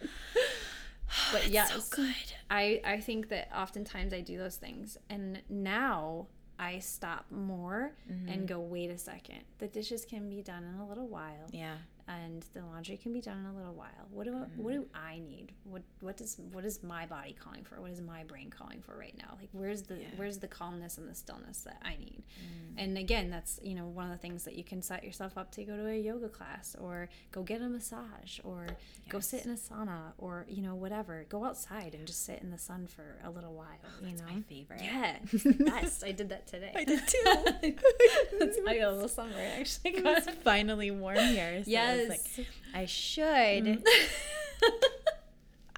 but 1.32 1.46
yes 1.48 1.72
so 1.72 1.96
good. 1.96 2.14
I, 2.50 2.80
I 2.84 2.98
think 2.98 3.28
that 3.28 3.48
oftentimes 3.56 4.12
I 4.12 4.20
do 4.20 4.36
those 4.38 4.56
things 4.56 4.98
and 5.08 5.40
now 5.48 6.26
I 6.58 6.80
stop 6.80 7.26
more 7.30 7.92
Mm-hmm. 8.10 8.28
and 8.28 8.48
go, 8.48 8.58
wait 8.58 8.90
a 8.90 8.98
second. 8.98 9.42
The 9.58 9.68
dishes 9.68 10.04
can 10.04 10.28
be 10.28 10.42
done 10.42 10.64
in 10.64 10.80
a 10.80 10.86
little 10.88 11.06
while. 11.06 11.48
Yeah. 11.52 11.76
And 12.10 12.44
the 12.54 12.60
laundry 12.62 12.96
can 12.96 13.12
be 13.12 13.20
done 13.20 13.38
in 13.38 13.46
a 13.46 13.54
little 13.56 13.74
while. 13.74 13.88
What 14.10 14.24
do 14.24 14.30
Mm-hmm. 14.30 14.62
what 14.62 14.72
do 14.72 14.86
I 14.94 15.18
need? 15.18 15.52
What 15.64 15.82
what 16.00 16.16
does 16.16 16.36
what 16.52 16.64
is 16.64 16.82
my 16.82 17.04
body 17.06 17.36
calling 17.38 17.62
for? 17.64 17.80
What 17.80 17.90
is 17.90 18.00
my 18.00 18.24
brain 18.24 18.48
calling 18.50 18.80
for 18.80 18.96
right 18.96 19.14
now? 19.18 19.36
Like 19.38 19.48
where's 19.52 19.82
the 19.82 19.98
where's 20.16 20.38
the 20.38 20.48
calmness 20.48 20.98
and 20.98 21.08
the 21.08 21.14
stillness 21.14 21.62
that 21.62 21.78
I 21.84 21.90
need? 21.96 22.22
Mm. 22.40 22.74
And 22.82 22.98
again, 22.98 23.28
that's 23.30 23.60
you 23.62 23.74
know 23.74 23.86
one 23.86 24.06
of 24.06 24.12
the 24.12 24.18
things 24.18 24.44
that 24.44 24.54
you 24.54 24.64
can 24.64 24.82
set 24.82 25.04
yourself 25.04 25.36
up 25.36 25.50
to 25.52 25.64
go 25.64 25.76
to 25.76 25.86
a 25.88 25.98
yoga 25.98 26.28
class 26.28 26.74
or 26.80 27.08
go 27.32 27.42
get 27.42 27.60
a 27.60 27.68
massage 27.68 28.38
or 28.44 28.66
go 29.08 29.20
sit 29.20 29.44
in 29.44 29.50
a 29.50 29.56
sauna 29.56 30.12
or 30.18 30.46
you 30.48 30.62
know 30.62 30.74
whatever. 30.74 31.26
Go 31.28 31.44
outside 31.44 31.94
and 31.94 32.06
just 32.06 32.24
sit 32.24 32.40
in 32.40 32.50
the 32.50 32.58
sun 32.58 32.86
for 32.86 33.18
a 33.24 33.30
little 33.30 33.52
while. 33.54 33.66
you 34.02 34.16
know, 34.16 34.22
my 34.32 34.40
favorite. 34.42 34.80
Yeah, 34.82 35.16
best. 35.80 36.02
I 36.04 36.12
did 36.12 36.28
that 36.30 36.46
today. 36.46 36.72
I 36.74 36.84
did 36.84 37.00
too. 37.06 37.24
That's 38.38 38.58
my 38.64 38.72
little 38.74 39.08
summer 39.08 39.34
actually. 39.58 39.92
it's 39.96 40.30
finally 40.42 40.90
warm 40.90 41.18
here. 41.18 41.62
So 41.64 41.70
I 41.70 41.99
was 42.00 42.08
like, 42.08 42.46
I 42.74 42.86
should. 42.86 43.82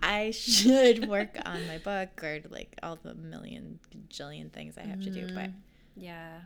I 0.05 0.33
should 0.33 1.09
work 1.09 1.39
on 1.47 1.67
my 1.69 1.79
book 1.79 2.23
or 2.25 2.41
like 2.51 2.75
all 2.83 2.99
the 3.01 3.15
million 3.15 3.79
jillion 4.09 4.51
things 4.53 4.77
I 4.77 4.83
have 4.83 5.01
to 5.03 5.11
do, 5.11 5.33
but 5.35 5.51
yeah. 5.97 6.41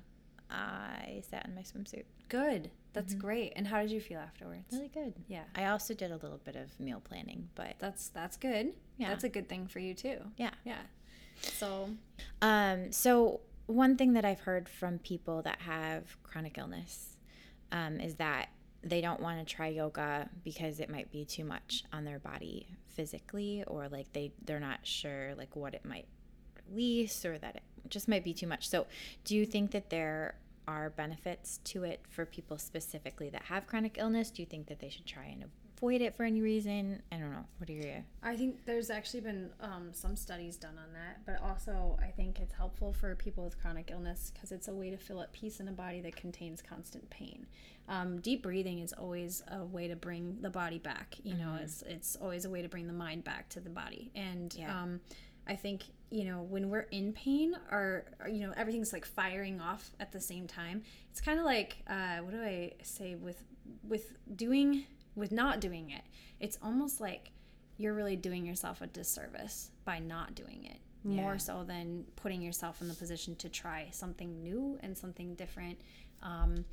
I 0.50 1.22
sat 1.28 1.46
in 1.46 1.54
my 1.54 1.62
swimsuit. 1.62 2.04
Good. 2.28 2.70
That's 2.92 3.14
great. 3.14 3.52
And 3.56 3.66
how 3.66 3.82
did 3.82 3.90
you 3.90 4.00
feel 4.00 4.18
afterwards? 4.20 4.64
Really 4.72 4.88
good. 4.88 5.14
Yeah. 5.28 5.42
I 5.54 5.66
also 5.66 5.92
did 5.92 6.10
a 6.10 6.16
little 6.16 6.40
bit 6.44 6.56
of 6.56 6.78
meal 6.80 7.00
planning, 7.02 7.48
but 7.54 7.74
That's 7.78 8.08
that's 8.08 8.36
good. 8.36 8.72
Yeah. 8.96 9.08
That's 9.08 9.24
a 9.24 9.28
good 9.28 9.48
thing 9.48 9.66
for 9.66 9.80
you 9.80 9.94
too. 9.94 10.18
yeah. 10.36 10.50
Yeah. 10.64 10.78
So 11.40 11.90
Um, 12.42 12.92
so 12.92 13.40
one 13.66 13.96
thing 13.96 14.12
that 14.14 14.24
I've 14.24 14.40
heard 14.40 14.68
from 14.68 14.98
people 14.98 15.42
that 15.42 15.60
have 15.62 16.16
chronic 16.22 16.56
illness 16.58 17.16
um, 17.72 18.00
is 18.00 18.14
that 18.16 18.48
they 18.86 19.00
don't 19.00 19.20
want 19.20 19.38
to 19.38 19.54
try 19.54 19.66
yoga 19.66 20.28
because 20.44 20.78
it 20.80 20.88
might 20.88 21.10
be 21.10 21.24
too 21.24 21.44
much 21.44 21.84
on 21.92 22.04
their 22.04 22.18
body 22.18 22.68
physically, 22.88 23.64
or 23.66 23.88
like 23.88 24.12
they 24.12 24.32
they're 24.44 24.60
not 24.60 24.80
sure 24.84 25.34
like 25.36 25.56
what 25.56 25.74
it 25.74 25.84
might 25.84 26.06
release, 26.70 27.24
or 27.24 27.36
that 27.38 27.56
it 27.56 27.62
just 27.88 28.08
might 28.08 28.24
be 28.24 28.32
too 28.32 28.46
much. 28.46 28.68
So, 28.68 28.86
do 29.24 29.36
you 29.36 29.44
think 29.44 29.72
that 29.72 29.90
there 29.90 30.36
are 30.68 30.90
benefits 30.90 31.58
to 31.64 31.84
it 31.84 32.00
for 32.08 32.24
people 32.24 32.58
specifically 32.58 33.28
that 33.30 33.42
have 33.42 33.66
chronic 33.66 33.96
illness? 33.98 34.30
Do 34.30 34.42
you 34.42 34.46
think 34.46 34.68
that 34.68 34.80
they 34.80 34.88
should 34.88 35.06
try 35.06 35.24
and 35.24 35.44
avoid 35.76 36.00
it 36.00 36.16
for 36.16 36.24
any 36.24 36.40
reason? 36.40 37.02
I 37.12 37.16
don't 37.16 37.30
know. 37.30 37.44
What 37.58 37.68
are 37.70 37.72
your 37.72 38.04
I 38.22 38.36
think 38.36 38.64
there's 38.64 38.90
actually 38.90 39.20
been 39.20 39.50
um, 39.60 39.88
some 39.92 40.16
studies 40.16 40.56
done 40.56 40.78
on 40.78 40.92
that, 40.94 41.24
but 41.26 41.40
also 41.42 41.98
I 42.02 42.06
think 42.10 42.40
it's 42.40 42.54
helpful 42.54 42.92
for 42.92 43.14
people 43.14 43.44
with 43.44 43.60
chronic 43.60 43.90
illness 43.90 44.30
because 44.34 44.52
it's 44.52 44.68
a 44.68 44.74
way 44.74 44.90
to 44.90 44.96
fill 44.96 45.20
up 45.20 45.32
peace 45.32 45.60
in 45.60 45.68
a 45.68 45.72
body 45.72 46.00
that 46.00 46.16
contains 46.16 46.62
constant 46.62 47.08
pain. 47.10 47.46
Um, 47.88 48.20
deep 48.20 48.42
breathing 48.42 48.80
is 48.80 48.92
always 48.92 49.42
a 49.50 49.64
way 49.64 49.86
to 49.88 49.96
bring 49.96 50.38
the 50.40 50.50
body 50.50 50.78
back. 50.78 51.16
You 51.22 51.34
know, 51.34 51.58
it's 51.62 51.82
it's 51.82 52.16
always 52.16 52.44
a 52.44 52.50
way 52.50 52.62
to 52.62 52.68
bring 52.68 52.86
the 52.86 52.92
mind 52.92 53.24
back 53.24 53.48
to 53.50 53.60
the 53.60 53.70
body, 53.70 54.10
and 54.14 54.54
Yeah. 54.58 54.82
um, 54.82 55.00
I 55.48 55.54
think 55.54 55.82
you 56.10 56.24
know 56.24 56.42
when 56.42 56.68
we're 56.70 56.88
in 56.90 57.12
pain, 57.12 57.54
our, 57.70 58.04
you 58.28 58.40
know 58.46 58.52
everything's 58.56 58.92
like 58.92 59.04
firing 59.04 59.60
off 59.60 59.90
at 60.00 60.10
the 60.10 60.20
same 60.20 60.46
time. 60.48 60.82
It's 61.10 61.20
kind 61.20 61.38
of 61.38 61.44
like 61.44 61.76
uh, 61.86 62.18
what 62.18 62.32
do 62.32 62.42
I 62.42 62.72
say 62.82 63.14
with 63.14 63.44
with 63.86 64.12
doing 64.34 64.84
with 65.16 65.32
not 65.32 65.60
doing 65.60 65.90
it. 65.90 66.02
It's 66.40 66.58
almost 66.62 67.00
like 67.00 67.30
you're 67.78 67.94
really 67.94 68.16
doing 68.16 68.46
yourself 68.46 68.80
a 68.80 68.86
disservice 68.86 69.70
by 69.84 69.98
not 69.98 70.34
doing 70.34 70.64
it 70.64 70.78
Yeah. 71.04 71.22
more 71.22 71.38
so 71.38 71.64
than 71.64 72.04
putting 72.16 72.40
yourself 72.42 72.80
in 72.80 72.88
the 72.88 72.94
position 72.94 73.34
to 73.36 73.48
try 73.48 73.88
something 73.92 74.42
new 74.42 74.78
and 74.82 74.96
something 74.96 75.34
different 75.34 75.78
um, 76.22 76.64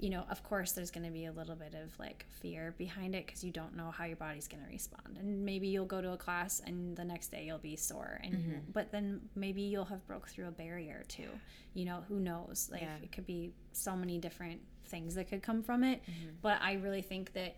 you 0.00 0.10
know 0.10 0.24
of 0.30 0.42
course 0.42 0.72
there's 0.72 0.90
going 0.90 1.04
to 1.06 1.12
be 1.12 1.24
a 1.26 1.32
little 1.32 1.54
bit 1.56 1.74
of 1.74 1.96
like 1.98 2.24
fear 2.40 2.74
behind 2.76 3.14
it 3.14 3.26
because 3.26 3.42
you 3.44 3.50
don't 3.52 3.76
know 3.76 3.90
how 3.92 4.04
your 4.04 4.16
body's 4.16 4.46
going 4.48 4.62
to 4.62 4.68
respond 4.68 5.16
and 5.18 5.44
maybe 5.44 5.66
you'll 5.68 5.84
go 5.84 6.00
to 6.00 6.10
a 6.12 6.16
class 6.16 6.60
and 6.66 6.96
the 6.96 7.04
next 7.04 7.28
day 7.28 7.44
you'll 7.46 7.58
be 7.58 7.76
sore 7.76 8.20
and 8.24 8.34
Mm-hmm. 8.34 8.58
but 8.72 8.90
then 8.92 9.20
maybe 9.36 9.62
you'll 9.62 9.84
have 9.86 10.04
broke 10.08 10.28
through 10.28 10.48
a 10.48 10.52
barrier 10.52 11.02
too 11.08 11.28
you 11.74 11.84
know 11.84 12.02
who 12.08 12.18
knows 12.20 12.68
like 12.72 12.82
Yeah. 12.82 12.96
it 13.02 13.10
could 13.12 13.26
be 13.26 13.52
so 13.72 13.94
many 13.96 14.18
different 14.18 14.60
things 14.86 15.14
that 15.16 15.28
could 15.28 15.42
come 15.42 15.62
from 15.62 15.82
it 15.84 16.00
Mm-hmm. 16.02 16.30
but 16.42 16.58
i 16.62 16.74
really 16.74 17.02
think 17.02 17.32
that 17.34 17.56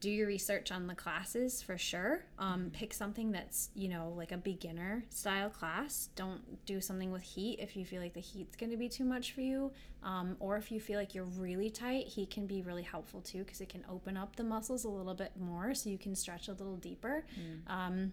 do 0.00 0.10
your 0.10 0.26
research 0.26 0.70
on 0.70 0.86
the 0.86 0.94
classes 0.94 1.62
for 1.62 1.78
sure. 1.78 2.24
Um, 2.38 2.70
pick 2.72 2.92
something 2.92 3.32
that's 3.32 3.70
you 3.74 3.88
know 3.88 4.12
like 4.16 4.32
a 4.32 4.36
beginner 4.36 5.04
style 5.10 5.50
class. 5.50 6.10
Don't 6.16 6.64
do 6.66 6.80
something 6.80 7.10
with 7.10 7.22
heat 7.22 7.58
if 7.60 7.76
you 7.76 7.84
feel 7.84 8.02
like 8.02 8.14
the 8.14 8.20
heat's 8.20 8.56
going 8.56 8.70
to 8.70 8.76
be 8.76 8.88
too 8.88 9.04
much 9.04 9.32
for 9.32 9.40
you, 9.40 9.72
um, 10.02 10.36
or 10.38 10.56
if 10.56 10.70
you 10.70 10.80
feel 10.80 10.98
like 10.98 11.14
you're 11.14 11.24
really 11.24 11.70
tight, 11.70 12.06
heat 12.06 12.30
can 12.30 12.46
be 12.46 12.62
really 12.62 12.82
helpful 12.82 13.20
too 13.20 13.38
because 13.38 13.60
it 13.60 13.68
can 13.68 13.84
open 13.90 14.16
up 14.16 14.36
the 14.36 14.44
muscles 14.44 14.84
a 14.84 14.88
little 14.88 15.14
bit 15.14 15.32
more 15.38 15.74
so 15.74 15.88
you 15.90 15.98
can 15.98 16.14
stretch 16.14 16.48
a 16.48 16.52
little 16.52 16.76
deeper. 16.76 17.24
Um, 17.66 18.12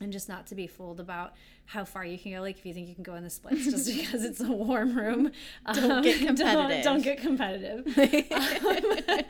and 0.00 0.12
just 0.12 0.28
not 0.28 0.46
to 0.46 0.54
be 0.54 0.66
fooled 0.66 0.98
about 0.98 1.34
how 1.66 1.84
far 1.84 2.04
you 2.04 2.18
can 2.18 2.32
go. 2.32 2.40
Like 2.40 2.58
if 2.58 2.66
you 2.66 2.72
think 2.74 2.88
you 2.88 2.94
can 2.94 3.04
go 3.04 3.14
in 3.14 3.22
the 3.22 3.30
splits 3.30 3.64
just 3.64 3.86
because 3.96 4.24
it's 4.24 4.40
a 4.40 4.50
warm 4.50 4.96
room, 4.96 5.30
Don't 5.72 6.02
get 6.02 6.20
um, 6.20 6.26
competitive. 6.36 6.84
Don't, 6.84 7.02
get 7.02 7.20
competitive. 7.20 7.86
Um, 8.30 9.20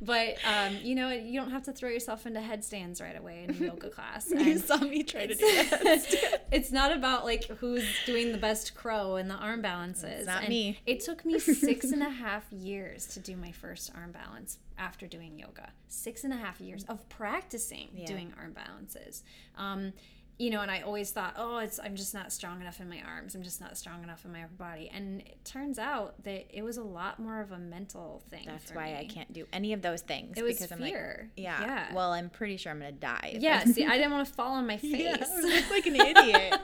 but 0.00 0.36
um, 0.46 0.76
you 0.82 0.94
know, 0.94 1.10
you 1.10 1.40
don't 1.40 1.50
have 1.50 1.62
to 1.64 1.72
throw 1.72 1.88
yourself 1.88 2.26
into 2.26 2.40
headstands 2.40 3.00
right 3.00 3.18
away 3.18 3.44
in 3.44 3.50
a 3.50 3.66
yoga 3.66 3.88
class. 3.88 4.30
And 4.30 4.44
you 4.44 4.58
saw 4.58 4.76
me 4.78 5.02
try 5.02 5.26
to 5.26 5.34
do 5.34 5.44
that. 5.44 6.40
it's 6.52 6.70
not 6.70 6.92
about 6.92 7.24
like 7.24 7.44
who's 7.44 7.84
doing 8.04 8.32
the 8.32 8.38
best 8.38 8.74
crow 8.74 9.16
and 9.16 9.30
the 9.30 9.34
arm 9.34 9.62
balances. 9.62 10.04
It's 10.20 10.26
not 10.26 10.40
And 10.40 10.48
me. 10.50 10.78
It 10.86 11.00
took 11.00 11.24
me 11.24 11.38
six 11.38 11.90
and 11.92 12.02
a 12.02 12.10
half 12.10 12.44
years 12.52 13.06
to 13.08 13.20
do 13.20 13.36
my 13.36 13.52
first 13.52 13.90
arm 13.94 14.12
balance 14.12 14.58
after 14.78 15.06
doing 15.06 15.38
yoga. 15.38 15.70
Six 15.88 16.24
and 16.24 16.32
a 16.32 16.36
half 16.36 16.60
years 16.60 16.84
of 16.84 17.08
practicing 17.08 17.88
Yeah. 17.94 18.06
doing 18.06 18.32
arm 18.38 18.52
balances. 18.52 19.22
Um, 19.56 19.92
you 20.38 20.50
know, 20.50 20.60
and 20.60 20.70
I 20.70 20.80
always 20.82 21.10
thought, 21.10 21.34
oh, 21.38 21.58
it's 21.58 21.80
I'm 21.82 21.96
just 21.96 22.12
not 22.12 22.30
strong 22.30 22.60
enough 22.60 22.78
in 22.80 22.88
my 22.90 23.00
arms. 23.06 23.34
I'm 23.34 23.42
just 23.42 23.60
not 23.60 23.76
strong 23.78 24.02
enough 24.02 24.24
in 24.26 24.32
my 24.32 24.42
upper 24.44 24.52
body. 24.54 24.90
And 24.92 25.22
it 25.22 25.42
turns 25.44 25.78
out 25.78 26.22
that 26.24 26.46
it 26.50 26.62
was 26.62 26.76
a 26.76 26.82
lot 26.82 27.18
more 27.18 27.40
of 27.40 27.52
a 27.52 27.58
mental 27.58 28.22
thing. 28.28 28.44
That's 28.46 28.70
why 28.72 28.96
I 28.98 29.06
can't 29.06 29.32
do 29.32 29.46
any 29.52 29.72
of 29.72 29.80
those 29.80 30.02
things 30.02 30.36
It 30.36 30.42
was 30.42 30.56
because 30.56 30.72
I'm 30.72 30.78
fear. 30.78 31.30
like, 31.36 31.42
yeah, 31.44 31.60
Yeah. 31.62 31.94
Well, 31.94 32.12
I'm 32.12 32.28
pretty 32.28 32.58
sure 32.58 32.70
I'm 32.72 32.80
gonna 32.80 32.92
die. 32.92 33.36
Yeah, 33.40 33.64
see, 33.64 33.86
I 33.86 33.96
didn't 33.96 34.12
want 34.12 34.28
to 34.28 34.34
fall 34.34 34.52
on 34.54 34.66
my 34.66 34.76
face. 34.78 34.92
yeah, 35.04 35.16
I 35.24 35.42
look 35.42 35.70
like 35.70 35.86
an 35.86 35.96
idiot. 35.96 36.60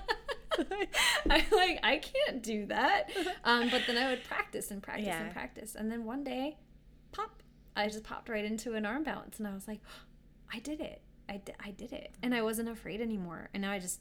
I'm 1.30 1.42
like, 1.50 1.80
I 1.82 1.98
can't 1.98 2.42
do 2.42 2.66
that. 2.66 3.10
Um, 3.44 3.70
but 3.70 3.82
then 3.86 3.96
I 3.96 4.10
would 4.10 4.22
practice 4.24 4.70
and 4.70 4.82
practice 4.82 5.06
Yeah. 5.06 5.22
and 5.22 5.32
practice. 5.32 5.74
And 5.74 5.90
then 5.90 6.04
one 6.04 6.24
day, 6.24 6.58
pop, 7.12 7.42
I 7.74 7.86
just 7.88 8.04
popped 8.04 8.28
right 8.28 8.44
into 8.44 8.74
an 8.74 8.84
arm 8.84 9.02
balance. 9.02 9.38
And 9.38 9.48
I 9.48 9.54
was 9.54 9.66
like, 9.66 9.80
I 10.52 10.58
did 10.58 10.80
it. 10.82 11.00
I, 11.32 11.40
I 11.68 11.70
did 11.70 11.92
it. 11.92 12.12
And 12.22 12.34
I 12.34 12.42
wasn't 12.42 12.68
afraid 12.68 13.00
anymore. 13.00 13.48
And 13.54 13.62
now 13.62 13.72
I 13.72 13.78
just, 13.78 14.00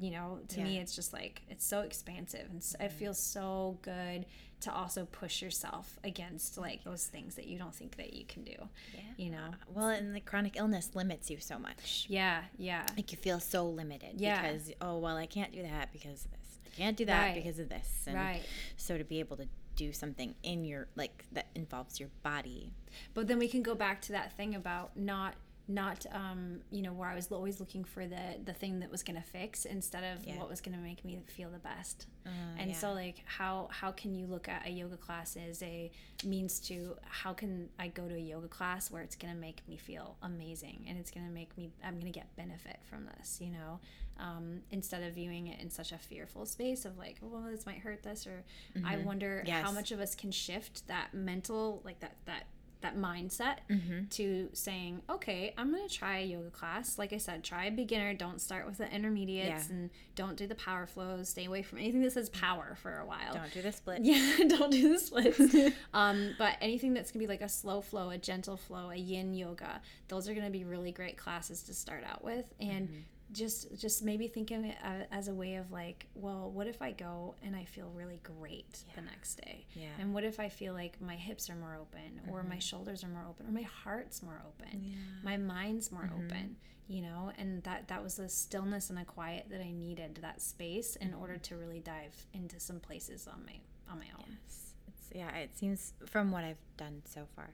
you 0.00 0.10
know, 0.10 0.38
to 0.48 0.60
me, 0.62 0.78
it's 0.78 0.94
just 0.96 1.12
like, 1.12 1.42
it's 1.48 1.64
so 1.64 1.80
expansive. 1.80 2.46
And 2.50 2.58
s 2.58 2.74
it 2.74 2.84
mm-hmm. 2.84 2.98
feels 2.98 3.18
so 3.18 3.78
good 3.82 4.24
to 4.60 4.72
also 4.72 5.06
push 5.06 5.40
yourself 5.42 5.98
against 6.04 6.58
like 6.58 6.84
those 6.84 7.06
things 7.06 7.34
that 7.34 7.46
you 7.46 7.58
don't 7.58 7.74
think 7.74 7.96
that 7.96 8.12
you 8.12 8.24
can 8.26 8.44
do. 8.44 8.56
Yeah. 8.94 9.00
You 9.16 9.30
know? 9.30 9.48
Uh, 9.52 9.64
well, 9.74 9.88
and 9.88 10.14
the 10.14 10.20
chronic 10.20 10.56
illness 10.56 10.90
limits 10.94 11.30
you 11.30 11.38
so 11.40 11.58
much. 11.58 12.06
Yeah, 12.08 12.42
yeah. 12.58 12.86
Like 12.96 13.10
you 13.12 13.18
feel 13.18 13.40
so 13.40 13.66
limited 13.66 14.14
Yeah. 14.20 14.40
because 14.40 14.70
oh 14.80 14.98
well, 14.98 15.16
I 15.16 15.26
can't 15.26 15.52
do 15.52 15.62
that 15.62 15.92
because 15.92 16.24
of 16.26 16.30
this. 16.32 16.58
I 16.66 16.70
can't 16.76 16.96
do 16.96 17.04
that 17.06 17.22
Right. 17.22 17.34
because 17.34 17.58
of 17.58 17.68
this. 17.68 18.04
And 18.06 18.16
Right. 18.16 18.42
So 18.76 18.98
to 18.98 19.04
be 19.04 19.18
able 19.20 19.36
to 19.38 19.48
do 19.76 19.92
something 19.92 20.34
in 20.42 20.64
your 20.64 20.88
like 20.94 21.24
that 21.32 21.46
involves 21.54 21.98
your 22.00 22.10
body. 22.22 22.72
but 23.14 23.28
then 23.28 23.38
we 23.38 23.48
can 23.48 23.62
go 23.62 23.74
back 23.74 24.00
to 24.02 24.12
that 24.12 24.36
thing 24.36 24.54
about 24.54 24.96
not 24.96 25.34
not 25.70 26.04
um 26.12 26.60
you 26.70 26.82
know 26.82 26.92
where 26.92 27.08
i 27.08 27.14
was 27.14 27.30
always 27.30 27.60
looking 27.60 27.84
for 27.84 28.06
the 28.06 28.36
the 28.44 28.52
thing 28.52 28.80
that 28.80 28.90
was 28.90 29.02
going 29.02 29.16
to 29.16 29.26
fix 29.26 29.64
instead 29.64 30.02
of 30.04 30.26
Yeah. 30.26 30.36
what 30.38 30.48
was 30.50 30.60
going 30.60 30.76
to 30.76 30.82
make 30.82 31.04
me 31.04 31.20
feel 31.28 31.48
the 31.50 31.58
best 31.60 32.06
Uh, 32.26 32.30
and 32.58 32.70
yeah. 32.70 32.76
so 32.76 32.92
like 32.92 33.22
how 33.24 33.68
how 33.70 33.90
can 33.92 34.14
you 34.14 34.26
look 34.26 34.48
at 34.48 34.66
a 34.66 34.70
yoga 34.70 34.96
class 34.96 35.36
as 35.48 35.62
a 35.62 35.90
means 36.24 36.58
to 36.60 36.96
how 37.08 37.32
can 37.32 37.68
i 37.78 37.86
go 37.88 38.08
to 38.08 38.14
a 38.14 38.18
yoga 38.18 38.48
class 38.48 38.90
where 38.90 39.02
it's 39.02 39.16
going 39.16 39.32
to 39.32 39.40
make 39.40 39.62
me 39.68 39.76
feel 39.76 40.16
amazing 40.22 40.84
and 40.88 40.98
it's 40.98 41.10
going 41.10 41.26
to 41.26 41.32
make 41.32 41.56
me 41.56 41.70
i'm 41.84 41.94
going 41.94 42.12
to 42.12 42.18
get 42.18 42.34
benefit 42.36 42.78
from 42.88 43.06
this 43.16 43.38
you 43.40 43.50
know 43.50 43.80
um, 44.18 44.60
instead 44.70 45.02
of 45.02 45.14
viewing 45.14 45.46
it 45.46 45.58
in 45.60 45.70
such 45.70 45.92
a 45.92 45.98
fearful 45.98 46.44
space 46.44 46.84
of 46.84 46.98
like 46.98 47.16
well 47.22 47.44
this 47.50 47.64
might 47.64 47.78
hurt 47.78 48.02
this 48.02 48.26
or 48.26 48.44
i 48.84 48.96
wonder 48.98 49.42
how 49.62 49.72
much 49.72 49.92
of 49.92 50.00
us 50.00 50.14
can 50.14 50.30
shift 50.30 50.86
that 50.88 51.14
mental 51.14 51.80
like 51.84 52.00
that 52.00 52.16
that 52.26 52.44
that 52.82 52.96
mindset 52.96 53.56
Mm-hmm. 53.70 54.06
to 54.10 54.48
saying, 54.52 55.02
okay, 55.10 55.52
I'm 55.58 55.70
going 55.70 55.86
to 55.86 55.94
try 55.94 56.18
a 56.18 56.24
yoga 56.24 56.50
class. 56.50 56.98
Like 56.98 57.12
I 57.12 57.18
said, 57.18 57.44
try 57.44 57.66
a 57.66 57.70
beginner. 57.70 58.14
Don't 58.14 58.40
start 58.40 58.66
with 58.66 58.78
the 58.78 58.90
intermediates 58.90 59.68
Yeah. 59.68 59.74
and 59.76 59.90
don't 60.16 60.36
do 60.36 60.46
the 60.46 60.54
power 60.54 60.86
flows. 60.86 61.28
Stay 61.28 61.44
away 61.44 61.62
from 61.62 61.78
anything 61.78 62.02
that 62.02 62.12
says 62.12 62.28
power 62.30 62.76
for 62.82 62.98
a 62.98 63.06
while. 63.06 63.34
don't 63.34 63.52
do 63.52 63.62
the 63.62 63.72
split. 63.72 64.00
Yeah, 64.02 64.36
don't 64.48 64.70
do 64.72 64.92
the 64.92 64.98
splits. 64.98 65.40
um, 65.94 66.34
but 66.38 66.56
anything 66.60 66.94
that's 66.94 67.10
gonna 67.12 67.22
be 67.22 67.26
like 67.26 67.42
a 67.42 67.48
slow 67.48 67.80
flow, 67.80 68.10
a 68.10 68.18
gentle 68.18 68.56
flow, 68.56 68.90
a 68.90 68.96
yin 68.96 69.34
yoga, 69.34 69.80
those 70.08 70.28
are 70.28 70.34
gonna 70.34 70.50
be 70.50 70.64
really 70.64 70.92
great 70.92 71.16
classes 71.16 71.62
to 71.64 71.74
start 71.74 72.02
out 72.04 72.24
with. 72.24 72.44
And 72.60 73.04
just 73.32 73.80
just 73.80 74.02
maybe 74.02 74.26
thinking 74.26 74.64
it 74.64 74.76
as 75.12 75.28
a 75.28 75.34
way 75.34 75.54
of 75.54 75.70
like 75.70 76.06
well 76.14 76.50
what 76.50 76.66
if 76.66 76.82
i 76.82 76.90
go 76.90 77.34
and 77.44 77.54
i 77.54 77.64
feel 77.64 77.90
really 77.94 78.20
great 78.22 78.84
the 78.94 79.02
next 79.02 79.36
day? 79.36 79.66
Yeah. 79.74 79.88
and 79.98 80.12
what 80.12 80.24
if 80.24 80.40
i 80.40 80.48
feel 80.48 80.74
like 80.74 81.00
my 81.00 81.16
hips 81.16 81.48
are 81.48 81.54
more 81.54 81.76
open 81.80 82.20
or 82.28 82.42
my 82.42 82.50
mm-hmm. 82.50 82.58
shoulders 82.58 83.04
are 83.04 83.08
more 83.08 83.24
open 83.28 83.46
or 83.46 83.52
my 83.52 83.62
heart's 83.62 84.22
more 84.22 84.42
open? 84.46 84.82
Yeah. 84.82 84.96
my 85.22 85.36
mind's 85.36 85.92
more 85.92 86.02
mm-hmm. 86.02 86.26
open 86.26 86.56
you 86.88 87.02
know? 87.02 87.30
And 87.38 87.62
that 87.62 87.86
that 87.86 88.02
was 88.02 88.16
the 88.16 88.28
stillness 88.28 88.90
and 88.90 88.98
the 88.98 89.04
quiet 89.04 89.46
that 89.50 89.60
i 89.60 89.70
needed 89.70 90.18
that 90.22 90.42
space 90.42 90.96
in 90.96 91.14
order 91.14 91.34
mm-hmm. 91.34 91.42
to 91.42 91.56
really 91.56 91.78
dive 91.78 92.26
into 92.34 92.58
some 92.58 92.80
places 92.80 93.28
on 93.28 93.44
my 93.46 93.60
on 93.90 93.98
my 93.98 94.06
own. 94.18 94.38
It's, 94.46 94.74
it's 94.88 95.08
yeah, 95.14 95.34
it 95.36 95.56
seems 95.56 95.92
from 96.06 96.30
what 96.30 96.44
I've 96.44 96.62
done 96.76 97.02
so 97.04 97.26
far, 97.34 97.50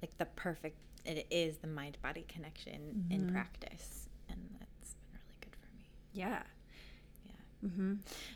like 0.00 0.16
the 0.18 0.26
perfect. 0.26 0.76
It 1.04 1.26
is 1.30 1.58
the 1.58 1.66
mind 1.66 1.98
body 2.00 2.24
connection 2.28 3.06
in 3.10 3.32
practice, 3.32 4.08
and 4.28 4.38
that's 4.60 4.94
been 5.10 5.18
really 5.26 5.36
good 5.40 5.56
for 5.56 5.76
me. 5.76 5.88
Yeah 6.12 6.42
Yeah. 7.26 7.68
mm-hmm. 7.68 7.94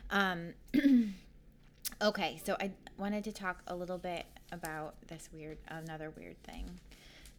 Um, 0.09 0.53
okay, 2.01 2.41
so 2.43 2.55
I 2.59 2.71
wanted 2.97 3.23
to 3.25 3.31
talk 3.31 3.61
a 3.67 3.75
little 3.75 3.97
bit 3.97 4.25
about 4.51 4.95
this 5.07 5.29
weird, 5.33 5.57
another 5.67 6.11
weird 6.17 6.41
thing. 6.43 6.79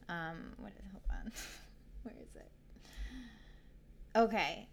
Um, 0.08 0.52
what 0.58 0.72
is? 0.72 0.84
Hold 0.92 1.04
on, 1.26 1.32
where 2.02 2.14
is 2.20 2.36
it? 2.36 2.50
Okay, 4.16 4.66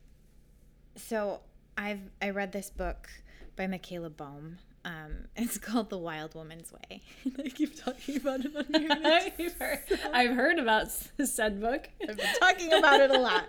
so 0.96 1.42
I've 1.78 2.00
I 2.22 2.30
read 2.30 2.52
this 2.52 2.70
book 2.70 3.10
by 3.56 3.68
Michaela 3.68 4.10
Boehm. 4.10 4.58
Um, 4.86 5.28
it's 5.36 5.58
called 5.58 5.90
The 5.90 5.98
Wild 5.98 6.36
Woman's 6.36 6.72
Way. 6.72 7.02
I 7.44 7.50
keep 7.50 7.82
talking 7.84 8.18
about 8.18 8.46
it 8.46 8.56
on 8.56 8.66
here. 8.82 8.92
and 8.92 9.08
I've, 9.08 9.54
heard, 9.60 9.80
I've 10.14 10.36
heard 10.36 10.60
about 10.60 10.92
said 10.92 11.60
book 11.60 11.90
I've 12.08 12.18
been 12.18 12.36
talking 12.40 12.74
about 12.74 13.02
it 13.02 13.12
a 13.12 13.20
lot. 13.20 13.46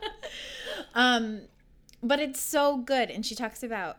Um, 0.95 1.43
but 2.03 2.21
it's 2.21 2.41
so 2.41 2.77
good. 2.77 3.11
And 3.11 3.25
she 3.25 3.35
talks 3.35 3.63
about 3.63 3.99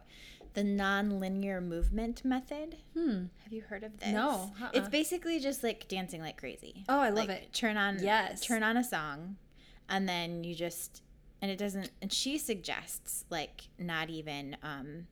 the 0.53 0.63
non-linear 0.63 1.61
movement 1.61 2.25
method. 2.25 2.77
hmm 2.95 3.25
Have 3.43 3.53
you 3.53 3.61
heard 3.61 3.83
of 3.83 3.99
this? 3.99 4.09
No, 4.09 4.51
uh-uh. 4.61 4.69
It's 4.73 4.89
basically 4.89 5.39
just 5.39 5.63
like 5.63 5.87
dancing 5.87 6.21
like 6.21 6.37
crazy. 6.37 6.83
Oh, 6.89 6.99
I 6.99 7.09
love 7.09 7.27
Like, 7.27 7.43
it. 7.43 7.53
Turn 7.53 7.77
on 7.77 7.99
Yes. 8.03 8.41
turn 8.41 8.63
on 8.63 8.75
a 8.77 8.83
song 8.83 9.37
and 9.89 10.09
then 10.09 10.43
you 10.43 10.55
just 10.55 11.01
and 11.41 11.51
it 11.51 11.57
doesn't 11.57 11.91
and 12.01 12.11
she 12.11 12.37
suggests 12.39 13.23
like 13.29 13.67
not 13.77 14.09
even 14.09 14.57
um 14.63 15.05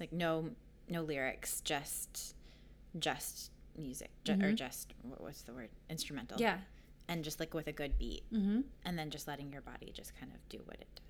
like 0.00 0.12
no 0.12 0.50
no 0.88 1.02
lyrics, 1.02 1.60
just 1.60 2.34
just 2.98 3.50
music 3.76 4.10
ju- 4.24 4.38
or 4.42 4.52
just 4.52 4.94
what, 5.02 5.20
what's 5.20 5.42
the 5.42 5.52
word? 5.52 5.68
Instrumental. 5.90 6.36
Mm-hmm. 6.36 6.42
Yeah. 6.44 6.58
And 7.08 7.22
just 7.22 7.38
like 7.38 7.52
with 7.54 7.66
a 7.66 7.72
good 7.72 7.98
beat 7.98 8.22
Mm-hmm. 8.32 8.60
and 8.84 8.98
then 8.98 9.10
just 9.10 9.28
letting 9.28 9.52
your 9.52 9.60
body 9.62 9.92
just 9.94 10.18
kind 10.18 10.32
of 10.34 10.48
do 10.48 10.58
what 10.64 10.76
it 10.80 10.88
does. 10.94 11.05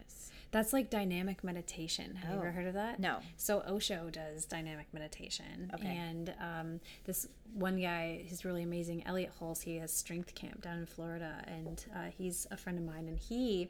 That's 0.57 0.73
like 0.73 0.89
dynamic 0.89 1.45
meditation. 1.45 2.15
Have 2.17 2.31
you 2.31 2.37
Oh. 2.37 2.41
ever 2.41 2.51
heard 2.53 2.67
of 2.67 2.73
that? 2.73 2.99
No. 2.99 3.21
So 3.37 3.61
Osho 3.69 4.09
does 4.09 4.47
dynamic 4.47 4.87
meditation, 4.95 5.71
Okay. 5.75 5.95
and 5.95 6.35
um, 6.41 6.81
this 7.05 7.29
one 7.53 7.79
guy, 7.79 8.23
he's 8.25 8.43
really 8.43 8.63
amazing. 8.63 9.07
Elliot 9.07 9.33
Hulse, 9.39 9.61
he 9.65 9.77
has 9.77 9.93
Strength 9.93 10.35
Camp 10.35 10.63
down 10.63 10.79
in 10.79 10.87
Florida, 10.87 11.45
and 11.47 11.85
uh, 11.95 12.07
he's 12.17 12.47
a 12.51 12.57
friend 12.57 12.79
of 12.79 12.85
mine, 12.87 13.07
and 13.07 13.19
he 13.19 13.69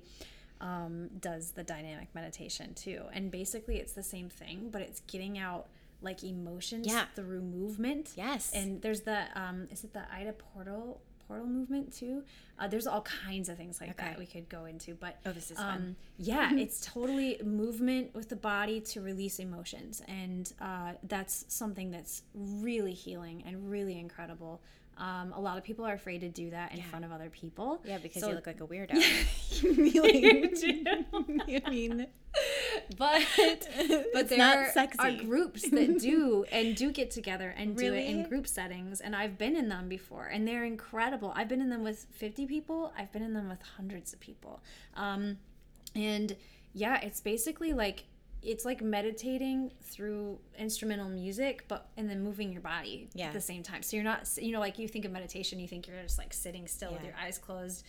um, 0.61 1.09
does 1.19 1.51
the 1.51 1.65
dynamic 1.65 2.15
meditation 2.15 2.73
too. 2.75 3.03
And 3.13 3.33
basically, 3.33 3.79
it's 3.79 3.93
the 3.93 4.05
same 4.05 4.29
thing, 4.29 4.69
but 4.71 4.81
it's 4.81 5.01
getting 5.09 5.39
out 5.39 5.67
like 6.03 6.23
emotions 6.23 6.87
Yeah. 6.87 7.07
through 7.17 7.43
movement. 7.43 8.13
Yes. 8.17 8.53
And 8.55 8.81
there's 8.81 9.01
the 9.01 9.27
um, 9.35 9.67
is 9.73 9.83
it 9.83 9.93
the 9.93 10.05
Ido 10.21 10.33
Portal 10.33 11.01
portal 11.27 11.47
movement 11.47 11.93
too? 11.95 12.23
Uh, 12.59 12.67
there's 12.69 12.87
all 12.87 13.03
kinds 13.03 13.49
of 13.49 13.57
things 13.57 13.81
like 13.81 13.91
Okay. 13.91 14.05
that 14.09 14.19
we 14.19 14.27
could 14.27 14.49
go 14.49 14.65
into, 14.65 14.95
but 14.95 15.19
Oh, 15.27 15.33
this 15.33 15.51
is 15.51 15.59
um, 15.59 15.65
fun. 15.65 15.97
yeah, 16.19 16.53
it's 16.55 16.81
totally 16.87 17.39
movement 17.45 18.15
with 18.15 18.29
the 18.29 18.37
body 18.37 18.81
to 18.81 19.01
release 19.01 19.39
emotions, 19.39 20.03
and 20.09 20.53
uh, 20.61 20.93
that's 21.05 21.45
something 21.49 21.91
that's 21.91 22.23
really 22.35 22.95
healing 22.95 23.43
and 23.47 23.71
really 23.71 23.99
incredible. 23.99 24.61
Um, 24.99 25.35
a 25.35 25.41
lot 25.41 25.59
of 25.59 25.65
people 25.65 25.85
are 25.85 25.93
afraid 25.93 26.23
to 26.23 26.31
do 26.31 26.49
that 26.51 26.73
in 26.75 26.81
front 26.83 27.05
of 27.05 27.13
other 27.13 27.29
people. 27.29 27.83
Yeah, 27.85 27.99
because 27.99 28.23
So- 28.23 28.29
you 28.31 28.35
look 28.35 28.47
like 28.47 28.61
a 28.63 28.67
weirdo. 28.67 28.95
You 29.63 30.51
do. 30.57 31.61
I 31.67 31.71
mean, 31.71 32.07
but 32.99 33.23
but 34.13 34.29
there 34.29 34.39
are, 34.99 35.11
groups 35.25 35.69
that 35.71 35.99
do 35.99 36.45
and 36.53 36.77
do 36.77 36.91
get 36.93 37.11
together 37.11 37.55
and 37.57 37.77
do 37.77 37.93
it 37.95 38.05
in 38.07 38.29
group 38.29 38.47
settings 38.47 39.01
and 39.01 39.15
i've 39.17 39.37
been 39.39 39.57
in 39.57 39.69
them 39.69 39.89
before 39.89 40.27
and 40.27 40.47
they're 40.47 40.65
incredible. 40.65 41.33
I've 41.35 41.49
been 41.49 41.61
in 41.61 41.71
them 41.71 41.83
with 41.83 42.07
50 42.13 42.47
people 42.47 42.93
i've 42.99 43.13
been 43.13 43.23
in 43.23 43.33
them 43.35 43.49
with 43.49 43.63
hundreds 43.77 44.13
of 44.13 44.21
people. 44.21 44.61
Um, 44.95 45.39
and 45.95 46.37
yeah 46.75 46.99
it's 47.03 47.21
basically 47.21 47.73
like 47.73 48.05
it's 48.43 48.65
like 48.65 48.81
meditating 48.83 49.73
through 49.83 50.39
instrumental 50.59 51.09
music 51.09 51.65
but 51.69 51.89
and 51.97 52.09
then 52.09 52.23
moving 52.23 52.53
your 52.53 52.61
body 52.61 53.09
Yeah. 53.15 53.27
at 53.27 53.33
the 53.33 53.41
same 53.41 53.63
time. 53.63 53.83
So 53.83 53.97
you're 53.97 54.05
not 54.05 54.29
you 54.41 54.53
know 54.53 54.61
like 54.61 54.79
you 54.79 54.87
think 54.87 55.05
of 55.05 55.11
meditation 55.11 55.59
you 55.59 55.67
think 55.67 55.89
you're 55.89 56.01
just 56.03 56.19
like 56.19 56.33
sitting 56.33 56.69
still 56.69 56.93
with 56.93 57.03
your 57.03 57.15
eyes 57.21 57.39
closed 57.39 57.85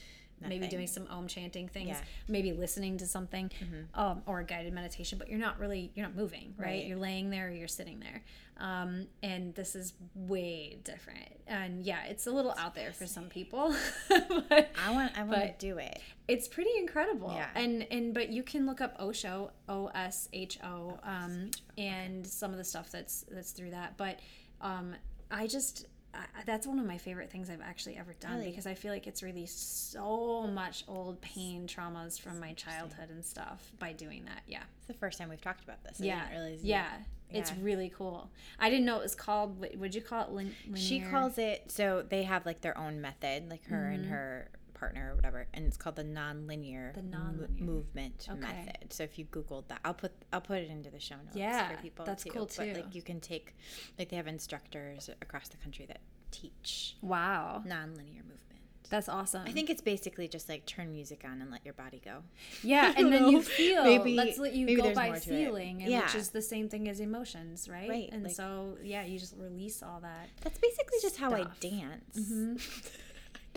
maybe 0.46 0.68
doing 0.68 0.88
some 0.88 1.08
om 1.10 1.28
chanting 1.28 1.68
things 1.68 1.88
Yeah. 1.90 1.96
Mm-hmm. 1.96 2.32
maybe 2.32 2.54
listening 2.54 2.98
to 2.98 3.06
something 3.08 3.50
um, 3.96 4.22
or 4.26 4.40
a 4.40 4.44
guided 4.44 4.74
meditation 4.74 5.18
but 5.18 5.30
you're 5.30 5.40
not 5.40 5.60
really 5.60 5.92
you're 5.96 6.06
not 6.06 6.16
moving 6.16 6.54
right, 6.58 6.66
Right. 6.68 6.86
you're 6.86 6.98
laying 6.98 7.30
there 7.30 7.48
or 7.48 7.52
you're 7.52 7.68
sitting 7.68 8.00
there 8.00 8.24
um, 8.60 9.08
and 9.22 9.54
this 9.56 9.76
is 9.76 9.94
way 10.16 10.78
different 10.84 11.28
and 11.48 11.84
yeah 11.86 12.06
it's 12.06 12.28
a 12.28 12.32
little 12.32 12.54
out 12.58 12.74
there 12.76 12.92
for 12.94 13.06
some 13.08 13.26
people 13.30 13.74
but 14.10 14.70
I 14.86 14.92
want 14.92 15.18
I 15.18 15.24
want 15.24 15.42
to 15.42 15.54
do 15.60 15.78
it. 15.78 16.00
it's 16.28 16.48
pretty 16.48 16.72
incredible 16.78 17.32
Yeah. 17.36 17.48
and 17.56 17.86
and 17.92 18.14
but 18.14 18.30
you 18.30 18.44
can 18.44 18.66
look 18.66 18.82
up 18.82 18.96
osho 19.00 19.52
o-s-h-o 19.70 21.00
um, 21.04 21.52
and 21.78 22.26
some 22.26 22.52
of 22.52 22.58
the 22.58 22.64
stuff 22.64 22.92
that's 22.92 23.26
that's 23.32 23.52
through 23.52 23.72
that 23.72 23.96
but 23.98 24.20
um, 24.62 24.96
i 25.32 25.46
just 25.48 25.86
I, 26.18 26.44
that's 26.46 26.66
one 26.66 26.80
of 26.80 26.86
my 26.86 26.98
favorite 26.98 27.30
things 27.32 27.50
I've 27.50 27.62
actually 27.62 27.98
ever 27.98 28.14
done 28.20 28.38
Really? 28.38 28.50
because 28.50 28.66
I 28.66 28.74
feel 28.74 28.92
like 28.92 29.08
it's 29.08 29.22
released 29.22 29.92
so 29.92 30.48
much 30.48 30.84
old 30.88 31.22
pain 31.22 31.68
traumas 31.68 32.20
from 32.20 32.40
my 32.40 32.54
childhood 32.54 33.10
and 33.10 33.24
stuff 33.24 33.72
by 33.80 33.94
doing 33.94 34.26
that. 34.26 34.42
Yeah. 34.48 34.64
It's 34.80 34.88
the 34.88 34.94
first 34.94 35.18
time 35.20 35.30
we've 35.30 35.42
talked 35.42 35.64
about 35.64 35.84
this. 35.84 36.02
I 36.02 36.06
Yeah. 36.06 36.30
realize 36.32 36.64
you- 36.64 36.70
yeah. 36.72 36.92
It's 37.30 37.52
really 37.58 37.90
cool. 37.96 38.32
I 38.58 38.70
didn't 38.70 38.86
know 38.86 38.98
it 38.98 39.04
was 39.04 39.14
called, 39.14 39.60
what 39.60 39.76
would 39.76 39.94
you 39.94 40.02
call 40.02 40.24
it? 40.24 40.32
Lin- 40.32 40.56
She 40.76 41.02
calls 41.02 41.38
it 41.38 41.70
so 41.70 42.02
they 42.08 42.24
have 42.24 42.46
like 42.46 42.62
their 42.62 42.78
own 42.78 43.02
method, 43.02 43.50
like 43.50 43.66
her 43.66 43.88
and 43.90 44.04
mm-hmm. 44.06 44.14
her 44.14 44.50
partner 44.78 45.12
or 45.12 45.16
whatever, 45.16 45.48
and 45.54 45.66
it's 45.66 45.78
called 45.78 45.96
the 45.96 46.04
non-linear, 46.04 46.94
The 46.96 47.02
nonlinear. 47.02 47.60
movement 47.60 48.28
Okay. 48.30 48.40
method. 48.40 48.94
So 48.94 49.04
if 49.04 49.18
you 49.20 49.26
googled 49.26 49.68
that, 49.70 49.80
I'll 49.86 49.94
put 49.94 50.12
I'll 50.32 50.42
put 50.42 50.60
it 50.60 50.70
into 50.70 50.90
the 50.90 51.00
show 51.00 51.16
notes 51.16 51.36
Yeah, 51.36 51.70
for 51.76 51.82
people. 51.82 52.06
that's 52.06 52.24
too. 52.24 52.30
cool, 52.32 52.46
But 52.46 52.64
too. 52.66 52.74
like 52.74 52.96
you 52.96 53.02
can 53.02 53.20
take, 53.20 53.56
like 53.98 54.10
they 54.10 54.16
have 54.16 54.28
instructors 54.28 55.10
across 55.22 55.48
the 55.50 55.58
country 55.58 55.86
that 55.88 56.00
teach 56.32 56.96
Wow. 57.02 57.64
non-linear 57.66 58.22
movement. 58.24 58.44
That's 58.90 59.10
awesome. 59.10 59.44
I 59.46 59.52
think 59.52 59.70
it's 59.70 59.82
basically 59.82 60.30
just 60.30 60.48
like 60.48 60.66
turn 60.66 60.94
music 60.94 61.24
on 61.26 61.42
and 61.42 61.52
let 61.52 61.66
your 61.66 61.74
body 61.74 62.02
go. 62.06 62.24
Yeah, 62.64 62.94
and 62.98 63.12
then 63.12 63.28
you 63.28 63.42
feel. 63.42 63.84
Maybe- 63.84 64.16
Let's 64.16 64.38
let 64.38 64.54
you 64.54 64.78
go 64.78 64.94
by 64.94 65.08
more 65.08 65.16
to 65.20 65.20
it. 65.20 65.24
feeling, 65.46 65.84
and 65.84 65.94
which 66.04 66.16
is 66.16 66.30
the 66.30 66.42
same 66.42 66.70
thing 66.70 66.88
as 66.88 67.02
emotions, 67.02 67.68
right? 67.68 67.90
Right, 67.90 68.10
And 68.14 68.24
like- 68.24 68.34
so, 68.34 68.78
yeah, 68.82 69.04
you 69.04 69.20
just 69.20 69.36
release 69.38 69.84
all 69.84 70.00
that. 70.02 70.30
That's 70.42 70.58
basically 70.60 71.00
just 71.02 71.18
how 71.18 71.34
I 71.34 71.42
Stuff. 71.42 71.60
Mm-hmm. 71.60 72.56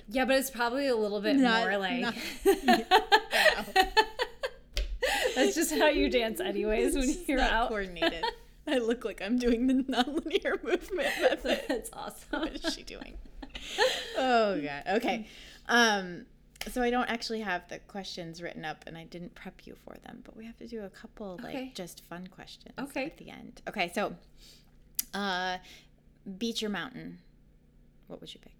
Yeah, 0.08 0.24
but 0.24 0.36
it's 0.36 0.50
probably 0.50 0.86
a 0.88 0.96
little 0.96 1.20
bit 1.20 1.36
Not- 1.36 1.62
more 1.68 1.78
like. 1.78 2.00
not- 2.00 2.14
That's 5.34 5.54
just 5.54 5.72
how 5.74 5.88
you 5.88 6.10
dance, 6.10 6.40
anyways, 6.40 6.94
when 6.94 7.08
It's 7.08 7.28
you're 7.28 7.38
not 7.38 7.52
out. 7.52 7.68
coordinated. 7.68 8.24
I 8.66 8.78
look 8.78 9.04
like 9.04 9.22
I'm 9.22 9.38
doing 9.38 9.66
the 9.66 9.74
nonlinear 9.74 10.62
movement 10.64 11.08
method. 11.20 11.62
That's 11.68 11.90
awesome. 11.92 12.40
what 12.40 12.52
is 12.54 12.74
she 12.74 12.82
doing? 12.82 13.16
Oh 14.16 14.60
god. 14.60 14.82
Okay. 14.96 15.26
Um 15.68 16.26
so 16.68 16.82
I 16.82 16.90
don't 16.90 17.08
actually 17.08 17.40
have 17.40 17.66
the 17.68 17.78
questions 17.78 18.42
written 18.42 18.64
up 18.66 18.84
and 18.86 18.96
I 18.98 19.04
didn't 19.04 19.34
prep 19.34 19.62
you 19.66 19.74
for 19.84 19.96
them, 20.04 20.20
but 20.24 20.36
we 20.36 20.44
have 20.44 20.58
to 20.58 20.66
do 20.68 20.82
a 20.84 20.90
couple 20.90 21.40
like 21.42 21.54
Okay. 21.54 21.72
just 21.74 22.04
fun 22.08 22.26
questions 22.26 22.74
Okay. 22.78 23.06
at 23.06 23.16
the 23.16 23.30
end. 23.30 23.62
Okay, 23.68 23.90
so 23.94 24.14
uh 25.14 25.56
beach 26.38 26.62
or 26.62 26.68
mountain? 26.68 27.18
What 28.08 28.20
would 28.20 28.32
you 28.34 28.40
pick? 28.40 28.59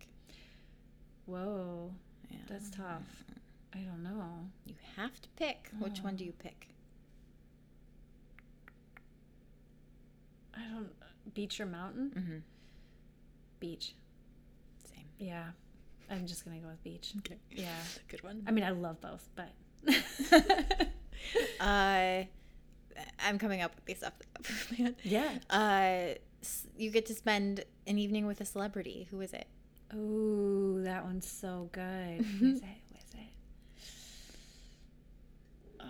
Whoa, 1.27 1.93
Yeah. 2.31 2.39
that's 2.49 2.71
tough. 2.71 3.25
I 3.73 3.79
don't 3.79 4.03
know. 4.03 4.49
You 4.66 4.75
have 4.97 5.21
to 5.23 5.29
pick. 5.37 5.71
Which 5.79 6.01
one 6.01 6.16
do 6.16 6.25
you 6.25 6.33
pick? 6.33 6.68
I 10.55 10.61
don't. 10.73 10.91
Beach 11.35 11.61
or 11.61 11.66
mountain? 11.66 12.11
Mhm. 12.16 12.43
Beach. 13.61 13.95
Same. 14.85 15.05
Yeah, 15.18 15.51
I'm 16.11 16.27
just 16.27 16.45
gonna 16.45 16.59
go 16.59 16.68
with 16.68 16.83
beach. 16.83 17.12
Okay. 17.18 17.37
Yeah. 17.51 17.77
Good 18.09 18.23
one. 18.25 18.43
I 18.47 18.51
mean, 18.51 18.64
I 18.64 18.71
love 18.71 19.01
both, 19.01 19.29
but. 19.37 19.51
Uh 21.61 22.25
I'm 23.21 23.39
coming 23.39 23.61
up 23.61 23.75
with 23.77 23.85
these 23.85 24.03
off 24.03 24.14
the 24.18 24.25
top 24.33 24.47
of 24.47 24.71
my 24.71 24.77
head. 24.79 24.97
yeah. 25.05 25.39
Uh 25.51 26.14
you 26.77 26.91
get 26.91 27.05
to 27.07 27.14
spend 27.14 27.64
an 27.87 27.99
evening 27.99 28.27
with 28.27 28.41
a 28.41 28.45
celebrity. 28.47 29.07
Who 29.11 29.21
is 29.21 29.33
it? 29.35 29.47
Oh, 29.95 30.80
that 30.82 31.05
one's 31.05 31.28
so 31.28 31.68
good. 31.72 32.20
Is 32.20 32.61
it? 32.62 32.64
It? 32.64 33.28
Oh. 35.80 35.84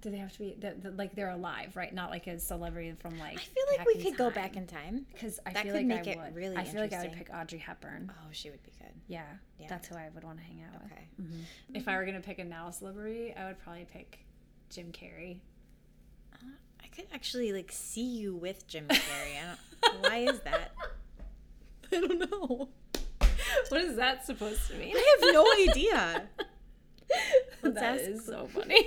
Do 0.00 0.10
they 0.10 0.18
have 0.18 0.32
to 0.32 0.38
be 0.38 0.56
the, 0.58 0.74
the, 0.78 0.90
like 0.90 1.14
they're 1.14 1.30
alive, 1.30 1.74
right? 1.74 1.94
Not 1.94 2.10
like 2.10 2.26
a 2.26 2.38
celebrity 2.38 2.92
from 2.92 3.18
like. 3.18 3.38
I 3.38 3.40
feel 3.40 3.64
like 3.78 3.86
we 3.86 3.94
could 3.94 4.16
time. 4.16 4.16
go 4.16 4.30
back 4.30 4.56
in 4.56 4.66
time 4.66 5.06
because 5.12 5.40
I 5.46 5.54
that 5.54 5.64
feel 5.64 5.74
like 5.74 5.86
make 5.86 6.06
I 6.06 6.10
it 6.10 6.18
would. 6.18 6.34
Really, 6.34 6.56
I 6.56 6.64
feel 6.64 6.82
like 6.82 6.92
I 6.92 7.02
would 7.02 7.12
pick 7.12 7.30
Audrey 7.34 7.58
Hepburn. 7.58 8.12
Oh, 8.14 8.28
she 8.32 8.50
would 8.50 8.62
be 8.62 8.72
good. 8.78 8.92
Yeah, 9.06 9.22
yeah. 9.58 9.68
that's 9.68 9.88
who 9.88 9.96
I 9.96 10.10
would 10.14 10.24
want 10.24 10.38
to 10.38 10.44
hang 10.44 10.62
out 10.62 10.74
okay. 10.74 10.84
with. 10.84 10.92
Okay. 10.92 11.08
Mm-hmm. 11.22 11.76
If 11.76 11.88
I 11.88 11.92
mm-hmm. 11.92 11.98
were 12.00 12.06
gonna 12.06 12.20
pick 12.20 12.38
a 12.38 12.44
now 12.44 12.68
celebrity, 12.70 13.32
I 13.34 13.46
would 13.46 13.58
probably 13.58 13.86
pick 13.90 14.18
Jim 14.68 14.92
Carrey. 14.92 15.38
I 16.94 17.00
could 17.00 17.08
actually 17.12 17.52
like 17.52 17.72
see 17.72 18.04
you 18.06 18.36
with 18.36 18.68
Jim 18.68 18.86
Carrey. 18.88 19.34
I 19.42 19.56
don't, 19.90 20.02
why 20.02 20.16
is 20.18 20.40
that? 20.40 20.72
I 21.92 22.00
don't 22.00 22.30
know. 22.30 22.68
What 23.68 23.80
is 23.80 23.96
that 23.96 24.24
supposed 24.24 24.68
to 24.70 24.76
mean? 24.76 24.94
I 24.96 25.16
have 25.20 25.34
no 25.34 25.44
idea. 25.70 26.22
Let's 27.62 27.74
that 27.74 27.94
ask- 28.00 28.02
is 28.02 28.24
so 28.24 28.46
funny. 28.52 28.86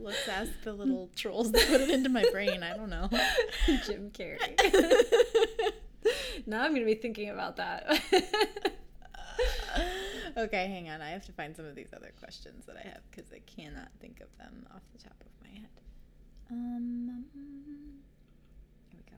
Let's 0.00 0.26
ask 0.28 0.50
the 0.64 0.72
little 0.72 1.10
trolls 1.14 1.52
that 1.52 1.66
put 1.68 1.80
it 1.80 1.90
into 1.90 2.08
my 2.08 2.24
brain. 2.32 2.62
I 2.62 2.76
don't 2.76 2.90
know. 2.90 3.08
Jim 3.86 4.10
Carrey. 4.10 4.58
now 6.46 6.62
I'm 6.64 6.74
gonna 6.74 6.84
be 6.86 6.94
thinking 6.94 7.30
about 7.30 7.56
that. 7.56 8.00
okay, 10.36 10.66
hang 10.66 10.90
on. 10.90 11.00
I 11.00 11.10
have 11.10 11.24
to 11.26 11.32
find 11.32 11.54
some 11.56 11.66
of 11.66 11.76
these 11.76 11.90
other 11.94 12.12
questions 12.18 12.66
that 12.66 12.76
I 12.76 12.88
have 12.88 13.00
because 13.10 13.32
I 13.32 13.40
cannot 13.46 13.88
think 14.00 14.20
of 14.20 14.28
them 14.38 14.66
off 14.74 14.82
the 14.92 15.02
top 15.02 15.16
of 15.20 15.28
my 15.42 15.56
head. 15.56 15.68
Um, 16.50 17.24
here 18.90 18.98
we 18.98 19.10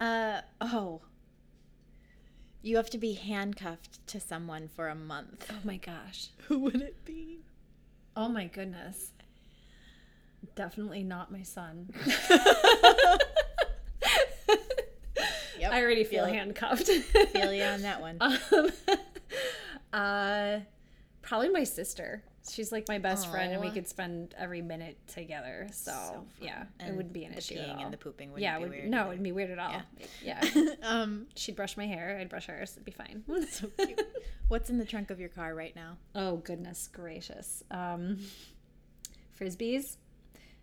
go. 0.00 0.04
Uh 0.04 0.40
oh. 0.60 1.00
You 2.62 2.76
have 2.76 2.90
to 2.90 2.98
be 2.98 3.14
handcuffed 3.14 4.06
to 4.08 4.20
someone 4.20 4.68
for 4.68 4.88
a 4.88 4.94
month. 4.94 5.50
oh 5.50 5.58
my 5.64 5.76
gosh. 5.78 6.28
Who 6.48 6.60
would 6.60 6.80
it 6.80 7.04
be? 7.04 7.40
Oh 8.16 8.28
my 8.28 8.46
goodness. 8.46 9.10
Definitely 10.54 11.02
not 11.02 11.30
my 11.32 11.42
son. 11.42 11.90
Yep, 15.60 15.72
I 15.72 15.80
already 15.80 16.02
feel 16.02 16.24
feel- 16.24 16.34
handcuffed. 16.34 16.88
Feel 16.88 17.52
you 17.52 17.62
on 17.62 17.82
that 17.82 18.00
one. 18.00 18.16
Um, 18.20 18.38
uh, 19.92 20.58
probably 21.22 21.50
my 21.50 21.62
sister. 21.62 22.24
She's 22.48 22.72
like 22.72 22.88
my 22.88 22.98
best 22.98 23.30
friend, 23.30 23.52
and 23.52 23.60
we 23.60 23.70
could 23.70 23.86
spend 23.86 24.34
every 24.36 24.62
minute 24.62 24.98
together. 25.06 25.68
So, 25.72 25.92
fun. 25.92 26.26
yeah, 26.40 26.64
it 26.80 26.94
wouldn't 26.94 27.12
be 27.12 27.24
an 27.24 27.32
the 27.32 27.38
issue 27.38 27.54
peeing 27.54 27.70
at 27.70 27.76
all. 27.76 27.84
and 27.84 27.92
the 27.92 27.96
pooping 27.96 28.30
wouldn't 28.30 28.42
yeah, 28.42 28.56
be 28.56 28.62
would 28.64 28.70
weird 28.70 28.90
no, 28.90 29.04
it 29.04 29.08
wouldn't 29.08 29.22
be 29.22 29.32
weird 29.32 29.50
at 29.50 29.58
all. 29.58 29.82
Yeah, 30.24 30.42
um, 30.82 31.28
she'd 31.36 31.56
brush 31.56 31.76
my 31.76 31.86
hair, 31.86 32.18
I'd 32.20 32.28
brush 32.28 32.46
hers. 32.46 32.72
It'd 32.72 32.84
be 32.84 32.90
fine. 32.90 33.22
so 33.48 33.68
cute. 33.78 34.00
What's 34.48 34.70
in 34.70 34.78
the 34.78 34.84
trunk 34.84 35.10
of 35.10 35.20
your 35.20 35.28
car 35.28 35.54
right 35.54 35.74
now? 35.76 35.96
oh 36.14 36.36
goodness 36.36 36.88
gracious! 36.92 37.62
Um, 37.70 38.18
frisbees, 39.38 39.96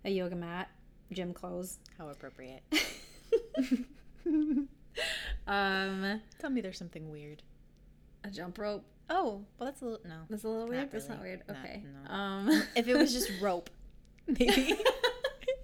a 0.04 0.10
yoga 0.10 0.36
mat, 0.36 0.70
gym 1.12 1.34
clothes. 1.34 1.80
How 1.98 2.10
appropriate. 2.10 2.64
Um, 5.48 6.22
Tell 6.40 6.50
me 6.50 6.62
there's 6.62 6.78
something 6.78 7.10
weird. 7.10 7.42
a 8.24 8.30
jump 8.30 8.58
rope. 8.58 8.86
Oh, 9.10 9.44
well, 9.58 9.66
that's 9.70 9.82
a 9.82 9.86
little 9.86 10.02
no. 10.08 10.16
That's 10.30 10.44
a 10.44 10.48
little 10.50 10.68
weird. 10.68 10.82
Not 10.84 10.92
That's 10.92 11.10
not 11.10 11.18
really. 11.22 11.30
weird. 11.38 11.44
Not- 11.48 11.58
Okay. 11.58 11.84
no. 12.08 12.14
Um, 12.14 12.64
If 12.76 12.88
it 12.88 12.96
was 12.96 13.12
just 13.14 13.30
rope, 13.42 13.70
maybe. 14.28 14.76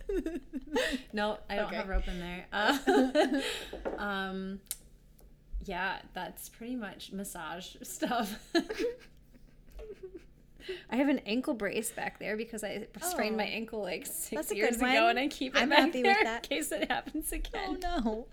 no, 1.13 1.37
I 1.49 1.55
don't 1.55 1.65
Okay. 1.65 1.75
have 1.75 1.87
rope 1.89 2.07
in 2.07 2.19
there. 2.19 2.45
Uh, 2.53 4.01
um, 4.01 4.59
yeah, 5.65 5.97
that's 6.13 6.49
pretty 6.49 6.75
much 6.75 7.11
massage 7.11 7.75
stuff. 7.83 8.33
I 10.89 10.95
have 10.95 11.09
an 11.09 11.19
ankle 11.27 11.53
brace 11.53 11.91
back 11.91 12.17
there 12.19 12.35
because 12.35 12.63
I 12.63 12.87
sprained 13.01 13.37
my 13.37 13.43
Oh. 13.45 13.47
ankle 13.47 13.81
like 13.81 14.05
six 14.07 14.51
years 14.51 14.77
ago, 14.77 15.07
and 15.09 15.19
I 15.19 15.27
keep 15.27 15.55
it 15.55 15.61
I'm 15.61 15.69
back 15.69 15.91
there 15.91 16.19
in 16.35 16.41
case 16.41 16.71
it 16.71 16.89
happens 16.89 17.31
again. 17.31 17.77
oh 17.83 17.99
no, 18.03 18.27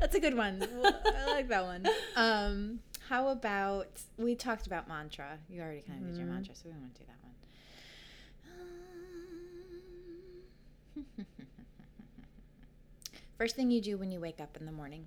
that's 0.00 0.14
a 0.16 0.20
good 0.20 0.36
one. 0.36 0.60
I 0.84 1.26
like 1.30 1.48
that 1.48 1.64
one. 1.64 1.86
Um, 2.16 2.80
how 3.10 3.26
about 3.28 3.88
we 4.16 4.36
talked 4.36 4.68
about 4.68 4.86
mantra? 4.86 5.36
You 5.48 5.62
already 5.62 5.80
kind 5.82 6.00
of 6.00 6.06
did 6.06 6.16
your 6.16 6.28
Mhm. 6.28 6.34
mantra, 6.34 6.54
so 6.54 6.68
we 6.68 6.74
to 6.94 7.00
do 7.00 7.06
that 7.08 7.18
one. 7.24 7.34
First 13.36 13.56
thing 13.56 13.70
you 13.72 13.80
do 13.80 13.98
when 13.98 14.12
you 14.12 14.20
wake 14.20 14.40
up 14.40 14.56
in 14.56 14.64
the 14.64 14.70
morning. 14.72 15.06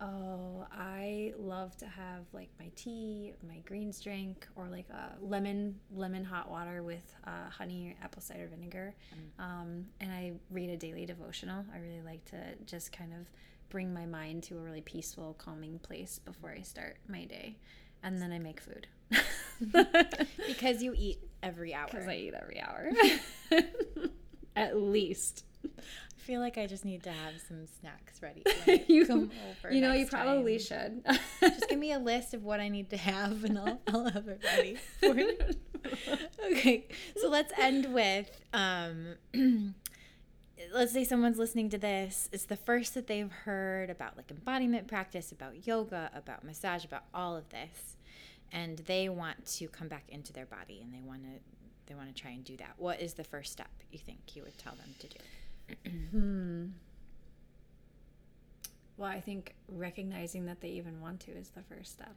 Oh, 0.00 0.66
I 0.72 1.34
love 1.38 1.76
to 1.78 1.86
have 1.86 2.24
like 2.32 2.48
my 2.58 2.70
tea, 2.76 3.34
my 3.46 3.58
greens 3.58 4.00
drink, 4.00 4.48
or 4.56 4.68
like 4.68 4.88
a 4.88 5.16
lemon 5.20 5.78
lemon 5.94 6.24
hot 6.24 6.50
water 6.50 6.82
with 6.82 7.14
uh, 7.26 7.50
honey 7.50 7.94
apple 8.02 8.22
cider 8.22 8.46
vinegar. 8.48 8.94
Um, 9.38 9.86
and 10.00 10.10
I 10.10 10.32
read 10.50 10.70
a 10.70 10.78
daily 10.78 11.04
devotional. 11.04 11.66
I 11.74 11.78
really 11.78 12.00
like 12.02 12.24
to 12.30 12.54
just 12.64 12.90
kind 12.90 13.12
of 13.12 13.28
bring 13.74 13.92
my 13.92 14.06
mind 14.06 14.44
to 14.44 14.56
a 14.56 14.60
really 14.60 14.82
peaceful, 14.82 15.34
calming 15.36 15.80
place 15.80 16.20
before 16.24 16.54
I 16.56 16.60
start 16.62 16.96
my 17.08 17.24
day, 17.24 17.56
and 18.04 18.22
then 18.22 18.30
I 18.32 18.38
make 18.38 18.60
food 18.60 18.86
Because 20.46 20.80
you 20.80 20.94
eat 20.96 21.18
every 21.42 21.74
hour. 21.74 21.88
because 21.90 22.06
I 22.06 22.14
eat 22.14 22.34
every 22.40 22.60
hour, 22.60 22.88
at 24.56 24.76
least. 24.76 25.44
I 25.64 25.70
feel 26.18 26.38
like 26.40 26.56
I 26.56 26.68
just 26.68 26.84
need 26.84 27.02
to 27.02 27.10
have 27.10 27.32
some 27.48 27.66
snacks 27.80 28.22
ready. 28.22 28.44
when 28.64 28.78
I 28.78 28.84
you, 28.86 29.06
come 29.06 29.32
over 29.50 29.74
you 29.74 29.80
know, 29.80 29.92
you 29.92 30.06
probably 30.06 30.58
time. 30.60 31.02
should. 31.02 31.18
Just 31.40 31.68
give 31.68 31.80
me 31.80 31.90
a 31.90 31.98
list 31.98 32.32
of 32.32 32.44
what 32.44 32.60
I 32.60 32.68
need 32.68 32.90
to 32.90 32.96
have, 32.96 33.42
and 33.42 33.58
I'll, 33.58 33.80
I'll 33.88 34.08
have 34.08 34.28
it 34.28 34.40
ready 34.56 34.76
for 35.00 35.18
you. 35.18 35.36
Okay, 36.52 36.86
so 37.16 37.28
let's 37.28 37.52
end 37.58 37.92
with 37.92 38.30
um, 38.52 39.16
let's 40.72 40.92
say 40.92 41.04
someone's 41.04 41.38
listening 41.38 41.70
to 41.70 41.78
this. 41.78 42.28
It's 42.32 42.44
the 42.44 42.56
first 42.56 42.94
that 42.94 43.06
they've 43.06 43.30
heard 43.30 43.90
about 43.90 44.16
like 44.16 44.30
embodiment 44.30 44.88
practice, 44.88 45.32
about 45.32 45.66
yoga, 45.66 46.10
about 46.14 46.44
massage, 46.44 46.84
about 46.84 47.04
all 47.12 47.36
of 47.36 47.48
this, 47.50 47.96
and 48.52 48.78
they 48.78 49.08
want 49.08 49.46
to 49.58 49.68
come 49.68 49.88
back 49.88 50.04
into 50.08 50.32
their 50.32 50.46
body 50.46 50.80
and 50.82 50.92
they 50.92 51.00
want 51.00 51.22
to 51.22 51.40
they 51.86 51.94
want 51.94 52.14
to 52.14 52.20
try 52.20 52.30
and 52.30 52.44
do 52.44 52.56
that. 52.56 52.74
What 52.78 53.00
is 53.00 53.14
the 53.14 53.24
first 53.24 53.52
step 53.52 53.70
you 53.90 53.98
think 53.98 54.34
you 54.34 54.42
would 54.42 54.56
tell 54.56 54.74
them 54.74 54.94
to 55.00 55.08
do? 55.08 55.18
Hmm. 56.10 56.66
Well, 58.96 59.10
I 59.10 59.20
think 59.20 59.54
recognizing 59.68 60.46
that 60.46 60.60
they 60.60 60.68
even 60.68 61.00
want 61.00 61.20
to 61.20 61.32
is 61.32 61.48
the 61.50 61.62
first 61.62 61.92
step. 61.92 62.12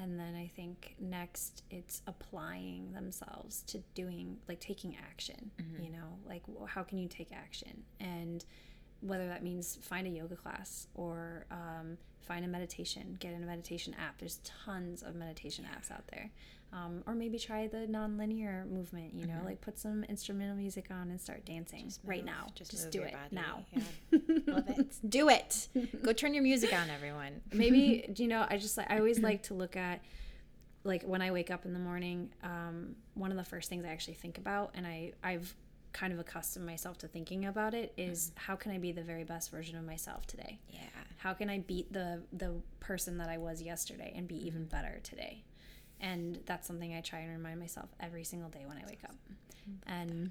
And 0.00 0.18
then 0.18 0.34
I 0.34 0.46
think 0.46 0.94
next 1.00 1.62
it's 1.70 2.02
applying 2.06 2.92
themselves 2.92 3.62
to 3.68 3.78
doing, 3.94 4.38
like 4.48 4.60
taking 4.60 4.96
action, 4.96 5.50
you 5.82 5.90
know, 5.90 6.18
like 6.26 6.42
how 6.66 6.82
can 6.82 6.98
you 6.98 7.08
take 7.08 7.30
action? 7.32 7.82
And 8.00 8.44
whether 9.00 9.26
that 9.28 9.42
means 9.42 9.78
find 9.82 10.06
a 10.06 10.10
yoga 10.10 10.36
class 10.36 10.86
or 10.94 11.46
um, 11.50 11.98
find 12.20 12.44
a 12.44 12.48
meditation, 12.48 13.16
get 13.20 13.32
in 13.34 13.42
a 13.42 13.46
meditation 13.46 13.94
app. 13.98 14.18
There's 14.18 14.38
tons 14.44 15.02
of 15.02 15.14
meditation 15.14 15.66
apps 15.76 15.90
out 15.90 16.06
there. 16.12 16.30
Um, 16.72 17.02
or 17.06 17.14
maybe 17.14 17.38
try 17.38 17.66
the 17.66 17.86
non-linear 17.86 18.64
movement, 18.70 19.12
you 19.14 19.26
know, 19.26 19.40
like 19.44 19.60
put 19.60 19.78
some 19.78 20.04
instrumental 20.04 20.56
music 20.56 20.86
on 20.90 21.10
and 21.10 21.20
start 21.20 21.44
dancing 21.44 21.92
right 22.02 22.24
move. 22.24 22.34
now. 22.34 22.46
Just 22.54 22.70
Just, 22.70 22.90
do 22.90 23.02
it 23.02 23.12
body. 23.12 23.28
now. 23.32 23.64
Yeah. 23.72 24.18
Love 24.54 24.68
it. 24.70 24.94
Do 25.06 25.28
it. 25.28 25.68
Go 26.02 26.14
turn 26.14 26.32
your 26.32 26.42
music 26.42 26.72
on, 26.72 26.88
everyone. 26.88 27.42
maybe 27.52 28.06
do 28.12 28.22
you 28.22 28.28
know 28.30 28.46
i 28.48 28.56
just 28.56 28.78
i 28.78 28.96
always 28.98 29.18
like 29.18 29.42
to 29.44 29.54
look 29.54 29.76
at 29.76 30.00
like 30.84 31.02
when 31.04 31.20
i 31.22 31.30
wake 31.30 31.50
up 31.50 31.64
in 31.66 31.72
the 31.74 31.78
morning 31.78 32.30
um, 32.42 32.96
one 33.14 33.30
of 33.30 33.36
the 33.36 33.44
first 33.44 33.68
things 33.68 33.84
i 33.84 33.88
actually 33.88 34.14
think 34.14 34.38
about 34.38 34.70
and 34.74 34.86
i 34.86 35.12
i've 35.22 35.54
kind 35.92 36.12
of 36.12 36.18
accustomed 36.18 36.64
myself 36.64 36.96
to 36.98 37.06
thinking 37.06 37.44
about 37.44 37.74
it 37.74 37.92
is 37.98 38.32
how 38.36 38.56
can 38.56 38.72
i 38.72 38.78
be 38.78 38.92
the 38.92 39.02
very 39.02 39.24
best 39.24 39.50
version 39.50 39.76
of 39.76 39.84
myself 39.84 40.26
today 40.26 40.58
Yeah. 40.70 40.80
how 41.18 41.34
can 41.34 41.50
i 41.50 41.58
beat 41.58 41.92
the 41.92 42.22
the 42.32 42.50
person 42.80 43.18
that 43.18 43.28
i 43.28 43.36
was 43.38 43.60
yesterday 43.62 44.12
and 44.16 44.26
be 44.26 44.36
even 44.46 44.64
better 44.64 45.00
today 45.02 45.44
and 46.02 46.38
that's 46.44 46.66
something 46.66 46.94
i 46.94 47.00
try 47.00 47.20
and 47.20 47.30
remind 47.32 47.58
myself 47.58 47.88
every 48.00 48.24
single 48.24 48.50
day 48.50 48.64
when 48.66 48.76
i 48.76 48.82
wake 48.86 49.02
up 49.04 49.14
mm-hmm. 49.30 49.92
and 49.92 50.30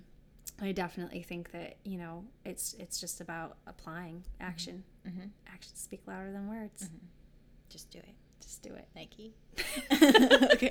i 0.62 0.72
definitely 0.72 1.24
think 1.24 1.52
that 1.52 1.78
you 1.84 1.98
know 1.98 2.24
it's 2.46 2.76
it's 2.78 3.00
just 3.00 3.22
about 3.22 3.58
applying 3.66 4.18
mm-hmm. 4.18 4.44
action 4.44 4.84
Mm-hmm. 5.08 5.30
actions 5.52 5.80
speak 5.80 6.02
louder 6.06 6.32
than 6.32 6.48
words 6.48 6.84
mm-hmm. 6.84 7.08
Just 7.72 7.90
do 7.90 8.00
it. 8.00 8.16
just 8.42 8.62
do 8.62 8.74
it 8.74 8.86
Nike. 8.96 9.34
okay. 10.54 10.70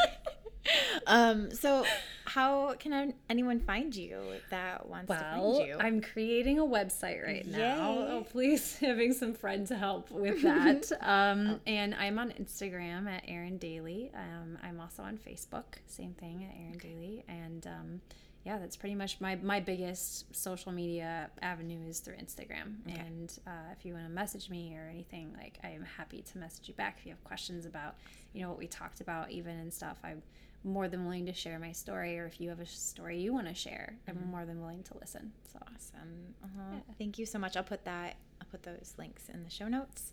Um, 1.07 1.51
so 1.53 1.85
how 2.25 2.75
can 2.75 3.15
anyone 3.29 3.59
find 3.61 3.95
you 3.95 4.21
that 4.51 4.89
wants 4.89 5.09
to 5.09 5.15
Well, 5.15 5.57
find 5.57 5.69
you? 5.69 5.77
I'm 5.79 6.01
creating 6.01 6.59
a 6.59 6.65
website 6.65 7.25
right 7.25 7.47
now. 7.47 8.07
Oh, 8.09 8.27
please, 8.31 8.77
having 8.81 9.13
some 9.13 9.35
friends 9.35 9.71
help 9.71 10.11
with 10.11 10.43
that. 10.43 10.91
um, 11.01 11.61
and 11.67 11.95
I'm 11.95 12.19
on 12.19 12.31
Instagram 12.31 13.09
at 13.09 13.25
Erin 13.27 13.59
Daly. 13.59 14.11
Um, 14.15 14.59
I'm 14.63 14.81
also 14.81 15.03
on 15.03 15.19
Facebook, 15.19 15.65
same 15.87 16.15
thing 16.15 16.49
at 16.49 16.57
Erin 16.57 16.79
Daly. 16.79 17.25
And 17.29 17.67
um, 17.67 18.01
yeah, 18.45 18.59
that's 18.59 18.77
pretty 18.77 18.95
much 18.95 19.21
my 19.21 19.37
my 19.37 19.61
biggest 19.61 20.35
social 20.35 20.73
media 20.73 21.31
avenue 21.43 21.81
is 21.89 22.01
through 22.01 22.15
Instagram. 22.15 22.77
Okay. 22.89 22.99
And 22.99 23.39
uh, 23.47 23.73
if 23.77 23.85
you 23.85 23.93
want 23.93 24.07
to 24.07 24.13
message 24.13 24.49
me 24.49 24.77
or 24.77 24.89
anything, 24.89 25.35
like 25.37 25.59
I 25.63 25.71
am 25.71 25.85
happy 25.97 26.23
to 26.33 26.39
message 26.39 26.69
you 26.69 26.75
back 26.75 26.97
if 27.01 27.07
you 27.07 27.11
have 27.13 27.25
questions 27.25 27.67
about 27.67 27.97
you 28.33 28.43
know 28.43 28.49
what 28.49 28.59
we 28.59 28.67
talked 28.67 29.01
about 29.01 29.31
even 29.31 29.59
and 29.59 29.73
stuff. 29.73 29.99
I'm 30.05 30.23
more 30.65 30.89
than 30.89 31.05
willing 31.05 31.27
to 31.27 31.33
share 31.33 31.59
my 31.59 31.73
story, 31.73 32.19
or 32.19 32.27
if 32.27 32.41
you 32.41 32.49
have 32.51 32.61
a 32.61 32.67
story 32.67 33.19
you 33.19 33.33
want 33.33 33.49
to 33.49 33.55
share, 33.55 33.95
mm-hmm. 34.09 34.19
I'm 34.19 34.31
more 34.31 34.45
than 34.45 34.61
willing 34.61 34.83
to 34.85 34.99
listen. 34.99 35.33
So 35.53 35.59
awesome! 35.63 36.35
Uh-huh. 36.45 36.75
Yeah. 36.75 36.95
Thank 36.99 37.19
you 37.19 37.27
so 37.27 37.39
much. 37.39 37.57
I'll 37.57 37.63
put 37.63 37.85
that. 37.85 38.17
I'll 38.41 38.49
put 38.51 38.63
those 38.63 38.95
links 38.99 39.29
in 39.33 39.43
the 39.45 39.51
show 39.51 39.69
notes. 39.69 40.13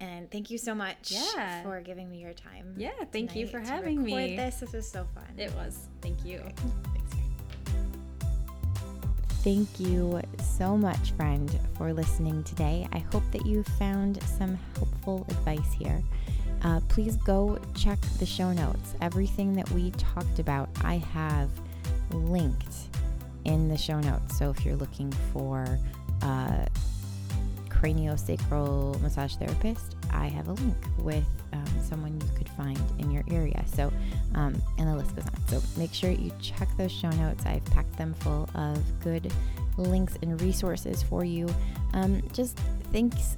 And 0.00 0.28
thank 0.30 0.50
you 0.50 0.58
so 0.58 0.74
much 0.74 1.12
yeah. 1.12 1.62
for 1.62 1.80
giving 1.80 2.10
me 2.10 2.18
your 2.18 2.32
time. 2.32 2.74
Yeah, 2.76 2.90
thank 3.12 3.36
you 3.36 3.46
for 3.46 3.60
having 3.60 4.02
me. 4.02 4.36
This 4.36 4.56
this 4.56 4.72
was 4.72 4.90
so 4.90 5.06
fun. 5.14 5.38
It 5.38 5.54
was. 5.54 5.88
Thank 6.00 6.24
you. 6.24 6.38
Okay. 6.38 6.54
Thank 9.44 9.78
you 9.78 10.22
so 10.42 10.74
much, 10.74 11.12
friend, 11.12 11.60
for 11.76 11.92
listening 11.92 12.42
today. 12.44 12.88
I 12.92 12.98
hope 12.98 13.22
that 13.30 13.44
you 13.44 13.62
found 13.78 14.22
some 14.22 14.58
helpful 14.74 15.26
advice 15.28 15.70
here. 15.78 16.02
Uh, 16.64 16.80
please 16.88 17.16
go 17.18 17.58
check 17.74 18.00
the 18.18 18.26
show 18.26 18.52
notes. 18.52 18.94
Everything 19.02 19.54
that 19.54 19.70
we 19.70 19.90
talked 19.92 20.38
about, 20.38 20.68
I 20.82 20.96
have 21.12 21.50
linked 22.10 22.88
in 23.44 23.68
the 23.68 23.76
show 23.76 24.00
notes. 24.00 24.38
So 24.38 24.50
if 24.50 24.64
you're 24.64 24.76
looking 24.76 25.12
for 25.32 25.78
a 26.22 26.66
craniosacral 27.68 28.98
massage 29.02 29.34
therapist, 29.36 29.96
I 30.10 30.28
have 30.28 30.48
a 30.48 30.52
link 30.52 30.76
with 30.98 31.26
um, 31.52 31.66
someone 31.82 32.18
you 32.18 32.28
could 32.38 32.48
find 32.48 32.80
in 32.98 33.10
your 33.10 33.24
area. 33.30 33.62
So, 33.66 33.92
um, 34.34 34.60
and 34.78 34.88
the 34.88 34.96
list 34.96 35.14
goes 35.14 35.26
on. 35.26 35.48
So 35.48 35.62
make 35.78 35.92
sure 35.92 36.10
you 36.10 36.32
check 36.40 36.68
those 36.78 36.92
show 36.92 37.10
notes. 37.10 37.44
I've 37.44 37.64
packed 37.66 37.96
them 37.98 38.14
full 38.14 38.48
of 38.54 38.78
good 39.02 39.30
links 39.76 40.16
and 40.22 40.40
resources 40.40 41.02
for 41.02 41.24
you. 41.24 41.48
Um, 41.92 42.22
just 42.32 42.58
thanks, 42.90 43.36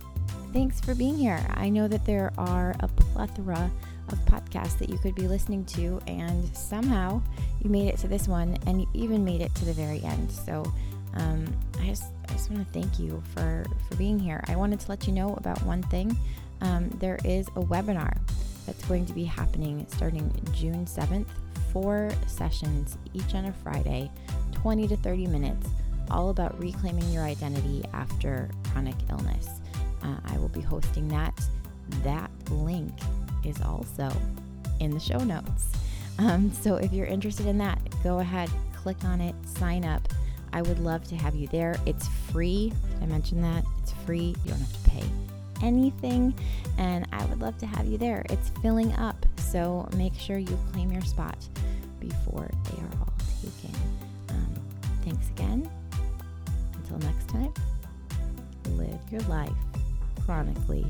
thanks 0.56 0.80
for 0.80 0.94
being 0.94 1.14
here. 1.14 1.44
I 1.50 1.68
know 1.68 1.86
that 1.86 2.06
there 2.06 2.32
are 2.38 2.74
a 2.80 2.88
plethora 2.88 3.70
of 4.08 4.18
podcasts 4.24 4.78
that 4.78 4.88
you 4.88 4.96
could 4.96 5.14
be 5.14 5.28
listening 5.28 5.66
to, 5.66 6.00
and 6.06 6.56
somehow 6.56 7.20
you 7.62 7.68
made 7.68 7.88
it 7.88 7.98
to 7.98 8.08
this 8.08 8.26
one, 8.26 8.56
and 8.66 8.80
you 8.80 8.88
even 8.94 9.22
made 9.22 9.42
it 9.42 9.54
to 9.56 9.66
the 9.66 9.74
very 9.74 10.02
end. 10.02 10.32
So 10.32 10.64
um, 11.12 11.44
I 11.78 11.88
just 11.88 12.04
I 12.30 12.32
just 12.32 12.50
want 12.50 12.66
to 12.66 12.72
thank 12.72 12.98
you 12.98 13.22
for 13.34 13.66
for 13.86 13.96
being 13.96 14.18
here. 14.18 14.42
I 14.48 14.56
wanted 14.56 14.80
to 14.80 14.88
let 14.88 15.06
you 15.06 15.12
know 15.12 15.34
about 15.34 15.62
one 15.64 15.82
thing. 15.82 16.16
Um, 16.62 16.88
there 17.00 17.18
is 17.22 17.48
a 17.48 17.60
webinar 17.60 18.16
that's 18.64 18.82
going 18.86 19.04
to 19.04 19.12
be 19.12 19.24
happening 19.24 19.86
starting 19.90 20.32
June 20.54 20.86
7th. 20.86 21.26
Four 21.70 22.10
sessions, 22.26 22.96
each 23.12 23.34
on 23.34 23.44
a 23.44 23.52
Friday, 23.52 24.10
20 24.54 24.88
to 24.88 24.96
30 24.96 25.26
minutes, 25.26 25.68
all 26.10 26.30
about 26.30 26.58
reclaiming 26.58 27.12
your 27.12 27.24
identity 27.24 27.84
after 27.92 28.48
chronic 28.72 28.96
illness. 29.10 29.55
Uh, 30.02 30.16
I 30.26 30.38
will 30.38 30.48
be 30.48 30.60
hosting 30.60 31.08
that. 31.08 31.34
That 32.02 32.30
link 32.50 32.92
is 33.44 33.60
also 33.60 34.10
in 34.80 34.90
the 34.90 35.00
show 35.00 35.18
notes. 35.18 35.72
Um, 36.18 36.52
so 36.52 36.76
if 36.76 36.92
you're 36.92 37.06
interested 37.06 37.46
in 37.46 37.58
that, 37.58 37.78
go 38.02 38.20
ahead, 38.20 38.50
click 38.74 39.04
on 39.04 39.20
it, 39.20 39.34
sign 39.44 39.84
up. 39.84 40.08
I 40.52 40.62
would 40.62 40.78
love 40.78 41.04
to 41.08 41.16
have 41.16 41.34
you 41.34 41.48
there. 41.48 41.76
It's 41.84 42.08
free. 42.30 42.72
Did 42.94 43.02
I 43.02 43.06
mention 43.06 43.42
that? 43.42 43.64
It's 43.82 43.92
free. 44.04 44.34
You 44.44 44.50
don't 44.50 44.60
have 44.60 44.84
to 44.84 44.90
pay 44.90 45.04
anything, 45.62 46.34
and 46.78 47.06
I 47.12 47.24
would 47.26 47.40
love 47.40 47.58
to 47.58 47.66
have 47.66 47.86
you 47.86 47.98
there. 47.98 48.24
It's 48.30 48.50
filling 48.62 48.92
up, 48.94 49.26
so 49.36 49.88
make 49.96 50.14
sure 50.14 50.38
you 50.38 50.58
claim 50.72 50.90
your 50.92 51.02
spot 51.02 51.36
before 52.00 52.50
they 52.64 52.82
are 52.82 53.00
all 53.00 53.12
taken. 53.42 53.74
Um, 54.30 54.54
thanks 55.04 55.28
again. 55.30 55.70
Until 56.74 56.98
next 56.98 57.28
time, 57.28 57.52
live 58.76 59.00
your 59.10 59.22
life 59.22 59.52
chronically. 60.26 60.84